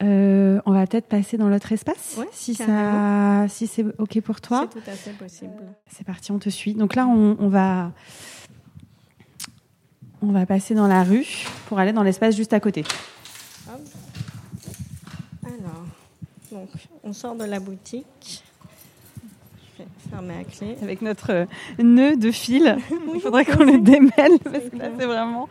on 0.00 0.72
va 0.72 0.86
peut-être 0.86 1.06
passer 1.06 1.36
dans 1.36 1.50
l'autre 1.50 1.72
espace, 1.72 2.18
si, 2.32 2.54
ça, 2.54 3.46
si 3.48 3.66
c'est 3.66 3.84
OK 3.98 4.20
pour 4.22 4.40
toi. 4.40 4.68
C'est 4.72 4.80
tout 4.80 4.90
à 4.90 4.94
fait 4.94 5.12
possible. 5.12 5.52
c'est 5.86 6.04
parti, 6.04 6.32
on 6.32 6.38
te 6.38 6.48
suit. 6.48 6.74
Donc 6.74 6.94
là, 6.94 7.06
on, 7.06 7.36
on, 7.38 7.48
va, 7.48 7.92
on 10.22 10.32
va 10.32 10.46
passer 10.46 10.74
dans 10.74 10.88
la 10.88 11.04
rue 11.04 11.26
pour 11.66 11.78
aller 11.78 11.92
dans 11.92 12.02
l'espace 12.02 12.36
juste 12.36 12.54
à 12.54 12.60
côté. 12.60 12.84
Donc, 16.52 16.68
on 17.04 17.12
sort 17.12 17.36
de 17.36 17.44
la 17.44 17.60
boutique. 17.60 18.42
Je 19.78 19.82
vais 19.82 19.88
fermer 20.10 20.34
à 20.40 20.44
clé. 20.44 20.76
Avec 20.82 21.00
notre 21.00 21.32
euh, 21.32 21.46
nœud 21.78 22.16
de 22.16 22.30
fil. 22.30 22.76
Il 23.14 23.20
faudrait 23.20 23.44
qu'on 23.44 23.64
le 23.64 23.78
démêle 23.78 24.38
parce 24.42 24.64
que 24.70 24.76
là, 24.76 24.90
c'est 24.98 25.06
vraiment. 25.06 25.48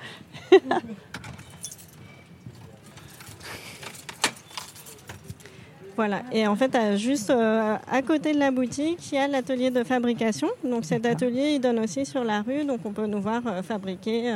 Voilà, 5.95 6.23
et 6.31 6.47
en 6.47 6.55
fait, 6.55 6.77
juste 6.95 7.29
euh, 7.29 7.75
à 7.91 8.01
côté 8.01 8.33
de 8.33 8.39
la 8.39 8.51
boutique, 8.51 9.11
il 9.11 9.15
y 9.15 9.17
a 9.17 9.27
l'atelier 9.27 9.69
de 9.69 9.83
fabrication. 9.83 10.47
Donc 10.63 10.85
cet 10.85 11.05
atelier, 11.05 11.55
il 11.55 11.59
donne 11.59 11.79
aussi 11.79 12.05
sur 12.05 12.23
la 12.23 12.41
rue, 12.41 12.63
donc 12.63 12.79
on 12.85 12.93
peut 12.93 13.05
nous 13.05 13.21
voir 13.21 13.41
euh, 13.45 13.61
fabriquer 13.61 14.33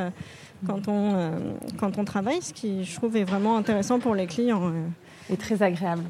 quand, 0.68 0.90
on, 0.90 1.32
quand 1.78 1.98
on 1.98 2.04
travaille, 2.04 2.42
ce 2.42 2.54
qui, 2.54 2.84
je 2.84 2.96
trouve, 2.96 3.16
est 3.16 3.24
vraiment 3.24 3.56
intéressant 3.56 4.00
pour 4.00 4.14
les 4.14 4.28
clients. 4.28 4.74
Et 5.30 5.38
très 5.38 5.64
agréable. 5.64 6.04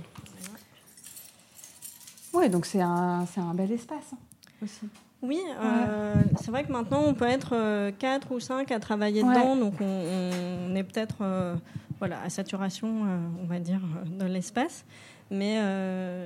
Oui, 2.33 2.49
donc 2.49 2.65
c'est 2.65 2.81
un, 2.81 3.25
un, 3.37 3.53
bel 3.53 3.71
espace 3.71 4.13
hein, 4.13 4.17
aussi. 4.63 4.89
Oui, 5.23 5.39
euh, 5.61 6.15
c'est 6.41 6.51
vrai 6.51 6.65
que 6.65 6.71
maintenant 6.71 7.01
on 7.05 7.13
peut 7.13 7.27
être 7.27 7.55
euh, 7.55 7.91
quatre 7.97 8.33
ou 8.33 8.41
cinq 8.41 8.71
à 8.73 8.79
travailler 8.79 9.23
dedans, 9.23 9.55
donc 9.55 9.75
on, 9.79 10.75
est 10.75 10.83
peut-être 10.83 11.19
euh, 11.21 11.55
voilà, 11.99 12.21
à 12.21 12.29
saturation, 12.29 13.07
on 13.41 13.45
va 13.45 13.59
dire, 13.59 13.79
de 14.05 14.25
l'espace. 14.25 14.83
Mais 15.31 15.57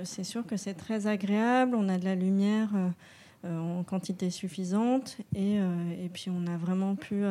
c'est 0.04 0.24
sûr 0.24 0.46
que 0.46 0.58
c'est 0.58 0.74
très 0.74 1.06
agréable, 1.06 1.76
on 1.76 1.88
a 1.88 1.98
de 1.98 2.06
la 2.06 2.16
lumière 2.16 2.70
en 3.46 3.84
quantité 3.84 4.32
suffisante 4.32 5.18
et, 5.36 5.58
et, 5.58 6.10
puis 6.12 6.30
on 6.30 6.52
a 6.52 6.58
vraiment 6.58 6.96
pu 6.96 7.24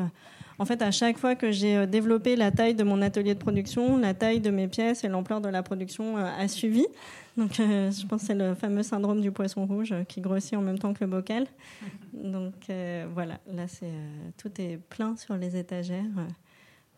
en 0.59 0.65
fait, 0.65 0.81
à 0.83 0.91
chaque 0.91 1.19
fois 1.19 1.35
que 1.35 1.51
j'ai 1.51 1.77
euh, 1.77 1.87
développé 1.87 2.35
la 2.35 2.51
taille 2.51 2.75
de 2.75 2.85
mon 2.85 3.03
atelier 3.03 3.35
de 3.35 3.39
production, 3.39 3.99
la 3.99 4.15
taille 4.15 4.41
de 4.41 4.51
mes 4.51 4.69
pièces 4.69 5.05
et 5.05 5.09
l'ampleur 5.09 5.41
de 5.41 5.49
la 5.49 5.63
production 5.63 6.17
euh, 6.17 6.25
a 6.39 6.49
suivi. 6.49 6.87
Donc, 7.37 7.61
euh, 7.61 7.91
je 7.91 8.07
pense 8.07 8.23
que 8.23 8.27
c'est 8.29 8.35
le 8.35 8.55
fameux 8.55 8.83
syndrome 8.83 9.21
du 9.21 9.31
poisson 9.31 9.67
rouge 9.67 9.95
qui 10.09 10.23
grossit 10.23 10.55
en 10.55 10.63
même 10.63 10.79
temps 10.79 10.95
que 10.95 11.05
le 11.05 11.11
bocal. 11.11 11.47
Donc, 12.13 12.55
voilà, 13.13 13.39
là, 13.53 13.69
c'est 13.69 13.93
tout 14.39 14.51
est 14.59 14.79
plein 14.79 15.17
sur 15.17 15.37
les 15.37 15.57
étagères. 15.57 16.05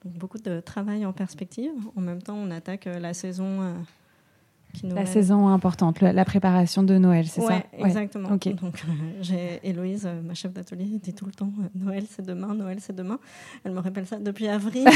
Donc, 0.05 0.15
beaucoup 0.15 0.39
de 0.39 0.61
travail 0.61 1.05
en 1.05 1.13
perspective. 1.13 1.73
En 1.97 2.01
même 2.01 2.23
temps, 2.23 2.37
on 2.37 2.53
attaque 2.53 2.85
la 2.85 3.15
saison 3.15 3.75
la 4.85 5.07
saison 5.07 5.49
importante, 5.49 6.01
la 6.01 6.25
préparation 6.25 6.83
de 6.83 6.99
Noël, 6.99 7.27
c'est 7.27 7.41
ça 7.41 7.63
Exactement. 7.77 8.29
Donc, 8.29 8.47
euh, 8.47 8.53
j'ai 9.21 9.61
Héloïse, 9.65 10.07
euh, 10.07 10.21
ma 10.23 10.35
chef 10.35 10.53
d'atelier, 10.53 10.85
dit 11.03 11.15
tout 11.15 11.27
le 11.27 11.33
temps 11.33 11.51
euh, 11.61 11.65
Noël, 11.75 12.05
c'est 12.09 12.25
demain, 12.25 12.55
Noël, 12.55 12.79
c'est 12.81 12.95
demain. 12.95 13.19
Elle 13.65 13.73
me 13.73 13.81
rappelle 13.81 14.07
ça 14.07 14.19
depuis 14.19 14.47
avril. 14.49 14.87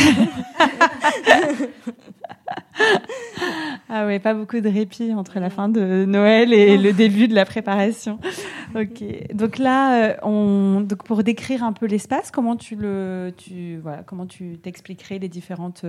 ah 3.88 4.06
ouais, 4.06 4.20
pas 4.20 4.34
beaucoup 4.34 4.60
de 4.60 4.68
répit 4.68 5.12
entre 5.14 5.40
la 5.40 5.50
fin 5.50 5.68
de 5.68 6.04
Noël 6.04 6.52
et 6.52 6.78
le 6.78 6.92
début 6.92 7.26
de 7.28 7.34
la 7.34 7.44
préparation. 7.44 8.20
Ok. 8.74 9.02
Donc 9.34 9.58
là, 9.58 10.16
on, 10.22 10.80
donc 10.82 11.02
pour 11.04 11.24
décrire 11.24 11.64
un 11.64 11.72
peu 11.72 11.86
l'espace, 11.86 12.30
comment 12.30 12.56
tu 12.56 12.76
le, 12.76 13.32
tu 13.36 13.78
voilà, 13.82 14.02
comment 14.04 14.26
tu 14.26 14.58
t'expliquerais 14.58 15.18
les 15.18 15.28
différentes 15.28 15.84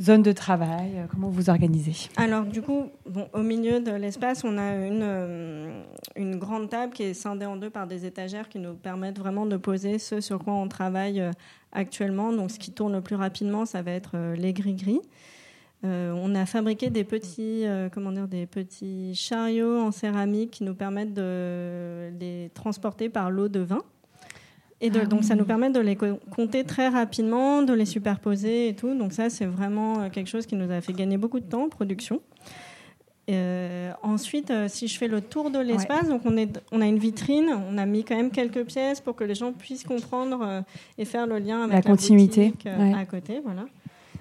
zone 0.00 0.22
de 0.22 0.32
travail 0.32 0.92
euh, 0.96 1.06
Comment 1.10 1.28
vous 1.28 1.50
organisez 1.50 2.08
Alors, 2.16 2.44
du 2.44 2.62
coup, 2.62 2.90
au 3.32 3.42
milieu 3.42 3.80
de 3.80 3.90
l'espace, 3.92 4.44
on 4.44 4.58
a 4.58 4.74
une, 4.74 5.02
euh, 5.02 5.82
une 6.16 6.36
grande 6.36 6.68
table 6.68 6.92
qui 6.92 7.02
est 7.02 7.14
scindée 7.14 7.46
en 7.46 7.56
deux 7.56 7.70
par 7.70 7.86
des 7.86 8.06
étagères 8.06 8.48
qui 8.48 8.58
nous 8.58 8.74
permettent 8.74 9.18
vraiment 9.18 9.46
de 9.46 9.56
poser 9.56 9.98
ce 9.98 10.20
sur 10.20 10.42
quoi 10.42 10.54
on 10.54 10.68
travaille 10.68 11.20
euh, 11.20 11.30
actuellement. 11.72 12.32
Donc, 12.32 12.50
ce 12.50 12.58
qui 12.58 12.72
tourne 12.72 12.92
le 12.92 13.00
plus 13.00 13.16
rapidement, 13.16 13.66
ça 13.66 13.82
va 13.82 13.92
être 13.92 14.16
les 14.36 14.52
gris-gris. 14.52 15.00
on 15.82 16.34
a 16.34 16.46
fabriqué 16.46 16.90
des 16.90 17.04
petits, 17.04 17.64
comment 17.92 18.12
dire, 18.12 18.26
des 18.26 18.46
petits 18.46 19.14
chariots 19.14 19.78
en 19.80 19.92
céramique 19.92 20.50
qui 20.50 20.64
nous 20.64 20.74
permettent 20.74 21.14
de 21.14 22.10
les 22.18 22.50
transporter 22.54 23.08
par 23.08 23.30
l'eau 23.30 23.48
de 23.48 23.60
vin. 23.60 23.82
Et 24.80 24.90
ah 24.94 25.06
donc 25.06 25.24
ça 25.24 25.34
nous 25.34 25.44
permet 25.44 25.70
de 25.70 25.80
les 25.80 25.96
compter 25.96 26.64
très 26.64 26.88
rapidement, 26.88 27.62
de 27.62 27.72
les 27.72 27.84
superposer 27.84 28.68
et 28.68 28.74
tout. 28.74 28.94
Donc 28.94 29.12
ça, 29.12 29.28
c'est 29.28 29.46
vraiment 29.46 30.00
euh, 30.00 30.08
quelque 30.08 30.28
chose 30.28 30.46
qui 30.46 30.54
nous 30.54 30.70
a 30.70 30.80
fait 30.80 30.92
gagner 30.92 31.16
beaucoup 31.16 31.40
de 31.40 31.44
temps 31.44 31.64
en 31.64 31.68
production. 31.68 32.20
Euh, 33.28 33.92
ensuite, 34.02 34.50
euh, 34.50 34.68
si 34.68 34.86
je 34.88 34.96
fais 34.96 35.08
le 35.08 35.20
tour 35.20 35.50
de 35.50 35.58
l'espace, 35.58 36.08
donc 36.08 36.22
on, 36.24 36.36
est, 36.36 36.62
on 36.72 36.80
a 36.80 36.86
une 36.86 36.98
vitrine, 36.98 37.50
on 37.68 37.76
a 37.76 37.84
mis 37.86 38.04
quand 38.04 38.16
même 38.16 38.30
quelques 38.30 38.64
pièces 38.64 39.00
pour 39.00 39.16
que 39.16 39.24
les 39.24 39.34
gens 39.34 39.52
puissent 39.52 39.84
comprendre 39.84 40.64
et 40.96 41.04
faire 41.04 41.26
le 41.26 41.38
lien 41.38 41.64
avec 41.64 41.74
la, 41.74 41.82
continuité 41.82 42.54
à 42.64 43.04
côté. 43.04 43.40
Voilà. 43.44 43.66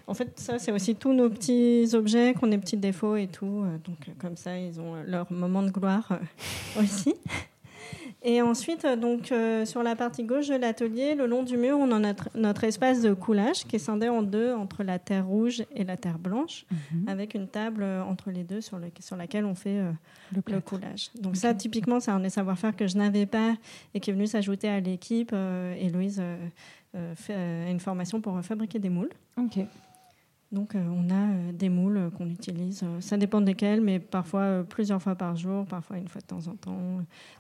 En 0.08 0.14
fait, 0.14 0.39
ça, 0.39 0.58
c'est 0.58 0.72
aussi 0.72 0.95
tous 0.95 1.14
nos 1.14 1.30
petits 1.30 1.88
objets 1.93 2.34
qui 2.34 2.43
ont 2.43 2.47
des 2.47 2.58
petits 2.58 2.78
défauts 2.78 3.16
et 3.16 3.28
tout. 3.28 3.64
donc, 3.86 4.16
comme 4.18 4.36
ça, 4.36 4.58
ils 4.58 4.80
ont 4.80 4.95
leur 5.05 5.32
moment 5.32 5.62
de 5.62 5.70
gloire 5.70 6.20
aussi. 6.80 7.14
Et 8.24 8.41
ensuite, 8.41 8.84
euh, 8.84 8.95
donc, 8.95 9.32
euh, 9.32 9.65
sur 9.65 9.84
la 9.84 9.95
partie 9.95 10.24
gauche 10.24 10.47
de 10.47 10.55
l'atelier, 10.55 11.13
le 11.13 11.28
long 11.28 11.43
du 11.43 11.55
mur, 11.55 11.78
on 11.80 11.91
a 11.91 11.99
notre, 11.99 12.30
notre, 12.36 12.63
espace 12.63 13.01
de 13.01 13.13
coulage 13.13 13.65
qui 13.65 13.76
est 13.76 13.80
scindé 13.80 14.09
en 14.09 14.24
deux 14.24 14.53
entre 14.53 14.84
la 14.84 14.97
terre 14.97 15.28
rouge 15.28 15.63
et 15.76 15.84
la 15.84 15.97
terre 15.97 16.18
blanche, 16.18 16.65
mhm. 16.72 17.07
avec 17.07 17.36
une 17.36 17.47
table 17.47 17.84
euh, 17.84 18.03
entre 18.03 18.32
les 18.32 18.43
deux 18.43 18.61
sur, 18.61 18.80
le, 18.80 18.88
sur 18.99 19.15
laquelle 19.15 19.45
on 19.45 19.53
fait 19.53 19.82
le, 20.34 20.59
coulage. 20.61 21.11
Donc 21.22 21.36
ça, 21.36 21.53
typiquement, 21.53 21.99
c'est 21.99 22.11
un 22.11 22.20
des 22.20 22.30
savoir-faire 22.30 22.76
que 22.76 22.88
je 22.88 22.97
n'avais 22.97 23.28
pas 23.28 23.55
et 23.93 23.99
qui 23.99 24.09
est 24.09 24.13
venu 24.13 24.26
s'ajouter 24.26 24.68
à 24.68 24.80
l'équipe. 24.80 25.34
et 25.34 25.89
Louise 25.89 26.22
fait 27.15 27.70
une 27.70 27.80
formation 27.80 28.20
pour 28.22 28.41
fabriquer 28.41 28.80
des 28.80 28.89
moules. 28.89 29.11
Ok. 29.38 29.59
Donc 30.54 30.76
euh, 30.76 30.80
on 30.80 31.10
a 31.10 31.14
euh, 31.14 31.52
des 31.52 31.68
moules 31.68 31.98
euh, 31.98 32.10
qu'on 32.10 32.30
utilise, 32.30 32.86
ça 33.02 33.18
dépend 33.18 33.41
desquels, 33.41 33.82
mais 33.82 34.00
parfois 34.00 34.64
plusieurs 34.68 35.02
fois 35.02 35.16
par 35.16 35.36
jour, 35.36 35.66
parfois 35.66 35.98
une 35.98 36.08
fois 36.08 36.22
de 36.22 36.26
temps 36.26 36.48
en 36.50 36.56
temps. 36.56 36.78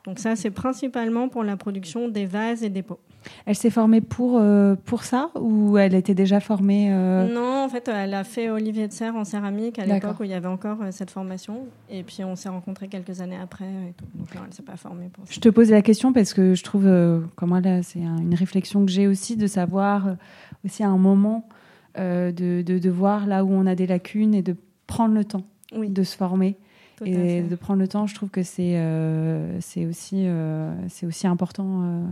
Donc 0.05 0.19
ça, 0.19 0.35
c'est 0.35 0.51
principalement 0.51 1.29
pour 1.29 1.45
la 1.45 1.55
production 1.55 2.09
des 2.09 2.25
vases 2.25 2.63
et 2.63 2.69
des 2.69 2.83
pots. 2.83 2.99
Elle 3.45 3.55
s'est 3.55 3.69
formée 3.69 4.01
pour, 4.01 4.41
pour 4.85 5.03
ça 5.03 5.31
ou 5.35 5.77
elle 5.77 5.95
était 5.95 6.13
déjà 6.13 6.39
formée 6.39 6.89
Non, 6.89 7.65
en 7.65 7.69
fait, 7.69 7.89
elle 7.89 8.13
a 8.13 8.23
fait 8.23 8.49
Olivier 8.49 8.87
de 8.87 8.93
Serre 8.93 9.15
en 9.15 9.25
céramique 9.25 9.79
à 9.79 9.85
l'époque 9.85 10.19
où 10.19 10.23
il 10.23 10.29
y 10.29 10.33
avait 10.33 10.47
encore 10.47 10.77
cette 10.91 11.11
formation. 11.11 11.65
Et 11.89 12.03
puis 12.03 12.23
on 12.23 12.35
s'est 12.37 12.47
rencontrés 12.47 12.87
quelques 12.87 13.19
années 13.19 13.39
après. 13.41 13.65
Et 13.65 13.93
tout. 13.97 14.05
Donc 14.15 14.33
non, 14.33 14.41
elle 14.43 14.49
ne 14.49 14.53
s'est 14.53 14.63
pas 14.63 14.77
formée 14.77 15.09
pour 15.11 15.25
ça. 15.27 15.33
Je 15.33 15.39
te 15.39 15.49
pose 15.49 15.71
la 15.71 15.81
question 15.81 16.13
parce 16.13 16.33
que 16.33 16.55
je 16.55 16.63
trouve, 16.63 16.89
comme 17.35 17.59
là, 17.59 17.83
c'est 17.83 17.99
une 17.99 18.35
réflexion 18.35 18.85
que 18.85 18.91
j'ai 18.91 19.07
aussi 19.07 19.35
de 19.35 19.47
savoir 19.47 20.15
aussi 20.63 20.83
à 20.83 20.89
un 20.89 20.97
moment 20.97 21.49
euh, 21.97 22.31
de, 22.31 22.61
de, 22.61 22.89
voir 22.89 23.27
là 23.27 23.43
où 23.43 23.51
on 23.51 23.65
a 23.65 23.75
des 23.75 23.87
lacunes 23.87 24.33
et 24.33 24.41
de 24.41 24.55
prendre 24.85 25.13
le 25.13 25.25
temps 25.25 25.43
de 25.73 26.03
se 26.03 26.15
former. 26.15 26.57
et 27.03 27.41
de 27.41 27.55
prendre 27.55 27.79
le 27.79 27.87
temps, 27.87 28.07
je 28.07 28.15
trouve 28.15 28.29
que 28.29 28.43
c'est 28.43 28.77
euh, 28.77 29.59
c'est 29.61 29.85
aussi, 29.85 30.23
euh, 30.25 30.73
c'est 30.89 31.05
aussi 31.05 31.27
important 31.27 32.03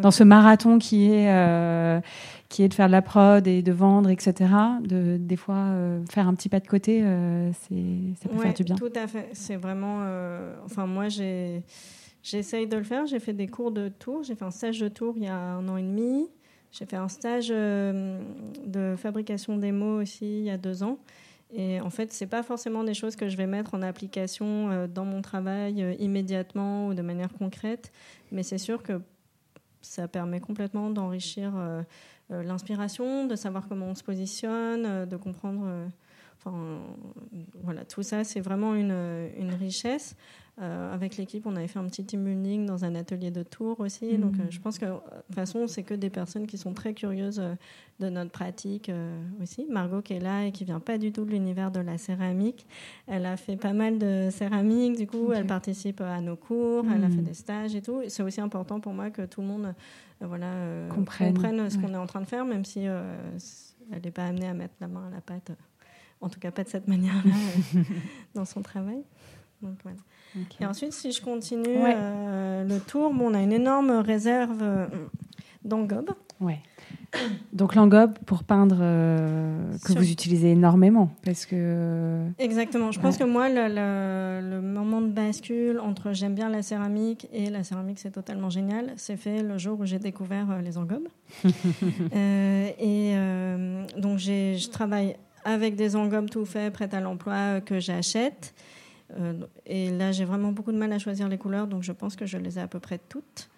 dans 0.00 0.10
ce 0.10 0.24
marathon 0.24 0.78
qui 0.78 1.10
est, 1.10 2.02
qui 2.48 2.62
est 2.62 2.68
de 2.68 2.74
faire 2.74 2.86
de 2.86 2.92
la 2.92 3.02
prod 3.02 3.46
et 3.46 3.62
de 3.62 3.72
vendre, 3.72 4.10
etc. 4.10 4.50
De, 4.82 5.16
des 5.18 5.36
fois, 5.36 5.70
faire 6.10 6.28
un 6.28 6.34
petit 6.34 6.48
pas 6.48 6.60
de 6.60 6.68
côté, 6.68 7.04
c'est 7.62 8.20
ça 8.22 8.28
peut 8.28 8.38
faire 8.38 8.54
du 8.54 8.64
bien. 8.64 8.76
Tout 8.76 8.92
à 8.94 9.06
fait. 9.06 9.28
C'est 9.32 9.56
vraiment. 9.56 10.00
enfin, 10.64 10.86
moi, 10.86 11.08
j'ai. 11.08 11.62
J'essaye 12.22 12.68
de 12.68 12.76
le 12.76 12.84
faire. 12.84 13.04
J'ai 13.06 13.18
fait 13.18 13.32
des 13.32 13.48
cours 13.48 13.72
de 13.72 13.88
tour. 13.88 14.22
J'ai 14.22 14.36
fait 14.36 14.44
un 14.44 14.52
stage 14.52 14.78
de 14.78 14.86
tour 14.86 15.14
il 15.16 15.24
y 15.24 15.26
a 15.26 15.36
un 15.36 15.68
an 15.68 15.76
et 15.76 15.82
demi. 15.82 16.28
J'ai 16.72 16.86
fait 16.86 16.96
un 16.96 17.08
stage 17.08 17.48
euh, 17.50 18.20
de 18.66 18.96
fabrication 18.96 19.56
des 19.56 19.72
mots 19.72 20.00
aussi 20.00 20.40
il 20.40 20.44
y 20.44 20.50
a 20.50 20.58
deux 20.58 20.82
ans. 20.82 20.98
Et 21.54 21.80
en 21.82 21.90
fait, 21.90 22.12
c'est 22.12 22.26
pas 22.26 22.42
forcément 22.42 22.82
des 22.82 22.94
choses 22.94 23.14
que 23.14 23.28
je 23.28 23.36
vais 23.36 23.46
mettre 23.46 23.74
en 23.74 23.82
application 23.82 24.86
dans 24.86 25.04
mon 25.04 25.20
travail 25.20 25.84
immédiatement 25.98 26.88
ou 26.88 26.94
de 26.94 27.02
manière 27.02 27.30
concrète, 27.30 27.92
mais 28.30 28.42
c'est 28.42 28.56
sûr 28.56 28.82
que 28.82 29.02
ça 29.82 30.08
permet 30.08 30.40
complètement 30.40 30.88
d'enrichir 30.88 31.52
l'inspiration, 32.30 33.26
de 33.26 33.36
savoir 33.36 33.68
comment 33.68 33.88
on 33.88 33.94
se 33.94 34.02
positionne, 34.02 35.04
de 35.04 35.16
comprendre 35.18 35.90
Enfin, 36.44 36.80
voilà, 37.62 37.84
tout 37.84 38.02
ça, 38.02 38.24
c'est 38.24 38.40
vraiment 38.40 38.74
une, 38.74 39.30
une 39.38 39.54
richesse. 39.54 40.16
Euh, 40.60 40.92
avec 40.92 41.16
l'équipe, 41.16 41.46
on 41.46 41.56
avait 41.56 41.66
fait 41.66 41.78
un 41.78 41.86
petit 41.86 42.04
team 42.04 42.24
building 42.24 42.66
dans 42.66 42.84
un 42.84 42.94
atelier 42.94 43.30
de 43.30 43.42
tour 43.42 43.80
aussi. 43.80 44.18
Donc, 44.18 44.34
euh, 44.34 44.42
je 44.50 44.60
pense 44.60 44.78
que 44.78 44.84
de 44.84 44.92
toute 44.92 45.34
façon, 45.34 45.66
c'est 45.66 45.82
que 45.82 45.94
des 45.94 46.10
personnes 46.10 46.46
qui 46.46 46.58
sont 46.58 46.74
très 46.74 46.92
curieuses 46.92 47.40
euh, 47.40 47.54
de 48.00 48.10
notre 48.10 48.30
pratique 48.30 48.90
aussi. 49.40 49.66
Margot 49.70 50.02
qui 50.02 50.12
est 50.12 50.20
là 50.20 50.44
et 50.44 50.52
qui 50.52 50.64
vient 50.64 50.80
pas 50.80 50.98
du 50.98 51.10
tout 51.10 51.24
de 51.24 51.30
l'univers 51.30 51.70
de 51.70 51.80
la 51.80 51.96
céramique. 51.96 52.66
Elle 53.06 53.24
a 53.24 53.38
fait 53.38 53.56
pas 53.56 53.72
mal 53.72 53.98
de 53.98 54.28
céramique, 54.30 54.98
du 54.98 55.06
coup, 55.06 55.32
elle 55.32 55.46
participe 55.46 56.02
à 56.02 56.20
nos 56.20 56.36
cours, 56.36 56.84
elle 56.94 57.04
a 57.04 57.08
fait 57.08 57.22
mm. 57.22 57.24
des 57.24 57.34
stages 57.34 57.74
et 57.74 57.80
tout. 57.80 58.02
C'est 58.08 58.22
aussi 58.22 58.40
important 58.40 58.78
pour 58.78 58.92
moi 58.92 59.10
que 59.10 59.22
tout 59.22 59.40
le 59.40 59.46
monde 59.46 59.74
voilà, 60.20 60.52
comprenne. 60.94 61.70
ce 61.70 61.78
qu'on 61.78 61.94
est 61.94 61.96
en 61.96 62.06
train 62.06 62.20
de 62.20 62.26
faire, 62.26 62.44
même 62.44 62.64
si 62.64 62.80
elle 62.80 64.02
n'est 64.04 64.10
pas 64.10 64.26
amenée 64.26 64.48
à 64.48 64.54
mettre 64.54 64.74
la 64.80 64.88
main 64.88 65.06
à 65.06 65.10
la 65.10 65.20
pâte 65.20 65.52
en 66.22 66.28
tout 66.28 66.40
cas 66.40 66.50
pas 66.50 66.64
de 66.64 66.68
cette 66.68 66.88
manière-là 66.88 67.34
dans 68.34 68.44
son 68.44 68.62
travail. 68.62 69.02
Donc, 69.60 69.76
voilà. 69.82 69.98
Et 70.60 70.66
ensuite, 70.66 70.92
si 70.92 71.12
je 71.12 71.22
continue 71.22 71.66
euh, 71.68 72.64
le 72.64 72.80
tour, 72.80 73.12
bon, 73.12 73.30
on 73.30 73.34
a 73.34 73.40
une 73.40 73.52
énorme 73.52 73.90
réserve 73.90 74.62
euh, 74.62 74.86
d'engobe. 75.64 76.10
Ouais. 76.40 76.58
Donc 77.52 77.74
l'engobe 77.74 78.18
pour 78.26 78.42
peindre 78.42 78.78
euh, 78.80 79.70
que 79.84 79.92
vous 79.92 80.10
utilisez 80.10 80.50
énormément 80.52 81.10
parce 81.24 81.46
que 81.46 82.26
exactement. 82.38 82.90
Je 82.90 82.98
pense 82.98 83.16
que 83.16 83.24
moi 83.24 83.48
le, 83.48 84.60
moment 84.60 85.00
de 85.02 85.08
bascule 85.08 85.78
entre 85.78 86.12
j'aime 86.14 86.34
bien 86.34 86.48
la 86.48 86.62
céramique 86.62 87.28
et 87.32 87.50
la 87.50 87.64
céramique 87.64 87.98
c'est 87.98 88.10
totalement 88.10 88.50
génial, 88.50 88.92
c'est 88.96 89.16
fait 89.16 89.42
le 89.42 89.58
jour 89.58 89.78
où 89.78 89.84
j'ai 89.84 89.98
découvert 89.98 90.60
les 90.62 90.78
engobes. 90.78 91.08
et 92.14 93.14
donc 93.98 94.18
je 94.18 94.68
travaille 94.70 95.16
avec 95.44 95.76
des 95.76 95.96
engobes 95.96 96.30
tout 96.30 96.44
faits, 96.44 96.72
prêts 96.72 96.94
à 96.94 97.00
l'emploi 97.00 97.60
que 97.60 97.80
j'achète. 97.80 98.54
Euh, 99.18 99.34
et 99.66 99.90
là, 99.90 100.12
j'ai 100.12 100.24
vraiment 100.24 100.52
beaucoup 100.52 100.72
de 100.72 100.78
mal 100.78 100.92
à 100.92 100.98
choisir 100.98 101.28
les 101.28 101.38
couleurs, 101.38 101.66
donc 101.66 101.82
je 101.82 101.92
pense 101.92 102.16
que 102.16 102.26
je 102.26 102.38
les 102.38 102.58
ai 102.58 102.62
à 102.62 102.66
peu 102.66 102.80
près 102.80 102.98
toutes. 103.08 103.48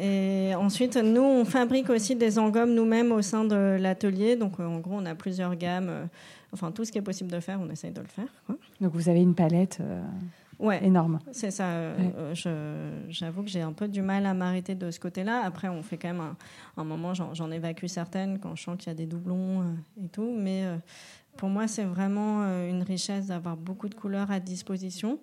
Et 0.00 0.54
ensuite, 0.54 0.96
nous, 0.96 1.22
on 1.22 1.44
fabrique 1.44 1.88
aussi 1.90 2.16
des 2.16 2.38
engobes 2.38 2.68
nous-mêmes 2.68 3.12
au 3.12 3.22
sein 3.22 3.44
de 3.44 3.76
l'atelier. 3.80 4.36
Donc, 4.36 4.60
euh, 4.60 4.66
en 4.66 4.78
gros, 4.80 4.96
on 4.96 5.06
a 5.06 5.14
plusieurs 5.14 5.54
gammes. 5.56 5.88
Euh, 5.88 6.04
enfin, 6.52 6.72
tout 6.72 6.84
ce 6.84 6.92
qui 6.92 6.98
est 6.98 7.02
possible 7.02 7.30
de 7.30 7.40
faire, 7.40 7.58
on 7.60 7.70
essaye 7.70 7.92
de 7.92 8.00
le 8.00 8.06
faire. 8.06 8.28
Donc, 8.80 8.92
vous 8.92 9.08
avez 9.08 9.22
une 9.22 9.34
palette 9.34 9.80
ouais, 10.58 10.84
énorme. 10.84 11.18
C'est 11.32 11.50
ça. 11.50 11.94
J'avoue 13.08 13.42
que 13.42 13.48
j'ai 13.48 13.62
un 13.62 13.72
peu 13.72 13.88
du 13.88 14.02
mal 14.02 14.26
à 14.26 14.34
m'arrêter 14.34 14.74
de 14.74 14.90
ce 14.90 15.00
côté-là. 15.00 15.42
Après, 15.44 15.68
on 15.68 15.82
fait 15.82 15.96
quand 15.96 16.08
même 16.08 16.20
un, 16.20 16.36
un 16.76 16.84
moment, 16.84 17.14
j'en 17.14 17.50
évacue 17.50 17.86
certaines 17.86 18.38
quand 18.38 18.54
je 18.54 18.62
sens 18.62 18.76
qu'il 18.76 18.88
y 18.88 18.90
a 18.90 18.94
des 18.94 19.06
doublons 19.06 19.64
et 20.02 20.08
tout. 20.08 20.34
Mais 20.36 20.64
pour 21.36 21.50
moi, 21.50 21.68
c'est 21.68 21.84
vraiment 21.84 22.42
euh, 22.42 22.68
une 22.68 22.82
richesse 22.82 23.26
d'avoir 23.26 23.56
beaucoup 23.56 23.88
de 23.88 23.94
couleurs 23.94 24.30
à 24.30 24.40
disposition. 24.40 25.18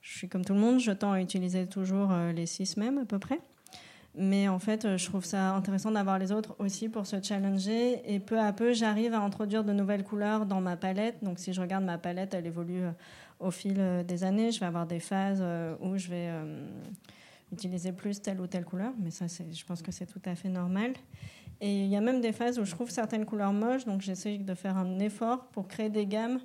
Je 0.00 0.16
suis 0.16 0.28
comme 0.28 0.44
tout 0.44 0.54
le 0.54 0.60
monde, 0.60 0.80
je 0.80 0.92
tends 0.92 1.12
à 1.12 1.20
utiliser 1.20 1.66
toujours 1.66 2.10
euh, 2.10 2.32
les 2.32 2.46
six 2.46 2.76
mêmes 2.76 2.98
à 2.98 3.04
peu 3.04 3.18
près. 3.18 3.38
Mais 4.14 4.48
en 4.48 4.58
fait, 4.58 4.84
euh, 4.84 4.96
je 4.96 5.06
trouve 5.06 5.24
ça 5.24 5.54
intéressant 5.54 5.90
d'avoir 5.90 6.18
les 6.18 6.32
autres 6.32 6.54
aussi 6.58 6.88
pour 6.88 7.06
se 7.06 7.22
challenger. 7.22 8.00
Et 8.12 8.18
peu 8.18 8.40
à 8.40 8.52
peu, 8.52 8.72
j'arrive 8.72 9.14
à 9.14 9.20
introduire 9.20 9.62
de 9.62 9.72
nouvelles 9.72 10.04
couleurs 10.04 10.46
dans 10.46 10.60
ma 10.60 10.76
palette. 10.76 11.22
Donc 11.22 11.38
si 11.38 11.52
je 11.52 11.60
regarde 11.60 11.84
ma 11.84 11.98
palette, 11.98 12.34
elle 12.34 12.46
évolue 12.46 12.82
au 13.42 13.50
fil 13.50 14.04
des 14.06 14.24
années. 14.24 14.50
Je 14.50 14.60
vais 14.60 14.66
avoir 14.66 14.86
des 14.86 15.00
phases 15.00 15.44
où 15.80 15.96
je 15.98 16.08
vais 16.08 16.30
utiliser 17.52 17.92
plus 17.92 18.20
telle 18.20 18.40
ou 18.40 18.46
telle 18.46 18.64
couleur. 18.64 18.92
Mais 19.02 19.10
ça, 19.10 19.26
je 19.26 19.64
pense 19.64 19.82
que 19.82 19.92
c'est 19.92 20.06
tout 20.06 20.22
à 20.24 20.34
fait 20.34 20.48
normal. 20.48 20.92
Et 21.60 21.84
il 21.84 21.88
y 21.88 21.96
a 21.96 22.00
même 22.00 22.20
des 22.20 22.32
phases 22.32 22.58
où 22.58 22.64
je 22.64 22.72
trouve 22.72 22.90
certaines 22.90 23.24
couleurs 23.24 23.52
moches, 23.52 23.84
donc 23.84 24.00
j'essaie 24.00 24.36
de 24.38 24.54
faire 24.54 24.76
un 24.76 24.98
effort 24.98 25.44
pour 25.52 25.68
créer 25.68 25.90
des 25.90 26.06
gammes 26.06 26.40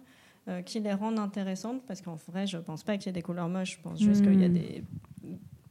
euh, 0.47 0.61
qui 0.61 0.79
les 0.79 0.93
rendent 0.93 1.17
intéressantes, 1.17 1.81
parce 1.87 2.01
qu'en 2.01 2.17
vrai, 2.27 2.45
je 2.45 2.57
ne 2.57 2.61
pense 2.61 2.83
pas 2.83 2.97
qu'il 2.97 3.07
y 3.07 3.09
ait 3.09 3.13
des 3.13 3.23
couleurs 3.23 3.49
moches, 3.49 3.77
je 3.77 3.81
pense 3.81 3.99
juste 3.99 4.21
qu'il 4.21 4.39
y 4.39 4.45
a 4.45 4.47
hmm. 4.47 4.53
des 4.53 4.83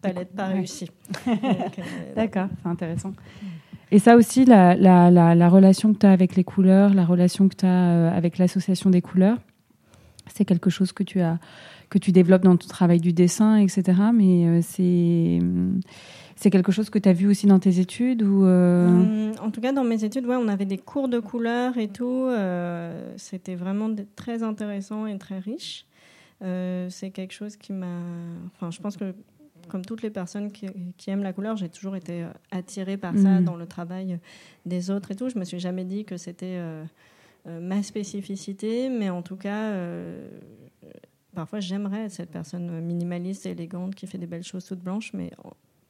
palettes 0.02 0.34
pas 0.34 0.46
réussies. 0.46 0.90
Euh, 1.28 2.14
D'accord, 2.16 2.48
c'est 2.62 2.68
intéressant. 2.68 3.12
Et 3.92 4.00
ça 4.00 4.16
aussi, 4.16 4.44
la, 4.44 4.74
la, 4.74 5.10
la, 5.10 5.48
relation 5.48 5.92
que 5.92 5.98
tu 5.98 6.06
as 6.06 6.12
avec 6.12 6.34
les 6.34 6.42
couleurs, 6.42 6.92
la 6.92 7.04
relation 7.04 7.48
que 7.48 7.54
tu 7.54 7.66
as 7.66 7.68
euh, 7.68 8.16
avec 8.16 8.38
l'association 8.38 8.90
des 8.90 9.00
couleurs, 9.00 9.38
c'est 10.34 10.44
quelque 10.44 10.70
chose 10.70 10.92
que 10.92 11.02
tu, 11.02 11.20
as, 11.20 11.38
que 11.90 11.98
tu 11.98 12.12
développes 12.12 12.42
dans 12.42 12.56
ton 12.56 12.68
travail 12.68 13.00
du 13.00 13.12
dessin, 13.12 13.56
etc. 13.58 13.94
Mais 14.12 14.62
c'est 14.62 15.40
c'est 16.36 16.50
quelque 16.50 16.70
chose 16.70 16.90
que 16.90 16.98
tu 16.98 17.08
as 17.08 17.14
vu 17.14 17.26
aussi 17.26 17.46
dans 17.46 17.58
tes 17.58 17.80
études 17.80 18.22
ou 18.22 18.44
euh 18.44 18.86
hum, 18.86 19.32
En 19.40 19.50
tout 19.50 19.62
cas, 19.62 19.72
dans 19.72 19.84
mes 19.84 20.04
études, 20.04 20.26
ouais, 20.26 20.36
on 20.36 20.48
avait 20.48 20.66
des 20.66 20.76
cours 20.76 21.08
de 21.08 21.18
couleurs 21.18 21.78
et 21.78 21.88
tout. 21.88 22.26
Euh, 22.28 23.14
c'était 23.16 23.54
vraiment 23.54 23.90
très 24.14 24.42
intéressant 24.42 25.06
et 25.06 25.16
très 25.16 25.38
riche. 25.38 25.86
Euh, 26.44 26.88
c'est 26.90 27.10
quelque 27.10 27.32
chose 27.32 27.56
qui 27.56 27.72
m'a. 27.72 28.00
Enfin, 28.54 28.70
je 28.70 28.80
pense 28.80 28.98
que, 28.98 29.14
comme 29.68 29.82
toutes 29.82 30.02
les 30.02 30.10
personnes 30.10 30.52
qui, 30.52 30.68
aiment 31.10 31.22
la 31.22 31.32
couleur, 31.32 31.56
j'ai 31.56 31.70
toujours 31.70 31.96
été 31.96 32.26
attirée 32.50 32.98
par 32.98 33.16
ça 33.16 33.40
mmh. 33.40 33.44
dans 33.44 33.56
le 33.56 33.66
travail 33.66 34.18
des 34.66 34.90
autres 34.90 35.12
et 35.12 35.16
tout. 35.16 35.30
Je 35.30 35.38
me 35.38 35.44
suis 35.44 35.58
jamais 35.58 35.84
dit 35.84 36.04
que 36.04 36.18
c'était 36.18 36.60
ma 37.46 37.82
spécificité, 37.82 38.88
mais 38.88 39.08
en 39.10 39.22
tout 39.22 39.36
cas 39.36 39.72
parfois 41.34 41.60
j'aimerais 41.60 42.06
être 42.06 42.12
cette 42.12 42.30
personne 42.30 42.80
minimaliste, 42.80 43.46
élégante, 43.46 43.94
qui 43.94 44.06
fait 44.06 44.18
des 44.18 44.26
belles 44.26 44.42
choses 44.42 44.64
toutes 44.64 44.80
blanches, 44.80 45.12
mais 45.12 45.30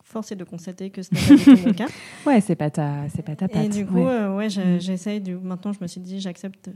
force 0.06 0.32
est 0.32 0.36
de 0.36 0.44
constater 0.44 0.90
que 0.90 1.02
ce 1.02 1.12
n'est 1.12 1.20
pas 1.20 1.34
du 1.34 1.60
tout 1.60 1.66
mon 1.66 1.72
cas. 1.74 1.88
Ouais, 2.24 2.40
c'est 2.40 2.54
pas 2.54 2.70
ta, 2.70 3.08
c'est 3.14 3.22
pas 3.22 3.36
ta 3.36 3.48
patte. 3.48 3.64
Et 3.64 3.68
du 3.68 3.86
coup, 3.86 4.04
ouais, 4.04 4.48
euh, 4.58 4.76
mm. 4.76 4.80
j'essaye. 4.80 5.20
Du... 5.20 5.34
Maintenant, 5.34 5.72
je 5.72 5.78
me 5.80 5.86
suis 5.86 6.00
dit, 6.00 6.20
j'accepte 6.20 6.70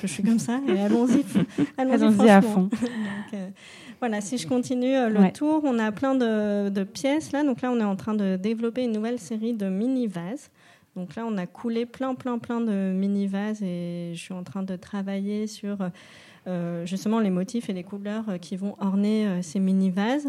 que 0.00 0.06
je 0.06 0.12
suis 0.12 0.22
comme 0.22 0.40
ça 0.40 0.60
et 0.68 0.80
allons-y, 0.80 1.24
allons-y, 1.78 2.28
à 2.28 2.42
fond. 2.42 2.68
Euh, 3.34 3.48
voilà, 3.98 4.20
si 4.20 4.38
je 4.38 4.46
continue 4.46 4.94
euh, 4.94 5.08
le 5.08 5.32
tour, 5.32 5.62
on 5.64 5.80
a 5.80 5.90
plein 5.90 6.14
de, 6.14 6.68
de, 6.68 6.84
pièces 6.84 7.32
là. 7.32 7.42
Donc 7.42 7.60
là, 7.60 7.72
on 7.72 7.80
est 7.80 7.84
en 7.84 7.96
train 7.96 8.14
de 8.14 8.36
développer 8.36 8.84
une 8.84 8.92
nouvelle 8.92 9.18
série 9.18 9.52
de 9.52 9.68
mini 9.68 10.06
vases. 10.06 10.48
Donc 10.96 11.14
là, 11.14 11.24
on 11.26 11.36
a 11.38 11.46
coulé 11.46 11.86
plein, 11.86 12.14
plein, 12.14 12.38
plein 12.38 12.60
de 12.60 12.92
mini 12.92 13.26
vases 13.26 13.62
et 13.62 14.12
je 14.14 14.18
suis 14.18 14.34
en 14.34 14.42
train 14.42 14.62
de 14.62 14.76
travailler 14.76 15.46
sur 15.46 15.78
justement 16.84 17.20
les 17.20 17.30
motifs 17.30 17.68
et 17.68 17.72
les 17.72 17.82
couleurs 17.84 18.24
qui 18.40 18.56
vont 18.56 18.76
orner 18.80 19.42
ces 19.42 19.60
mini 19.60 19.90
vases. 19.90 20.28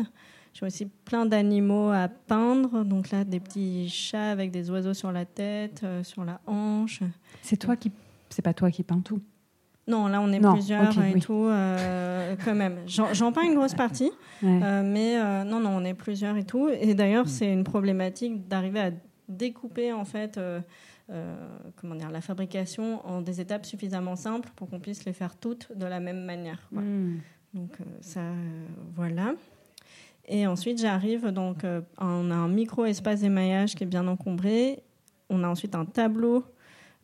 J'ai 0.60 0.66
aussi 0.66 0.86
plein 0.88 1.28
d'animaux 1.28 1.92
à 1.92 2.08
peindre. 2.08 2.84
Donc 2.84 3.12
là, 3.12 3.24
des 3.24 3.40
petits 3.40 3.90
chats 3.90 4.32
avec 4.32 4.50
des 4.50 4.72
oiseaux 4.72 4.96
sur 4.96 5.12
la 5.12 5.24
tête, 5.24 5.82
euh, 5.84 6.04
sur 6.04 6.26
la 6.26 6.42
hanche. 6.48 7.02
C'est 7.44 7.58
toi 7.58 7.76
qui, 7.76 7.92
c'est 8.30 8.42
pas 8.42 8.56
toi 8.56 8.72
qui 8.72 8.82
peins 8.82 9.02
tout. 9.02 9.22
Non, 9.88 10.08
là 10.08 10.20
on 10.20 10.34
est 10.34 10.40
plusieurs 10.42 11.00
et 11.02 11.20
tout, 11.20 11.46
euh, 11.46 12.36
quand 12.44 12.56
même. 12.56 12.80
J'en 12.88 13.32
peins 13.32 13.44
une 13.44 13.54
grosse 13.54 13.76
partie, 13.76 14.12
euh, 14.44 14.84
mais 14.84 15.46
non, 15.46 15.62
non, 15.62 15.78
on 15.78 15.86
est 15.86 15.94
plusieurs 15.94 16.36
et 16.36 16.44
tout. 16.44 16.68
Et 16.68 16.94
d'ailleurs, 16.94 17.30
c'est 17.30 17.54
une 17.54 17.64
problématique 17.64 18.50
d'arriver 18.50 18.80
à 18.82 18.92
découper 19.28 19.94
en 19.94 20.06
fait, 20.06 20.40
comment 21.76 21.96
dire, 21.96 22.10
la 22.10 22.22
fabrication 22.22 23.06
en 23.08 23.22
des 23.22 23.42
étapes 23.42 23.66
suffisamment 23.66 24.16
simples 24.16 24.50
pour 24.56 24.70
qu'on 24.70 24.80
puisse 24.80 25.06
les 25.06 25.14
faire 25.14 25.36
toutes 25.36 25.72
de 25.76 25.86
la 25.86 26.00
même 26.00 26.24
manière. 26.24 26.68
Mm. 26.72 27.18
Donc 27.54 27.78
ça, 28.02 28.22
voilà. 28.96 29.34
Et 30.28 30.46
ensuite, 30.46 30.80
j'arrive, 30.80 31.28
donc, 31.28 31.64
euh, 31.64 31.82
on 32.00 32.32
a 32.32 32.36
un 32.36 32.50
micro-espace 32.50 33.22
d'émaillage 33.22 33.76
qui 33.76 33.84
est 33.84 33.88
bien 33.88 34.08
encombré. 34.08 34.84
On 35.30 35.44
a 35.44 35.48
ensuite 35.48 35.74
un 35.74 35.86
tableau 35.86 36.44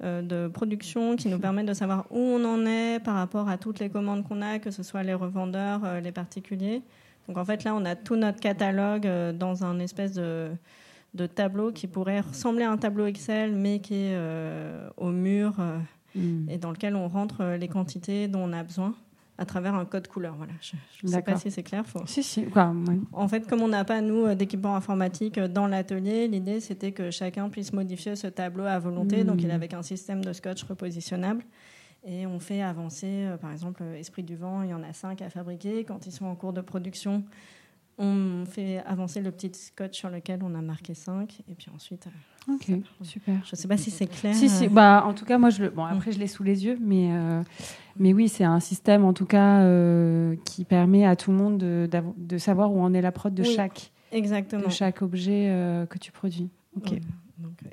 euh, 0.03 0.21
de 0.21 0.49
production 0.49 1.15
qui 1.15 1.29
nous 1.29 1.39
permet 1.39 1.63
de 1.63 1.73
savoir 1.73 2.05
où 2.11 2.19
on 2.19 2.43
en 2.43 2.65
est 2.65 2.99
par 2.99 3.15
rapport 3.15 3.47
à 3.47 3.57
toutes 3.57 3.79
les 3.79 3.89
commandes 3.89 4.27
qu'on 4.27 4.41
a, 4.41 4.59
que 4.59 4.71
ce 4.71 4.83
soit 4.83 5.03
les 5.03 5.13
revendeurs, 5.13 5.85
euh, 5.85 5.99
les 6.01 6.11
particuliers. 6.11 6.81
Donc, 7.29 7.37
en 7.37 7.45
fait, 7.45 7.63
là, 7.63 7.73
on 7.73 7.85
a 7.85 7.95
tout 7.95 8.17
notre 8.17 8.41
catalogue 8.41 9.07
dans 9.37 9.63
un 9.63 9.79
espèce 9.79 10.11
de, 10.13 10.49
de, 11.13 11.25
tableau 11.27 11.71
qui 11.71 11.87
pourrait 11.87 12.21
ressembler 12.21 12.63
à 12.63 12.71
un 12.71 12.77
tableau 12.77 13.05
Excel, 13.05 13.55
mais 13.55 13.79
qui 13.79 13.95
est 13.95 14.17
au 14.97 15.11
mur 15.11 15.53
hmm. 16.15 16.49
et 16.49 16.57
dans 16.57 16.71
lequel 16.71 16.95
on 16.95 17.07
rentre 17.07 17.55
les 17.59 17.67
quantités 17.67 18.27
dont 18.27 18.41
on 18.49 18.53
a 18.53 18.63
besoin 18.63 18.95
à 19.37 19.45
travers 19.45 19.73
un 19.75 19.85
code 19.85 20.07
couleur. 20.07 20.35
Voilà. 20.35 20.53
Je 20.61 20.75
ne 21.03 21.11
sais 21.11 21.21
pas 21.21 21.37
si 21.37 21.49
c'est 21.49 21.63
clair. 21.63 21.83
Si, 22.05 22.23
si. 22.23 22.45
En 23.11 23.27
fait, 23.27 23.47
comme 23.47 23.61
on 23.61 23.67
n'a 23.67 23.83
pas, 23.83 24.01
nous, 24.01 24.25
euh, 24.25 24.35
d'équipement 24.35 24.75
informatique 24.75 25.37
euh, 25.37 25.47
dans 25.47 25.67
l'atelier, 25.67 26.27
l'idée, 26.27 26.59
c'était 26.59 26.91
que 26.91 27.09
chacun 27.11 27.49
puisse 27.49 27.73
modifier 27.73 28.15
ce 28.15 28.27
tableau 28.27 28.65
à 28.65 28.77
volonté. 28.79 29.23
Donc, 29.23 29.41
il 29.41 29.49
est 29.49 29.53
hmm. 29.53 29.55
avec 29.55 29.73
un 29.73 29.81
système 29.81 30.23
de 30.23 30.33
scotch 30.33 30.63
repositionnable. 30.63 31.43
Et 32.05 32.27
on 32.27 32.39
fait 32.39 32.61
avancer, 32.61 33.07
euh, 33.07 33.37
par 33.37 33.51
exemple, 33.51 33.83
Esprit 33.97 34.23
du 34.23 34.35
vent, 34.35 34.61
il 34.61 34.69
y 34.69 34.73
en 34.73 34.83
a 34.83 34.93
cinq 34.93 35.21
à 35.21 35.29
fabriquer. 35.29 35.83
Quand 35.83 36.05
ils 36.05 36.11
sont 36.11 36.25
en 36.25 36.35
cours 36.35 36.53
de 36.53 36.61
production, 36.61 37.23
on 37.97 38.45
fait 38.45 38.79
avancer 38.85 39.21
le 39.21 39.31
petit 39.31 39.51
scotch 39.53 39.97
sur 39.97 40.09
lequel 40.09 40.39
on 40.43 40.55
a 40.55 40.61
marqué 40.61 40.93
5. 40.93 41.41
Et 41.49 41.55
puis 41.55 41.67
ensuite. 41.73 42.07
Ok, 42.49 42.65
super. 43.03 43.35
Je 43.45 43.51
ne 43.53 43.55
sais 43.55 43.67
pas 43.67 43.77
si 43.77 43.91
c'est 43.91 44.07
clair. 44.07 44.35
Si, 44.35 44.49
si. 44.49 44.67
Bah, 44.67 45.03
en 45.05 45.13
tout 45.13 45.25
cas, 45.25 45.37
moi, 45.37 45.49
je 45.49 45.63
le... 45.63 45.69
bon, 45.69 45.85
après, 45.85 46.11
je 46.11 46.19
l'ai 46.19 46.27
sous 46.27 46.43
les 46.43 46.65
yeux, 46.65 46.77
mais, 46.81 47.09
euh, 47.11 47.41
mais 47.97 48.13
oui, 48.13 48.27
c'est 48.27 48.43
un 48.43 48.59
système, 48.59 49.05
en 49.05 49.13
tout 49.13 49.25
cas, 49.25 49.61
euh, 49.61 50.35
qui 50.45 50.65
permet 50.65 51.05
à 51.05 51.15
tout 51.15 51.31
le 51.31 51.37
monde 51.37 51.57
de, 51.57 51.89
de, 52.17 52.37
savoir 52.37 52.73
où 52.73 52.81
en 52.81 52.93
est 52.93 53.01
la 53.01 53.11
prod 53.11 53.33
de, 53.33 53.43
chaque, 53.43 53.91
exactement. 54.11 54.65
de 54.65 54.69
chaque 54.69 55.01
objet 55.01 55.47
euh, 55.49 55.85
que 55.85 55.97
tu 55.97 56.11
produis. 56.11 56.49
Ok. 56.75 56.99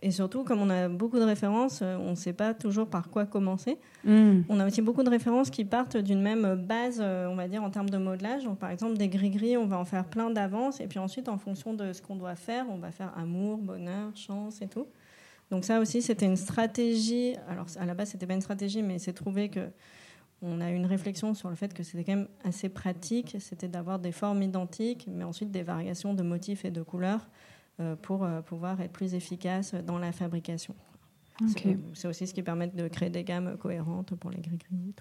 Et 0.03 0.11
surtout, 0.11 0.45
comme 0.45 0.61
on 0.61 0.71
a 0.71 0.89
beaucoup 0.89 1.19
de 1.19 1.25
références, 1.25 1.83
on 1.83 2.11
ne 2.11 2.15
sait 2.15 2.33
pas 2.33 2.55
toujours 2.55 2.89
par 2.89 3.11
quoi 3.11 3.27
commencer. 3.27 3.79
Hmm. 4.05 4.43
On 4.49 4.61
a 4.61 4.67
aussi 4.67 4.83
beaucoup 4.83 5.03
de 5.03 5.11
références 5.11 5.51
qui 5.51 5.65
partent 5.65 5.97
d'une 5.97 6.21
même 6.21 6.55
base, 6.55 7.01
on 7.01 7.35
va 7.35 7.49
dire, 7.49 7.63
en 7.63 7.71
termes 7.71 7.91
de 7.91 7.99
modelage. 7.99 8.45
Donc, 8.45 8.59
par 8.59 8.71
exemple, 8.71 8.97
des 8.97 9.09
gris-gris, 9.09 9.57
on 9.57 9.67
va 9.67 9.79
en 9.79 9.85
faire 9.85 10.05
plein 10.05 10.31
d'avance. 10.31 10.81
Et 10.81 10.87
puis 10.87 10.99
ensuite, 10.99 11.29
en 11.29 11.39
fonction 11.39 11.75
de 11.75 11.93
ce 11.93 12.03
qu'on 12.03 12.17
doit 12.17 12.37
faire, 12.37 12.67
on 12.71 12.79
va 12.79 12.91
faire 12.91 13.13
amour, 13.17 13.59
bonheur, 13.59 14.15
chance 14.15 14.63
et 14.63 14.69
tout. 14.69 14.87
Donc 15.51 15.65
ça 15.65 15.81
aussi, 15.81 16.01
c'était 16.01 16.27
une 16.27 16.37
stratégie. 16.37 17.35
Alors 17.49 17.67
à 17.79 17.85
la 17.85 17.95
base, 17.95 18.11
c'était 18.11 18.27
pas 18.27 18.35
une 18.35 18.41
stratégie, 18.41 18.83
mais 18.83 18.99
c'est 18.99 19.13
trouvé 19.13 19.49
que 19.49 19.69
on 20.43 20.61
a 20.61 20.71
eu 20.71 20.75
une 20.75 20.87
réflexion 20.87 21.35
sur 21.35 21.51
le 21.51 21.55
fait 21.55 21.75
que 21.75 21.83
c'était 21.83 22.05
quand 22.05 22.17
même 22.17 22.29
assez 22.45 22.69
pratique. 22.71 23.37
C'était 23.41 23.69
d'avoir 23.69 23.99
des 23.99 24.13
formes 24.13 24.43
identiques, 24.43 25.07
mais 25.11 25.25
ensuite 25.25 25.51
des 25.51 25.63
variations 25.63 26.15
de 26.15 26.23
motifs 26.23 26.65
et 26.65 26.71
de 26.71 26.83
couleurs 26.83 27.21
euh, 27.21 27.50
pour 28.03 28.25
euh, 28.25 28.41
pouvoir 28.41 28.81
être 28.81 28.93
plus 28.93 29.15
efficace 29.15 29.75
dans 29.75 29.99
la 29.99 30.13
fabrication. 30.13 30.75
C'est 31.95 32.07
aussi 32.07 32.27
ce 32.27 32.35
qui 32.35 32.43
permet 32.43 32.67
de 32.67 32.87
créer 32.89 33.09
des 33.09 33.25
gammes 33.25 33.57
cohérentes 33.57 34.15
pour 34.15 34.31
les 34.31 34.41
gris-gris. 34.41 34.95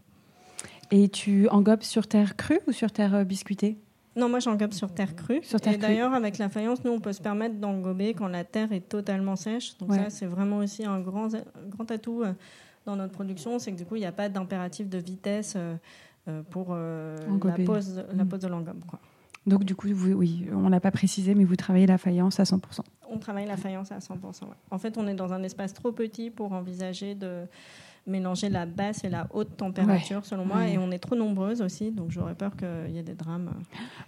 Et, 0.89 1.09
tu 1.09 1.49
engobes 1.49 1.84
sur 1.84 2.07
terre 2.07 2.38
crue 2.38 2.61
ou 2.67 2.71
sur 2.71 2.91
terre 2.91 3.13
euh, 3.13 3.23
biscuitée? 3.25 3.77
Non, 4.15 4.27
moi 4.27 4.39
j'engobe 4.39 4.73
sur 4.73 4.93
terre 4.93 5.15
crue. 5.15 5.41
Sur 5.43 5.61
terre 5.61 5.73
et 5.73 5.77
d'ailleurs, 5.77 6.13
avec 6.13 6.38
la 6.38 6.49
faïence, 6.49 6.84
nous 6.84 6.91
on 6.91 6.99
peut 6.99 7.13
se 7.13 7.21
permettre 7.21 7.55
d'engober 7.55 8.13
quand 8.13 8.27
la 8.27 8.43
terre 8.43 8.71
est 8.71 8.88
totalement 8.88 9.36
sèche. 9.36 9.77
Donc 9.77 9.93
ça, 9.93 10.09
c'est 10.09 10.25
vraiment 10.25 10.57
aussi 10.57 10.86
un 10.86 10.99
grand, 10.99 11.30
grand 11.69 11.91
atout 11.91 12.23
euh, 12.23 12.34
dans 12.86 12.95
notre 12.95 13.13
production, 13.13 13.59
c'est 13.59 13.71
que 13.71 13.77
du 13.77 13.86
coup, 13.86 13.95
il 13.95 13.99
n'y 13.99 14.05
a 14.05 14.11
pas 14.11 14.30
d'impératif 14.30 14.89
de 14.89 14.97
vitesse 14.97 15.53
euh, 15.55 15.75
euh, 16.27 16.41
pour 16.49 16.75
la 16.75 17.65
pose, 17.65 18.03
la 18.13 18.23
mm. 18.23 18.27
pose 18.27 18.39
de 18.39 18.47
l'engobe. 18.47 18.82
Donc 19.47 19.63
du 19.63 19.75
coup, 19.75 19.87
oui, 19.87 20.47
on 20.53 20.69
n'a 20.69 20.79
pas 20.79 20.91
précisé, 20.91 21.33
mais 21.33 21.43
vous 21.43 21.55
travaillez 21.55 21.87
la 21.87 21.97
faïence 21.97 22.39
à 22.39 22.43
100%. 22.43 22.59
On 23.09 23.17
travaille 23.17 23.47
la 23.47 23.57
faïence 23.57 23.91
à 23.91 23.97
100%. 23.97 24.15
En 24.69 24.77
fait, 24.77 24.97
on 24.97 25.07
est 25.07 25.15
dans 25.15 25.33
un 25.33 25.41
espace 25.43 25.73
trop 25.73 25.91
petit 25.91 26.29
pour 26.29 26.51
envisager 26.53 27.15
de 27.15 27.45
mélanger 28.05 28.49
la 28.49 28.65
basse 28.65 29.03
et 29.03 29.09
la 29.09 29.27
haute 29.33 29.55
température, 29.57 30.25
selon 30.25 30.45
moi. 30.45 30.67
Et 30.67 30.77
on 30.77 30.91
est 30.91 30.99
trop 30.99 31.15
nombreuses 31.15 31.61
aussi, 31.61 31.91
donc 31.91 32.11
j'aurais 32.11 32.35
peur 32.35 32.55
qu'il 32.55 32.95
y 32.95 32.97
ait 32.97 33.03
des 33.03 33.13
drames. 33.13 33.51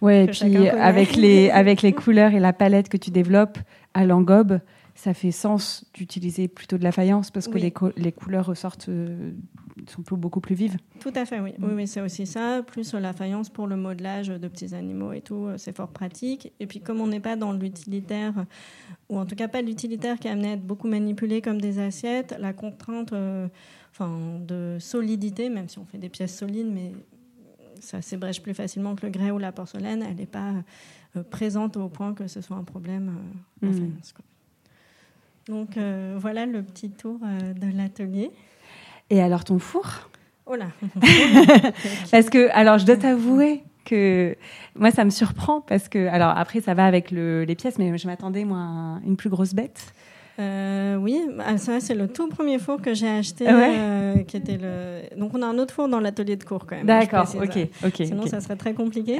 Ouais, 0.01 0.25
et 0.25 0.27
puis 0.27 0.67
avec 0.67 1.15
les, 1.15 1.49
avec 1.49 1.82
les 1.82 1.93
couleurs 1.93 2.34
et 2.34 2.39
la 2.39 2.53
palette 2.53 2.89
que 2.89 2.97
tu 2.97 3.11
développes 3.11 3.59
à 3.93 4.05
l'engobe, 4.05 4.59
ça 5.02 5.16
fait 5.16 5.32
sens 5.32 5.84
d'utiliser 5.95 6.47
plutôt 6.47 6.78
de 6.78 6.84
la 6.84 6.91
faïence 6.91 7.32
parce 7.32 7.47
que 7.47 7.58
les, 7.58 7.74
les, 7.97 8.12
couleurs 8.12 8.45
ressortent, 8.45 8.88
euh, 8.88 9.32
sont 9.88 10.04
beaucoup 10.16 10.41
plus 10.41 10.54
vives. 10.54 10.78
Tout 10.99 11.12
à 11.16 11.26
fait, 11.26 11.39
oui. 11.39 11.54
Oui, 11.58 11.72
oui 11.74 11.88
c'est 11.88 12.02
aussi 12.02 12.28
ça. 12.28 12.62
Plus 12.62 12.93
la 12.93 13.12
faïence 13.12 13.49
pour 13.49 13.66
le 13.66 13.76
modelage 13.76 14.28
de 14.28 14.47
petits 14.47 14.76
animaux 14.76 15.12
et 15.12 15.22
tout, 15.22 15.49
c'est 15.58 15.76
fort 15.76 15.88
pratique. 15.88 16.54
Et 16.60 16.68
puis, 16.68 16.82
comme 16.82 17.02
on 17.02 17.08
n'est 17.08 17.20
pas 17.20 17.36
dans 17.36 17.52
l'utilitaire, 17.52 18.45
ou 19.10 19.18
en 19.18 19.26
tout 19.26 19.34
cas 19.34 19.47
pas 19.47 19.64
l'utilitaire 19.64 20.20
qui 20.20 20.28
est 20.28 20.32
amené 20.32 20.49
à 20.49 20.54
être 20.54 20.68
beaucoup 20.68 20.88
manipulé 20.88 21.41
comme 21.41 21.60
des 21.60 21.80
assiettes, 21.80 22.36
la 22.38 22.54
contrainte. 22.54 23.12
Euh, 23.12 23.47
enfin, 23.89 24.39
de 24.39 24.78
solidité, 24.80 25.49
même 25.49 25.68
si 25.68 25.80
on 25.80 25.86
fait 25.86 25.97
des 25.97 26.10
pièces 26.10 26.38
solides, 26.38 26.70
mais 26.72 26.91
ça 27.80 28.04
s'ébrèche 28.04 28.43
plus 28.43 28.54
facilement 28.54 28.93
que 28.93 29.08
le 29.08 29.12
grès 29.12 29.32
ou 29.32 29.39
la 29.39 29.52
porcelaine, 29.52 30.06
elle 30.08 30.18
n'est 30.18 30.28
pas 30.28 30.54
euh, 31.16 31.24
présente 31.24 31.76
au 31.76 31.89
point 31.89 32.14
que 32.14 32.28
ce 32.28 32.41
soit 32.41 32.56
un 32.56 32.64
problème. 32.64 33.16
Donc 35.52 35.76
euh, 35.76 36.16
voilà 36.18 36.45
le 36.45 36.64
petit 36.64 36.89
tour 36.89 37.20
de 37.20 37.78
l'atelier. 37.78 38.32
Et 39.10 39.22
alors 39.22 39.43
ton 39.43 39.60
four? 39.60 40.10
Oh 40.45 40.56
là 40.56 40.68
Parce 42.12 42.30
que, 42.30 42.49
alors 42.54 42.78
je 42.78 42.86
dois 42.86 42.95
t'avouer 42.95 43.62
que 43.84 44.38
moi 44.76 44.91
ça 44.91 45.04
me 45.04 45.10
surprend 45.10 45.60
parce 45.60 45.89
que, 45.89 46.08
alors 46.08 46.30
après 46.38 46.62
ça 46.62 46.74
va 46.74 46.86
avec 46.86 47.12
les 47.12 47.56
pièces, 47.56 47.78
mais 47.78 47.97
je 47.97 48.08
m'attendais 48.08 48.45
moi 48.45 48.60
à 48.60 48.99
une 49.06 49.18
plus 49.18 49.30
grosse 49.30 49.54
bête. 49.54 49.93
Euh, 50.39 50.95
oui, 50.95 51.22
bah, 51.38 51.58
ça 51.58 51.80
c'est 51.80 51.93
le 51.93 52.08
tout 52.08 52.28
premier 52.30 52.58
four 52.58 52.82
que 52.82 52.93
j'ai 52.93 53.10
acheté, 53.10 53.45
euh, 53.47 54.24
qui 54.24 54.38
était 54.38 54.58
le. 54.58 55.02
Donc 55.20 55.32
on 55.36 55.41
a 55.41 55.45
un 55.45 55.58
autre 55.60 55.74
four 55.74 55.89
dans 55.89 55.99
l'atelier 55.99 56.38
de 56.38 56.43
cours 56.43 56.66
quand 56.66 56.78
même. 56.78 56.86
D'accord, 56.86 57.28
ok, 57.36 57.68
ok. 57.86 57.95
Sinon 58.06 58.26
ça 58.28 58.39
serait 58.39 58.56
très 58.56 58.74
compliqué. 58.74 59.18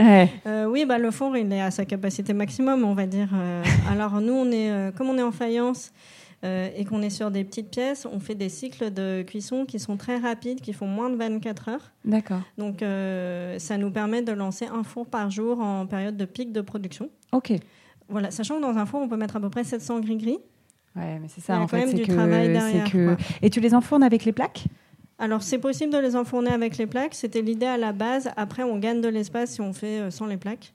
Euh, 0.48 0.66
oui, 0.66 0.86
bah 0.86 0.98
le 0.98 1.12
four 1.12 1.36
il 1.36 1.52
est 1.52 1.62
à 1.62 1.72
sa 1.72 1.86
capacité 1.86 2.34
maximum, 2.34 2.86
on 2.86 2.94
va 2.94 3.06
dire. 3.06 3.30
alors 3.92 4.22
nous 4.22 4.34
on 4.34 4.52
est, 4.52 4.96
comme 4.96 5.10
on 5.10 5.18
est 5.18 5.24
en 5.24 5.32
faïence. 5.32 5.92
Et 6.44 6.86
qu'on 6.86 7.02
est 7.02 7.12
sur 7.12 7.30
des 7.30 7.44
petites 7.44 7.70
pièces, 7.70 8.08
on 8.12 8.20
fait 8.20 8.36
des 8.36 8.50
cycles 8.50 8.92
de 8.92 9.24
cuisson 9.24 9.66
qui 9.66 9.80
sont 9.80 9.98
très 9.98 10.18
rapides, 10.18 10.62
qui 10.62 10.74
font 10.74 10.88
moins 10.88 11.10
de 11.10 11.16
24 11.16 11.70
heures. 11.70 11.92
D'accord. 12.04 12.42
Donc, 12.58 12.80
ça 12.80 13.78
nous 13.78 13.92
permet 13.92 14.22
de 14.22 14.32
lancer 14.32 14.66
un 14.66 14.84
four 14.84 15.06
par 15.06 15.30
jour 15.30 15.60
en 15.60 15.86
période 15.86 16.18
de 16.18 16.26
pic 16.26 16.52
de 16.52 16.62
production. 16.62 17.10
Ok. 17.32 17.54
Voilà, 18.10 18.30
sachant 18.30 18.58
que 18.58 18.62
dans 18.62 18.78
un 18.78 18.86
four, 18.86 19.02
on 19.02 19.08
peut 19.08 19.18
mettre 19.18 19.38
à 19.38 19.40
peu 19.40 19.50
près 19.50 19.64
700 19.64 20.02
gris-gris. 20.02 20.40
Ouais, 20.96 21.20
mais 21.20 21.28
c'est 21.30 21.42
ça, 21.42 21.60
en 21.60 21.68
fait, 21.68 21.88
c'est 21.88 22.02
que, 22.02 22.92
que... 22.92 23.18
Et 23.42 23.50
tu 23.50 23.62
les 23.62 23.74
enfournes 23.74 24.04
avec 24.04 24.26
les 24.26 24.34
plaques? 24.34 24.66
Alors, 25.18 25.42
c'est 25.42 25.60
possible 25.60 25.94
de 25.94 26.00
les 26.00 26.16
enfourner 26.16 26.50
avec 26.50 26.78
les 26.78 26.88
plaques. 26.88 27.14
C'était 27.14 27.42
l'idée 27.42 27.68
à 27.68 27.78
la 27.78 27.94
base. 27.94 28.30
Après, 28.36 28.64
on 28.64 28.78
gagne 28.78 29.02
de 29.02 29.08
l'espace 29.08 29.52
si 29.52 29.62
on 29.62 29.72
fait 29.72 30.02
euh, 30.02 30.12
sans 30.12 30.26
les 30.26 30.38
plaques. 30.38 30.74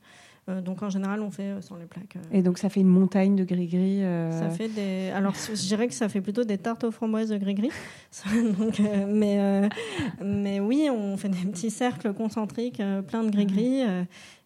Euh, 0.49 0.61
donc, 0.61 0.83
en 0.83 0.91
général, 0.91 1.23
on 1.23 1.31
fait 1.31 1.43
euh, 1.43 1.61
sans 1.61 1.77
les 1.77 1.87
plaques. 1.87 2.17
Et 2.31 2.43
donc, 2.43 2.59
ça 2.59 2.69
fait 2.69 2.81
une 2.81 2.89
montagne 2.89 3.35
de 3.35 3.45
gris-gris 3.45 4.03
Ça 4.31 4.51
fait 4.51 4.69
des. 4.69 5.11
Alors, 5.15 5.35
je 5.35 5.67
dirais 5.67 5.89
que 5.89 5.95
ça 5.95 6.09
fait 6.09 6.21
plutôt 6.21 6.45
des 6.45 6.59
tartes 6.59 6.85
aux 6.85 6.91
framboises 6.91 7.31
de 7.31 7.39
gris-gris. 7.39 7.73
mais, 9.09 9.69
mais 10.25 10.61
oui, 10.61 10.89
on 10.91 11.17
fait 11.17 11.29
des 11.29 11.47
petits 11.51 11.71
cercles 11.71 12.13
concentriques, 12.13 12.83
plein 13.09 13.25
de 13.25 13.31
gris-gris. 13.31 13.83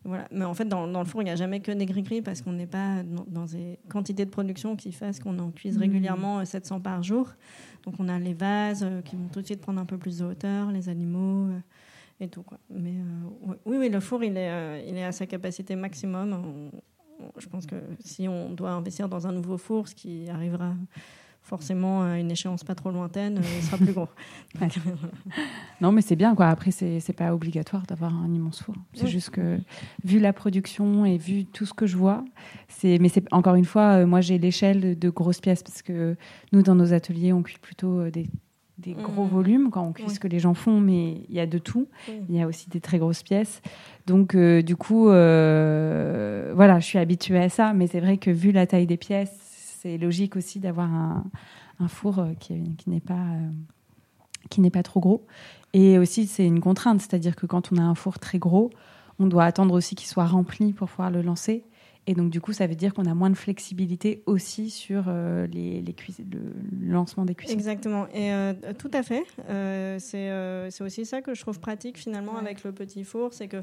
Voilà. 0.05 0.27
Mais 0.31 0.47
en 0.47 0.55
fait, 0.55 0.65
dans, 0.65 0.87
le 0.87 1.05
four, 1.05 1.21
il 1.21 1.27
n'y 1.27 1.31
a 1.31 1.37
jamais 1.37 1.61
que 1.61 1.73
des 1.73 1.85
gris-gris 1.85 2.23
parce 2.23 2.41
qu'on 2.41 2.53
n'est 2.53 2.67
pas 2.67 3.03
dans, 3.05 3.45
des 3.45 3.79
quantités 3.91 4.25
de 4.25 4.31
production 4.31 4.75
qui 4.75 4.93
fassent 4.93 5.21
qu'on 5.21 5.39
en 5.39 5.51
cuise 5.51 5.77
mmh. 5.77 5.81
régulièrement 5.81 6.45
700 6.45 6.77
euh, 6.77 6.79
par 6.81 7.03
jour. 7.03 7.29
Donc, 7.85 7.97
on 7.99 8.09
a 8.09 8.19
les 8.19 8.33
vases 8.33 8.83
euh, 8.83 9.03
qui 9.03 9.17
vont 9.17 9.29
tout 9.29 9.43
de 9.43 9.47
suite 9.47 9.61
prendre 9.61 9.81
un 9.81 9.85
peu 9.85 9.99
plus 9.99 10.19
de 10.19 10.25
hauteur, 10.25 10.71
les 10.71 10.89
animaux 10.89 11.51
euh, 11.51 11.59
et 12.21 12.29
tout. 12.29 12.43
Quoi. 12.43 12.59
Mais 12.71 12.95
oui, 13.65 13.77
oui, 13.79 13.89
le 13.89 14.01
four, 14.01 14.23
il 14.23 14.37
est, 14.37 14.85
il 14.87 14.97
est 14.97 15.05
à 15.05 15.13
sa 15.13 15.27
capacité 15.27 15.77
maximum. 15.77 16.71
je 17.39 17.49
pense 17.49 17.67
que 17.67 17.77
si 18.01 18.29
on 18.29 18.51
doit 18.51 18.71
investir 18.71 19.09
dans 19.09 19.27
un 19.27 19.33
nouveau 19.33 19.57
four, 19.57 19.89
ce 19.89 19.95
qui 19.95 20.29
arrivera 20.29 20.75
forcément 21.43 22.03
à 22.03 22.19
une 22.19 22.31
échéance 22.31 22.65
pas 22.65 22.75
trop 22.75 22.91
lointaine, 22.91 23.39
euh, 23.39 23.57
il 23.57 23.63
sera 23.63 23.77
plus 23.77 23.93
gros. 23.93 24.09
non, 25.81 25.93
mais 25.93 26.03
c'est 26.03 26.17
bien 26.17 26.35
quoi. 26.35 26.47
Après, 26.47 26.71
c'est 26.71 27.13
pas 27.13 27.35
obligatoire 27.35 27.87
d'avoir 27.87 28.15
un 28.15 28.33
immense 28.33 28.63
four. 28.63 28.75
C'est 28.95 29.09
juste 29.09 29.31
que 29.31 29.59
vu 30.05 30.19
la 30.19 30.33
production 30.33 31.05
et 31.05 31.19
vu 31.19 31.45
tout 31.47 31.67
ce 31.67 31.75
que 31.75 31.87
je 31.87 31.97
vois, 31.97 32.25
c'est. 32.69 32.99
Mais 33.01 33.09
c'est 33.09 33.25
encore 33.33 33.55
une 33.55 33.65
fois, 33.65 34.03
euh, 34.03 34.07
moi 34.07 34.21
j'ai 34.21 34.39
l'échelle 34.39 34.99
de 34.99 35.11
grosses 35.11 35.41
pièces 35.41 35.63
parce 35.63 35.83
que 35.83 36.17
nous 36.53 36.63
dans 36.63 36.75
nos 36.75 36.93
ateliers, 36.93 37.33
on 37.33 37.43
cuit 37.43 37.59
plutôt 37.61 38.01
euh, 38.01 38.11
des 38.81 38.95
mmh. 38.95 39.03
gros 39.03 39.25
volumes 39.25 39.71
quand 39.71 39.83
on 39.83 39.93
cuit 39.93 40.11
ce 40.11 40.21
que 40.21 40.29
les 40.29 40.39
gens 40.39 40.55
font, 40.55 40.81
mais 40.81 41.23
il 41.29 41.35
y 41.35 41.41
a 41.41 41.47
de 41.47 41.59
tout. 41.59 41.87
Il 42.29 42.35
y 42.35 42.43
a 42.43 42.47
aussi 42.47 42.69
des 42.69 42.81
très 42.81 42.99
grosses 42.99 43.23
pièces. 43.23 43.63
Donc, 44.07 44.37
du 44.37 44.77
coup, 44.77 45.05
voilà, 45.05 46.79
je 46.81 46.85
suis 46.85 46.99
habituée 46.99 47.39
à 47.39 47.49
ça. 47.49 47.73
Mais 47.73 47.87
c'est 47.87 48.01
vrai 48.01 48.17
que 48.17 48.31
vu 48.31 48.53
la 48.53 48.67
taille 48.67 48.87
des 48.87 48.97
pièces, 48.97 49.51
c'est 49.81 49.97
logique 49.97 50.37
aussi 50.37 50.61
d'avoir 50.61 50.91
un, 50.93 51.89
four 51.89 52.19
euh, 52.19 52.35
qui, 52.39 52.53
n'est 52.87 53.01
pas 53.01 53.15
euh, 53.15 53.49
qui 54.51 54.61
n'est 54.61 54.71
pas 54.71 54.83
trop 54.83 55.01
gros. 55.01 55.27
Et 55.73 55.99
aussi, 55.99 56.27
c'est 56.27 56.45
une 56.45 56.61
contrainte, 56.61 57.01
c'est-à-dire 57.01 57.35
que 57.35 57.47
quand 57.47 57.73
on 57.73 57.77
a 57.77 57.83
un 57.83 57.95
four 57.95 58.19
très 58.19 58.39
gros, 58.39 58.71
on 59.19 59.27
doit 59.27 59.45
attendre 59.45 59.75
aussi 59.75 59.95
qu'il 59.95 60.09
soit 60.09 60.27
rempli 60.27 60.73
pour 60.73 60.89
pouvoir 60.89 61.11
le 61.11 61.23
lancer. 61.23 61.65
Et 62.07 62.15
donc, 62.15 62.31
du 62.31 62.41
coup, 62.41 62.53
ça 62.53 62.67
veut 62.67 62.75
dire 62.75 62.95
qu'on 62.95 63.05
a 63.05 63.15
moins 63.15 63.31
de 63.31 63.37
flexibilité 63.37 64.23
aussi 64.27 64.71
sur 64.71 65.05
euh, 65.07 65.47
les, 65.47 65.83
les 65.83 65.95
le 66.31 66.93
lancement 66.93 67.25
des 67.25 67.35
cuissons. 67.35 67.53
Exactement. 67.53 68.07
Et 68.09 68.33
tout 68.79 68.91
à 68.93 69.03
fait. 69.03 69.25
c'est 69.99 70.83
aussi 70.83 71.05
ça 71.05 71.23
que 71.23 71.35
je 71.35 71.41
trouve 71.41 71.61
pratique 71.61 71.99
finalement 71.99 72.37
avec 72.37 72.65
le 72.65 72.73
petit 72.73 73.05
four. 73.05 73.33
C'est 73.35 73.49
que 73.49 73.63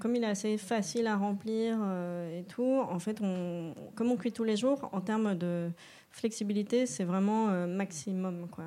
comme 0.00 0.16
il 0.16 0.24
est 0.24 0.28
assez 0.28 0.56
facile 0.56 1.06
à 1.06 1.16
remplir 1.16 1.78
euh, 1.80 2.40
et 2.40 2.44
tout, 2.44 2.80
en 2.88 2.98
fait, 2.98 3.20
on, 3.20 3.74
comme 3.94 4.10
on 4.10 4.16
cuit 4.16 4.32
tous 4.32 4.44
les 4.44 4.56
jours, 4.56 4.88
en 4.92 5.00
termes 5.00 5.36
de 5.36 5.70
flexibilité, 6.10 6.86
c'est 6.86 7.04
vraiment 7.04 7.50
euh, 7.50 7.66
maximum. 7.66 8.48
Quoi. 8.50 8.64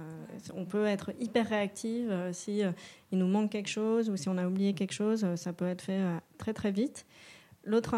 On 0.55 0.65
peut 0.65 0.85
être 0.85 1.11
hyper 1.19 1.49
réactif 1.49 2.05
euh, 2.09 2.31
si 2.31 2.61
il 3.11 3.17
nous 3.17 3.27
manque 3.27 3.51
quelque 3.51 3.69
chose 3.69 4.09
ou 4.09 4.15
si 4.15 4.29
on 4.29 4.37
a 4.37 4.47
oublié 4.47 4.73
quelque 4.73 4.93
chose, 4.93 5.25
ça 5.35 5.51
peut 5.53 5.67
être 5.67 5.81
fait 5.81 6.01
très 6.37 6.53
très 6.53 6.71
vite. 6.71 7.05
L'autre 7.63 7.95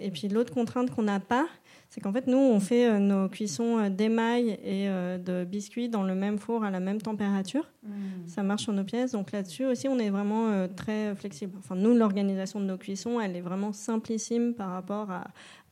et 0.00 0.10
puis 0.10 0.28
l'autre 0.28 0.52
contrainte 0.52 0.90
qu'on 0.90 1.02
n'a 1.02 1.20
pas, 1.20 1.46
c'est 1.92 2.00
qu'en 2.00 2.12
fait, 2.14 2.26
nous, 2.26 2.38
on 2.38 2.58
fait 2.58 2.88
euh, 2.88 2.98
nos 2.98 3.28
cuissons 3.28 3.76
euh, 3.76 3.90
d'émail 3.90 4.58
et 4.64 4.88
euh, 4.88 5.18
de 5.18 5.44
biscuits 5.44 5.90
dans 5.90 6.02
le 6.02 6.14
même 6.14 6.38
four 6.38 6.64
à 6.64 6.70
la 6.70 6.80
même 6.80 7.02
température. 7.02 7.70
Hmm. 7.82 8.26
Ça 8.26 8.42
marche 8.42 8.62
sur 8.62 8.72
nos 8.72 8.82
pièces. 8.82 9.12
Donc 9.12 9.30
là-dessus 9.30 9.66
aussi, 9.66 9.88
on 9.88 9.98
est 9.98 10.08
vraiment 10.08 10.66
très 10.74 11.14
flexible. 11.14 11.52
Enfin, 11.58 11.74
nous, 11.74 11.94
l'organisation 11.94 12.60
de 12.60 12.64
nos 12.64 12.78
cuissons, 12.78 13.20
elle 13.20 13.36
est 13.36 13.42
vraiment 13.42 13.74
simplissime 13.74 14.54
par 14.54 14.70
rapport 14.70 15.10
à, 15.10 15.24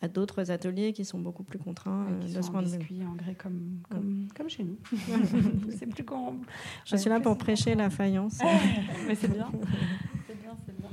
d'autres 0.08 0.50
ateliers 0.50 0.92
qui 0.92 1.06
sont 1.06 1.18
beaucoup 1.18 1.42
plus 1.42 1.58
contraints 1.58 2.06
de 2.22 2.42
ce 2.42 2.50
point 2.50 2.62
de 2.62 2.68
vue. 2.68 2.78
biscuits 2.78 3.02
en 3.06 3.14
grès 3.14 3.34
comme, 3.34 3.80
comme, 3.90 4.28
comme 4.34 4.48
chez 4.48 4.64
nous. 4.64 4.78
c'est 5.78 5.86
plus 5.86 6.04
grand. 6.04 6.36
Je 6.84 6.96
suis 6.96 7.08
là 7.08 7.20
pour 7.20 7.36
prêcher 7.38 7.74
la 7.74 7.88
faïence. 7.88 8.38
Mais 9.06 9.14
c'est 9.14 9.28
bien. 9.28 9.50
c'est 10.26 10.40
bien, 10.40 10.56
c'est 10.66 10.76
bien. 10.78 10.90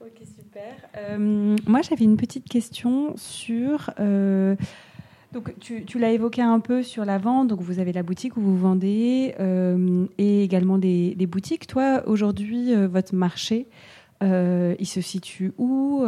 Ok, 0.00 0.22
super. 0.50 0.74
Euh, 0.96 1.56
moi, 1.66 1.80
j'avais 1.82 2.04
une 2.04 2.16
petite 2.16 2.48
question 2.48 3.14
sur. 3.16 3.90
Euh, 4.00 4.56
donc, 5.32 5.54
tu, 5.60 5.98
l'as 5.98 6.10
évoqué 6.10 6.42
un 6.42 6.58
peu 6.58 6.82
sur 6.82 7.04
la 7.04 7.18
vente. 7.18 7.48
Donc, 7.48 7.60
vous 7.60 7.78
avez 7.78 7.92
la 7.92 8.02
boutique 8.02 8.36
où 8.36 8.40
vous 8.40 8.58
vendez 8.58 9.34
euh, 9.38 10.06
et 10.18 10.42
également 10.42 10.76
des, 10.76 11.14
boutiques. 11.28 11.68
Toi, 11.68 12.02
aujourd'hui, 12.06 12.74
votre 12.86 13.14
marché, 13.14 13.68
il 14.22 14.86
se 14.86 15.00
situe 15.00 15.52
où 15.56 16.04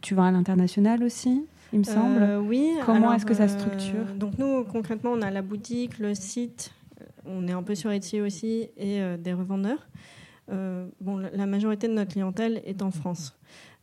tu, 0.00 0.14
vas 0.14 0.26
à 0.26 0.30
l'international 0.30 1.02
aussi 1.02 1.44
il 1.74 1.78
me 1.78 1.84
semble? 1.84 2.22
oui. 2.46 2.74
Comment 2.84 3.14
est-ce 3.14 3.24
que 3.24 3.32
ça 3.32 3.48
structure? 3.48 4.04
Donc 4.16 4.36
nous, 4.36 4.62
concrètement, 4.64 5.12
on 5.12 5.22
a 5.22 5.30
la 5.30 5.40
boutique, 5.40 5.98
le 5.98 6.14
site, 6.14 6.70
on 7.24 7.48
est 7.48 7.52
un 7.52 7.62
peu 7.62 7.74
sur 7.74 7.90
Etsy 7.90 8.20
aussi, 8.20 8.68
et 8.76 9.00
des 9.18 9.32
revendeurs. 9.32 9.86
Euh, 10.52 10.86
bon, 11.00 11.16
la 11.16 11.46
majorité 11.46 11.88
de 11.88 11.92
notre 11.92 12.12
clientèle 12.12 12.62
est 12.64 12.82
en 12.82 12.90
France. 12.90 13.38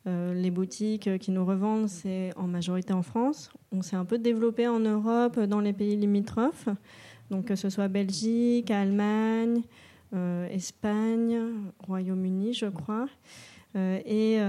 Euh, 0.07 0.33
les 0.33 0.51
boutiques 0.51 1.17
qui 1.17 1.31
nous 1.31 1.45
revendent, 1.45 1.89
c'est 1.89 2.31
en 2.37 2.47
majorité 2.47 2.93
en 2.93 3.01
France. 3.01 3.51
On 3.71 3.81
s'est 3.81 3.95
un 3.95 4.05
peu 4.05 4.17
développé 4.17 4.67
en 4.67 4.79
Europe, 4.79 5.39
dans 5.39 5.59
les 5.59 5.73
pays 5.73 5.95
limitrophes, 5.95 6.69
donc 7.29 7.45
que 7.45 7.55
ce 7.55 7.69
soit 7.69 7.87
Belgique, 7.87 8.71
Allemagne, 8.71 9.61
euh, 10.13 10.47
Espagne, 10.49 11.39
Royaume-Uni, 11.85 12.53
je 12.53 12.67
crois. 12.67 13.07
et 13.75 14.39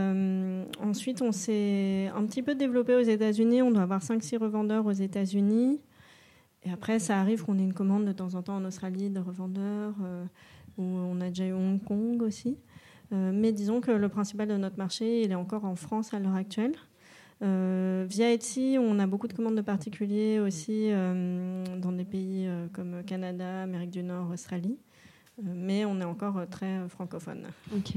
ensuite, 0.83 1.21
on 1.21 1.33
s'est 1.33 2.11
un 2.15 2.25
petit 2.25 2.43
peu 2.43 2.55
développé 2.55 2.95
aux 2.95 3.03
États-Unis. 3.03 3.61
On 3.63 3.71
doit 3.71 3.83
avoir 3.83 4.03
5-6 4.03 4.39
revendeurs 4.39 4.87
aux 4.87 4.93
États-Unis. 4.93 5.81
Et 6.63 6.71
après, 6.71 6.99
ça 6.99 7.19
arrive 7.19 7.45
qu'on 7.45 7.59
ait 7.59 7.63
une 7.63 7.75
commande 7.75 8.05
de 8.07 8.13
temps 8.13 8.35
en 8.35 8.43
temps 8.43 8.57
en 8.57 8.65
Australie 8.65 9.11
de 9.11 9.21
revendeurs 9.21 9.95
on 10.83 11.21
a 11.21 11.29
déjà 11.29 11.47
eu 11.47 11.53
Hong 11.53 11.83
Kong 11.83 12.23
aussi. 12.23 12.57
Euh, 13.13 13.33
mais 13.35 13.53
disons 13.53 13.81
que 13.81 13.91
le 13.91 14.09
principal 14.09 14.49
de 14.49 14.57
notre 14.57 14.79
marché, 14.79 15.23
il 15.23 15.33
est 15.33 15.37
encore 15.37 15.65
en 15.65 15.77
France 15.77 16.15
à 16.15 16.19
l'heure 16.19 16.35
actuelle. 16.35 16.75
Euh, 17.43 18.05
via 18.09 18.33
Etsy, 18.33 18.77
on 18.79 18.99
a 18.99 19.07
beaucoup 19.07 19.27
de 19.27 19.33
commandes 19.33 19.57
de 19.57 19.63
particuliers 19.63 20.39
aussi 20.39 20.91
euh, 20.91 21.65
dans 21.79 21.93
des 21.93 22.05
pays 22.05 22.49
comme 22.73 23.03
Canada, 23.05 23.63
Amérique 23.63 23.91
du 23.91 24.03
Nord, 24.03 24.31
Australie. 24.31 24.77
mais 25.43 25.85
on 25.87 26.01
est 26.01 26.05
encore 26.05 26.43
très 26.51 26.87
francophone. 26.89 27.47
Ok. 27.75 27.97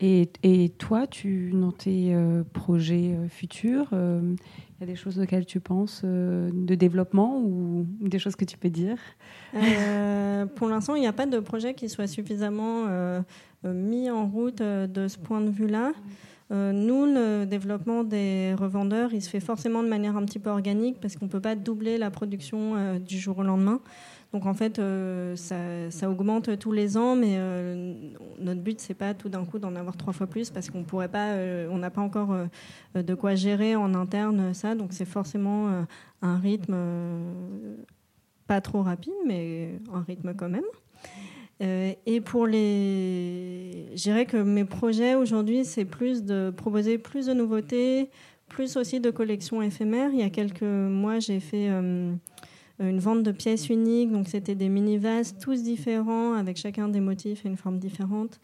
Et, 0.00 0.28
et 0.42 0.70
toi, 0.70 1.06
tu, 1.06 1.52
dans 1.52 1.70
tes 1.70 2.14
projets 2.52 3.16
futurs, 3.28 3.90
il 4.76 4.80
y 4.80 4.84
a 4.84 4.86
des 4.86 4.96
choses 4.96 5.20
auxquelles 5.20 5.46
tu 5.46 5.60
penses 5.60 6.02
euh, 6.04 6.50
de 6.52 6.74
développement 6.74 7.38
ou 7.38 7.86
des 8.00 8.18
choses 8.18 8.34
que 8.34 8.44
tu 8.44 8.58
peux 8.58 8.70
dire? 8.70 8.98
Euh, 9.54 10.46
Pour 10.46 10.68
l'instant, 10.68 10.96
il 10.96 11.00
n'y 11.00 11.06
a 11.06 11.12
pas 11.12 11.26
de 11.26 11.38
projet 11.38 11.74
qui 11.74 11.88
soit 11.88 12.08
suffisamment 12.08 12.86
euh, 12.88 13.20
mis 13.62 14.10
en 14.10 14.26
route 14.26 14.60
de 14.60 15.08
ce 15.08 15.16
point 15.16 15.40
de 15.40 15.50
vue-là. 15.50 15.92
nous, 16.50 17.06
le 17.06 17.44
développement 17.44 18.04
des 18.04 18.54
revendeurs, 18.54 19.14
il 19.14 19.22
se 19.22 19.30
fait 19.30 19.40
forcément 19.40 19.82
de 19.82 19.88
manière 19.88 20.16
un 20.16 20.24
petit 20.24 20.38
peu 20.40 20.50
organique 20.50 21.00
parce 21.00 21.16
qu'on 21.16 21.26
ne 21.26 21.30
peut 21.30 21.40
pas 21.40 21.54
doubler 21.54 21.96
la 21.96 22.10
production 22.10 22.98
du 22.98 23.18
jour 23.18 23.38
au 23.38 23.42
lendemain. 23.42 23.80
Donc 24.34 24.46
en 24.46 24.54
fait, 24.54 24.80
euh, 24.80 25.36
ça, 25.36 26.10
augmente 26.10 26.58
tous 26.58 26.72
les 26.72 26.96
ans, 26.96 27.14
mais 27.14 27.36
euh, 27.38 27.94
notre 28.40 28.60
but 28.60 28.80
c'est 28.80 28.94
pas 28.94 29.14
tout 29.14 29.28
d'un 29.28 29.44
coup 29.44 29.60
d'en 29.60 29.76
avoir 29.76 29.96
trois 29.96 30.12
fois 30.12 30.26
plus 30.26 30.50
parce 30.50 30.70
qu'on 30.70 30.82
pourrait 30.82 31.08
pas, 31.08 31.34
euh, 31.34 31.68
on 31.70 31.78
n'a 31.78 31.88
pas 31.88 32.00
encore 32.00 32.36
de 32.96 33.14
quoi 33.14 33.36
gérer 33.36 33.76
en 33.76 33.94
interne 33.94 34.52
ça. 34.52 34.74
Donc 34.74 34.92
c'est 34.92 35.04
forcément 35.04 35.86
un 36.20 36.38
rythme 36.38 36.74
pas 38.48 38.60
trop 38.60 38.82
rapide, 38.82 39.14
mais 39.24 39.78
un 39.92 40.02
rythme 40.02 40.34
quand 40.34 40.48
même. 40.48 40.64
et 41.60 42.20
pour 42.20 42.48
les, 42.48 43.86
je 43.94 44.02
dirais 44.02 44.26
que 44.26 44.38
mes 44.38 44.64
projets 44.64 45.14
aujourd'hui 45.14 45.64
c'est 45.64 45.84
plus 45.84 46.24
de 46.24 46.52
proposer 46.56 46.98
plus 46.98 47.26
de 47.26 47.34
nouveautés, 47.34 48.10
plus 48.48 48.76
aussi 48.76 48.98
de 48.98 49.12
collections 49.12 49.62
éphémères. 49.62 50.10
Il 50.12 50.18
y 50.18 50.24
a 50.24 50.30
quelques 50.30 50.62
mois 50.62 51.20
j'ai 51.20 51.38
fait 51.38 51.70
une 52.80 52.98
vente 52.98 53.22
de 53.22 53.32
pièces 53.32 53.68
uniques. 53.68 54.10
Donc, 54.10 54.28
c'était 54.28 54.54
des 54.54 54.68
mini-vases, 54.68 55.36
tous 55.38 55.62
différents, 55.62 56.34
avec 56.34 56.56
chacun 56.56 56.88
des 56.88 57.00
motifs 57.00 57.44
et 57.44 57.48
une 57.48 57.56
forme 57.56 57.78
différente. 57.78 58.40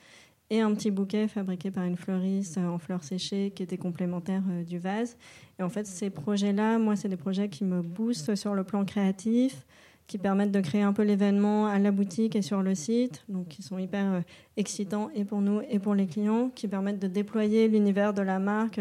Et 0.53 0.61
un 0.61 0.75
petit 0.75 0.91
bouquet 0.91 1.29
fabriqué 1.29 1.71
par 1.71 1.85
une 1.85 1.97
fleuriste 1.97 2.59
euh, 2.59 2.67
en 2.67 2.79
fleurs 2.79 3.05
séchées 3.05 3.53
qui 3.55 3.63
était 3.63 3.79
complémentaire 3.79 4.43
euh, 4.51 4.65
du 4.65 4.79
vase. 4.79 5.17
Et 5.61 5.63
en 5.63 5.69
fait, 5.69 5.87
ces 5.87 6.11
projets-là, 6.11 6.77
moi, 6.79 6.97
c'est 6.97 7.09
des 7.09 7.17
projets 7.17 7.49
qui 7.49 7.63
me 7.63 7.83
boostent 7.83 8.35
sur 8.35 8.55
le 8.55 8.65
plan 8.65 8.85
créatif, 8.85 9.65
qui 10.09 10.19
permettent 10.19 10.51
de 10.51 10.61
créer 10.61 10.83
un 10.83 10.93
peu 10.93 11.03
l'événement 11.03 11.69
à 11.69 11.79
la 11.79 11.93
boutique 11.93 12.35
et 12.35 12.43
sur 12.43 12.63
le 12.63 12.75
site, 12.75 13.25
donc 13.29 13.47
qui 13.47 13.63
sont 13.63 13.79
hyper 13.79 14.25
excitants 14.57 15.09
et 15.15 15.25
pour 15.25 15.41
nous 15.41 15.61
et 15.71 15.79
pour 15.79 15.95
les 15.95 16.09
clients, 16.09 16.51
qui 16.53 16.67
permettent 16.67 16.99
de 16.99 17.07
déployer 17.07 17.69
l'univers 17.69 18.13
de 18.13 18.23
la 18.23 18.41
marque 18.41 18.81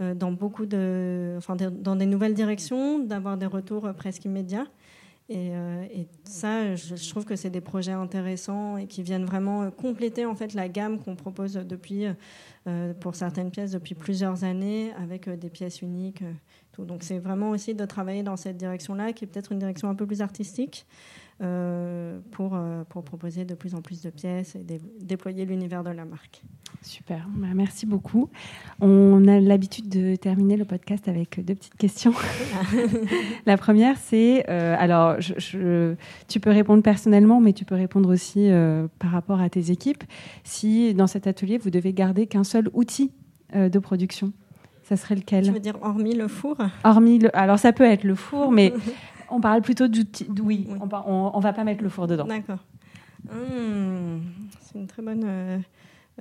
dans 0.00 0.32
beaucoup 0.32 0.66
de, 0.66 1.36
enfin, 1.38 1.54
dans 1.54 1.94
des 1.94 2.06
nouvelles 2.06 2.34
directions, 2.34 2.98
d'avoir 2.98 3.36
des 3.36 3.46
retours 3.46 3.88
presque 3.94 4.24
immédiats. 4.24 4.66
Euh, 5.30 5.86
et, 5.90 6.06
ça, 6.24 6.74
je, 6.74 7.08
trouve 7.10 7.24
que 7.24 7.34
c'est 7.34 7.50
des 7.50 7.62
projets 7.62 7.92
intéressants 7.92 8.76
et 8.76 8.86
qui 8.86 9.02
viennent 9.02 9.24
vraiment 9.24 9.62
euh, 9.62 9.70
compléter 9.70 10.26
en 10.26 10.34
fait 10.34 10.52
la 10.52 10.68
gamme 10.68 10.98
qu'on 10.98 11.16
propose 11.16 11.54
depuis, 11.54 12.04
euh, 12.66 12.92
pour 12.94 13.14
certaines 13.14 13.50
pièces 13.50 13.72
depuis 13.72 13.94
plusieurs 13.94 14.44
années, 14.44 14.92
avec 15.00 15.28
des 15.28 15.48
pièces 15.48 15.80
uniques. 15.80 16.22
Donc 16.78 17.02
c'est 17.02 17.18
vraiment 17.18 17.50
aussi 17.50 17.74
de 17.74 17.84
travailler 17.86 18.22
dans 18.22 18.36
cette 18.36 18.56
direction-là, 18.56 19.12
qui 19.12 19.24
est 19.24 19.26
peut-être 19.28 19.52
une 19.52 19.60
direction 19.60 19.88
un 19.88 19.94
peu 19.94 20.06
plus 20.06 20.20
artistique, 20.20 20.86
pour, 22.30 22.52
euh, 22.54 22.84
pour 22.88 23.02
proposer 23.02 23.44
de 23.44 23.54
plus 23.54 23.74
en 23.74 23.80
plus 23.80 24.02
de 24.02 24.10
pièces 24.10 24.54
et 24.54 24.64
déployer 25.00 25.44
l'univers 25.44 25.82
de 25.82 25.90
la 25.90 26.04
marque. 26.04 26.42
Super, 26.82 27.26
bah, 27.34 27.48
merci 27.54 27.86
beaucoup. 27.86 28.28
On 28.80 29.26
a 29.26 29.40
l'habitude 29.40 29.88
de 29.88 30.16
terminer 30.16 30.56
le 30.56 30.64
podcast 30.64 31.08
avec 31.08 31.44
deux 31.44 31.54
petites 31.54 31.76
questions. 31.76 32.12
la 33.46 33.56
première, 33.56 33.96
c'est, 33.98 34.44
euh, 34.48 34.76
alors 34.78 35.20
je, 35.20 35.94
tu 36.28 36.40
peux 36.40 36.50
répondre 36.50 36.82
personnellement, 36.82 37.40
mais 37.40 37.52
tu 37.52 37.64
peux 37.64 37.74
répondre 37.74 38.12
aussi 38.12 38.50
par 38.98 39.10
rapport 39.10 39.40
à 39.40 39.48
tes 39.48 39.70
équipes. 39.70 40.04
Si 40.44 40.94
dans 40.94 41.06
cet 41.06 41.26
atelier, 41.26 41.58
vous 41.58 41.70
devez 41.70 41.92
garder 41.92 42.26
qu'un 42.26 42.44
seul 42.44 42.68
outil 42.74 43.12
de 43.54 43.78
production, 43.78 44.32
ça 44.84 44.96
serait 44.96 45.14
lequel? 45.14 45.44
Tu 45.44 45.50
veux 45.50 45.60
dire 45.60 45.78
hormis 45.82 46.14
le 46.14 46.28
four? 46.28 46.56
Hormis 46.84 47.18
le, 47.18 47.36
alors 47.36 47.58
ça 47.58 47.72
peut 47.72 47.84
être 47.84 48.04
le 48.04 48.14
four, 48.14 48.52
mais 48.52 48.72
On 49.34 49.40
parle 49.40 49.62
plutôt 49.62 49.88
d'outils. 49.88 50.28
Oui, 50.40 50.68
On, 50.80 51.32
on, 51.34 51.40
va 51.40 51.52
pas 51.52 51.64
mettre 51.64 51.82
le 51.82 51.88
four 51.88 52.06
dedans. 52.06 52.24
D'accord. 52.24 52.60
Hmm, 53.24 54.20
c'est 54.60 54.78
une 54.78 54.86
très 54.86 55.02
bonne 55.02 55.24
euh, 55.24 55.58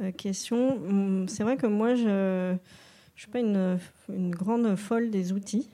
euh, 0.01 0.11
question. 0.11 0.79
Hmm, 0.79 1.27
c'est 1.27 1.43
vrai 1.43 1.55
que 1.55 1.67
moi, 1.67 1.93
je 1.93 2.53
ne 2.53 2.57
suis 3.15 3.27
pas 3.27 3.39
une, 3.39 3.77
une, 4.09 4.31
grande 4.31 4.75
folle 4.75 5.11
des 5.11 5.31
outils. 5.31 5.69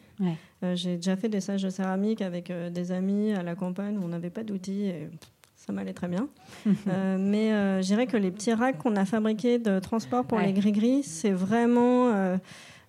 Euh, 0.64 0.76
j'ai 0.76 0.98
déjà 0.98 1.16
fait 1.16 1.30
des 1.30 1.40
stages 1.40 1.64
de 1.64 1.70
céramique 1.70 2.22
avec 2.22 2.52
des 2.52 2.92
amis 2.92 3.32
à 3.32 3.42
la 3.42 3.56
campagne 3.56 3.98
où 3.98 4.04
on 4.04 4.10
n'avait 4.10 4.30
pas 4.30 4.44
d'outils. 4.44 4.88
Et 4.88 5.08
ça 5.56 5.72
m'allait 5.72 5.94
très 5.94 6.10
bien. 6.10 6.28
mais 6.66 7.52
je 7.82 7.86
dirais 7.86 8.06
que 8.06 8.18
les 8.18 8.32
petits 8.32 8.52
racks 8.52 8.80
qu'on 8.80 8.98
a 8.98 9.06
fabriqués 9.06 9.60
de 9.60 9.80
transport 9.80 10.26
pour 10.26 10.40
les 10.40 10.52
gris-gris, 10.52 11.04
c'est 11.04 11.32
vraiment 11.32 12.10
euh, 12.10 12.38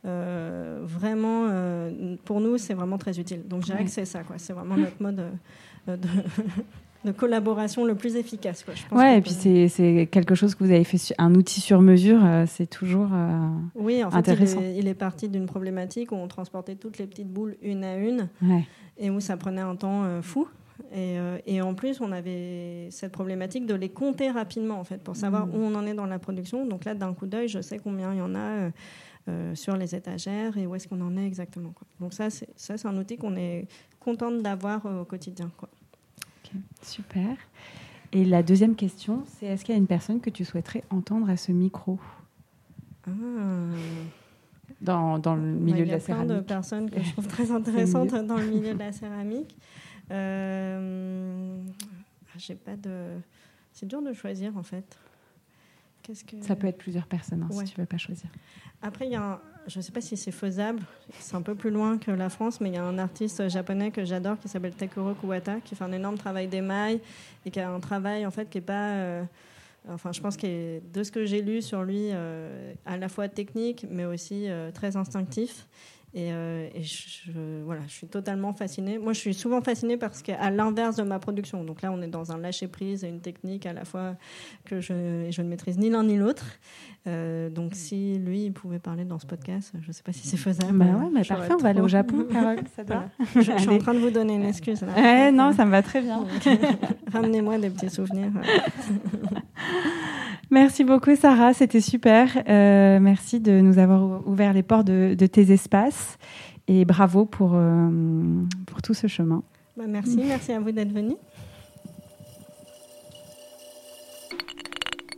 vraiment, 0.05 1.47
euh, 1.49 2.17
pour 2.25 2.41
nous, 2.41 2.59
c'est 2.59 2.75
vraiment 2.75 2.99
très 2.99 3.19
utile. 3.19 3.43
Donc, 3.47 3.63
dirais 3.63 3.85
que 3.85 3.91
c'est 3.91 4.05
ça, 4.05 4.23
quoi. 4.23 4.37
C'est 4.39 4.53
vraiment 4.53 4.77
notre 4.77 5.03
mode 5.03 5.25
euh, 5.89 5.97
de, 7.05 7.13
collaboration 7.13 7.85
le 7.85 7.95
plus 7.95 8.17
efficace. 8.17 8.63
Quoi. 8.65 8.75
Je 8.75 8.95
ouais, 8.95 9.19
et 9.19 9.21
puis 9.21 9.33
c'est 9.33 10.09
quelque 10.11 10.35
chose 10.35 10.55
que 10.55 10.65
vous 10.65 10.71
avez 10.71 10.85
fait, 10.85 10.99
un 11.19 11.35
outil 11.35 11.61
sur 11.61 11.81
mesure, 11.81 12.21
c'est 12.47 12.69
toujours 12.69 13.09
oui, 13.75 14.05
en 14.05 14.11
fait, 14.11 14.17
intéressant. 14.17 14.61
Il 14.61 14.87
est, 14.89 14.95
parti 14.95 15.29
d'une 15.29 15.47
problématique 15.47 16.13
où 16.13 16.17
on 16.17 16.29
transportait 16.29 16.75
toutes 16.75 16.99
les 16.99 17.07
petites 17.07 17.31
boules 17.33 17.57
une 17.63 17.85
à 17.85 17.97
une 17.97 18.29
et 18.99 19.11
où 19.11 19.21
ça 19.21 19.37
prenait 19.37 19.63
un 19.63 19.77
temps 19.77 20.21
fou. 20.23 20.47
Et, 20.95 21.17
et, 21.47 21.63
en 21.63 21.75
plus, 21.75 22.01
on 22.01 22.11
avait 22.11 22.89
cette 22.91 23.13
problématique 23.13 23.65
de 23.65 23.75
les 23.75 23.91
compter 23.91 24.31
rapidement, 24.31 24.79
en 24.81 24.85
fait, 24.85 24.99
pour 24.99 25.15
savoir 25.15 25.47
mmh. 25.47 25.55
où 25.55 25.59
on 25.59 25.75
en 25.75 25.87
est 25.87 25.95
dans 25.95 26.07
la 26.07 26.19
production. 26.19 26.67
Donc 26.67 26.85
là, 26.85 26.95
d'un 26.95 27.15
coup 27.15 27.27
d'œil, 27.27 27.49
je 27.49 27.61
sais 27.61 27.79
combien 27.79 28.13
il 28.13 28.19
y 28.19 28.23
en 28.23 28.35
a 28.35 28.39
euh, 28.39 28.71
sur 29.55 29.77
les 29.77 29.95
étagères 29.95 30.57
et 30.59 30.67
où 30.67 30.75
est-ce 30.75 30.89
qu'on 30.89 31.01
en 31.01 31.17
est 31.17 31.27
exactement. 31.27 31.71
Quoi. 31.71 31.87
Donc 32.01 32.15
ça, 32.15 32.31
c'est, 32.31 32.49
ça, 32.57 32.77
c'est 32.77 32.89
un 32.89 32.97
outil 32.97 33.17
qu'on 33.17 33.37
est 33.37 33.69
contente 34.01 34.43
d'avoir 34.43 34.85
euh, 34.87 35.03
au 35.03 35.05
quotidien. 35.05 35.51
Quoi. 35.57 35.69
super. 36.83 37.37
Et 38.13 38.25
la 38.25 38.43
deuxième 38.43 38.75
question, 38.75 39.23
c'est 39.27 39.47
est-ce 39.47 39.65
qu'il 39.65 39.75
y 39.75 39.79
a 39.79 39.79
une 39.79 39.87
personne 39.87 40.21
que 40.21 40.31
tu 40.31 40.45
souhaiterais 40.45 40.83
entendre 40.91 41.31
à 41.31 41.37
ce 41.37 41.53
micro? 41.53 41.99
Ah. 43.07 43.11
dans, 44.83 45.19
dans 45.19 45.35
le 45.35 45.43
milieu 45.43 45.87
de 45.87 45.91
la 45.91 46.01
céramique 46.01 46.29
Il 46.29 46.33
y 46.33 46.33
a 46.33 46.35
plein 46.35 46.43
de 46.43 46.47
personnes 46.47 46.91
que 46.91 47.03
je 47.03 47.13
trouve 47.13 47.27
très 47.29 47.51
intéressantes 47.51 48.15
dans 48.15 48.37
le 48.37 48.47
milieu 48.47 48.75
de 48.75 48.79
la 48.79 48.93
céramique. 48.93 49.57
Euh, 50.11 51.63
j'ai 52.37 52.57
pas 52.57 52.77
de. 52.77 53.13
C'est 53.73 53.87
dur 53.87 54.03
de 54.03 54.13
choisir 54.13 54.57
en 54.57 54.63
fait. 54.63 54.99
Que... 56.27 56.43
Ça 56.43 56.57
peut 56.57 56.67
être 56.67 56.79
plusieurs 56.79 57.07
personnes 57.07 57.43
hein, 57.43 57.65
si 57.65 57.73
tu 57.73 57.81
veux 57.81 57.87
pas 57.87 57.99
choisir. 57.99 58.29
Après, 58.83 59.07
il 59.07 59.13
y 59.13 59.17
a 59.17 59.23
un... 59.23 59.41
je 59.67 59.79
ne 59.79 59.83
sais 59.83 59.93
pas 59.93 60.01
si 60.01 60.17
c'est 60.17 60.33
faisable, 60.33 60.83
c'est 61.19 61.37
un 61.37 61.43
peu 61.43 61.55
plus 61.55 61.71
loin 61.71 61.99
que 61.99 62.11
la 62.11 62.31
France, 62.31 62.61
mais 62.61 62.71
il 62.71 62.75
y 62.75 62.79
a 62.79 62.85
un 62.85 62.99
artiste 62.99 63.49
japonais 63.49 63.91
que 63.91 64.05
j'adore 64.05 64.39
qui 64.39 64.49
s'appelle 64.49 64.75
Takuro 64.75 65.15
Kuwata, 65.15 65.61
qui 65.61 65.75
fait 65.77 65.85
un 65.85 65.93
énorme 65.93 66.19
travail 66.19 66.49
d'émail 66.49 67.01
et 67.45 67.51
qui 67.51 67.61
a 67.61 67.71
un 67.71 67.81
travail 67.81 68.27
en 68.27 68.31
fait 68.31 68.49
qui 68.49 68.59
est 68.59 68.63
pas. 68.63 68.95
Euh, 68.95 69.23
enfin, 69.89 70.13
je 70.13 70.21
pense 70.21 70.37
que 70.37 70.81
de 70.81 71.03
ce 71.03 71.13
que 71.13 71.27
j'ai 71.27 71.43
lu 71.43 71.63
sur 71.63 71.85
lui, 71.85 72.09
euh, 72.11 72.73
à 72.87 72.97
la 72.97 73.09
fois 73.09 73.29
technique, 73.29 73.87
mais 73.91 74.05
aussi 74.05 74.49
euh, 74.49 74.71
très 74.73 74.97
instinctif. 74.97 75.67
Et, 76.13 76.33
euh, 76.33 76.69
je, 76.81 77.63
voilà, 77.65 77.83
je 77.87 77.93
suis 77.93 78.07
totalement 78.09 78.53
fascinée. 78.53 78.99
Moi, 78.99 79.13
je 79.13 79.21
suis 79.21 79.35
souvent 79.35 79.61
fascinée 79.61 79.97
parce 79.97 80.23
qu'à 80.23 80.51
l'inverse 80.51 80.97
de 80.97 81.03
ma 81.03 81.19
production, 81.19 81.63
donc 81.63 81.83
là, 81.83 81.93
on 81.93 82.03
est 82.03 82.09
dans 82.09 82.33
un 82.33 82.39
lâcher-prise 82.39 83.05
et 83.05 83.09
une 83.09 83.21
technique 83.21 83.65
à 83.67 83.73
la 83.73 83.85
fois 83.85 84.17
que 84.65 84.81
je, 84.81 85.29
je 85.31 85.43
ne 85.43 85.49
maîtrise 85.49 85.79
ni 85.79 85.89
l'un 85.89 86.05
ni 86.05 86.17
l'autre. 86.17 86.47
Euh, 87.07 87.49
donc, 87.49 87.75
si 87.75 88.19
lui, 88.19 88.47
il 88.47 88.53
pouvait 88.53 88.81
parler 88.81 89.05
dans 89.05 89.19
ce 89.19 89.27
podcast, 89.27 89.73
je 89.81 89.89
ne 89.89 89.93
sais 89.93 90.03
pas 90.03 90.13
si 90.13 90.27
c'est 90.27 90.37
faisable. 90.37 90.77
Bah 90.77 90.85
ouais, 90.85 91.11
mais 91.13 91.25
parfait, 91.25 91.55
on 91.55 91.63
va 91.63 91.69
aller 91.71 91.81
au 91.81 91.89
Japon, 91.89 92.27
Carole. 92.31 92.59
Ça 92.77 92.83
je, 93.37 93.41
je, 93.41 93.59
suis 93.59 93.69
en 93.69 93.79
train 93.79 93.95
de 93.95 94.01
vous 94.01 94.11
donner 94.11 94.35
une 94.35 94.45
excuse. 94.45 94.83
Là. 94.83 95.31
non, 95.31 95.53
ça 95.53 95.65
me 95.65 95.71
va 95.71 95.83
très 95.83 96.03
bien. 96.03 96.27
Ramenez-moi 97.13 97.59
des 97.59 97.71
petits 97.71 97.91
souvenirs. 97.91 98.33
Merci 100.51 100.83
beaucoup, 100.83 101.15
Sarah. 101.15 101.55
C'était 101.55 101.81
super. 101.81 102.43
Euh, 102.49 102.99
merci 103.01 103.39
de 103.41 103.61
nous 103.61 103.79
avoir 103.79 104.27
ouvert 104.27 104.53
les 104.53 104.65
portes 104.65 104.87
de, 104.87 105.27
tes 105.27 105.53
espaces 105.53 106.19
et 106.67 106.85
bravo 106.85 107.25
pour, 107.25 107.53
euh, 107.55 107.89
pour 108.67 108.83
tout 108.83 108.95
ce 108.95 109.07
chemin. 109.07 109.45
Bah, 109.77 109.85
merci, 109.87 110.17
merci 110.17 110.53
à 110.53 110.59
vous 110.59 110.73
d'être 110.73 110.93
venu. 110.93 111.15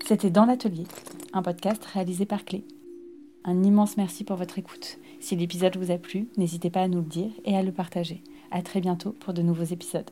C'était 0.06 0.30
Dans 0.30 0.44
l'Atelier, 0.44 0.84
un 1.32 1.42
podcast 1.42 1.82
réalisé 1.86 2.26
par 2.26 2.44
Clé. 2.44 2.64
Un 3.44 3.62
immense 3.62 3.96
merci 3.96 4.24
pour 4.24 4.36
votre 4.36 4.58
écoute. 4.58 4.98
Si 5.20 5.34
l'épisode 5.34 5.76
vous 5.76 5.90
a 5.90 5.96
plu, 5.96 6.28
n'hésitez 6.36 6.68
pas 6.68 6.82
à 6.82 6.88
nous 6.88 6.98
le 6.98 7.06
dire 7.06 7.30
et 7.44 7.56
à 7.56 7.62
le 7.62 7.72
partager. 7.72 8.22
À 8.50 8.60
très 8.60 8.80
bientôt 8.80 9.12
pour 9.18 9.32
de 9.32 9.40
nouveaux 9.40 9.64
épisodes. 9.64 10.10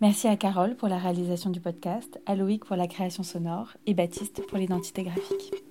Merci 0.00 0.28
à 0.28 0.36
Carole 0.36 0.76
pour 0.76 0.88
la 0.88 0.98
réalisation 0.98 1.48
du 1.48 1.58
podcast, 1.58 2.20
à 2.26 2.36
Loïc 2.36 2.66
pour 2.66 2.76
la 2.76 2.86
création 2.86 3.22
sonore 3.22 3.76
et 3.86 3.94
Baptiste 3.94 4.46
pour 4.46 4.58
l'identité 4.58 5.04
graphique. 5.04 5.65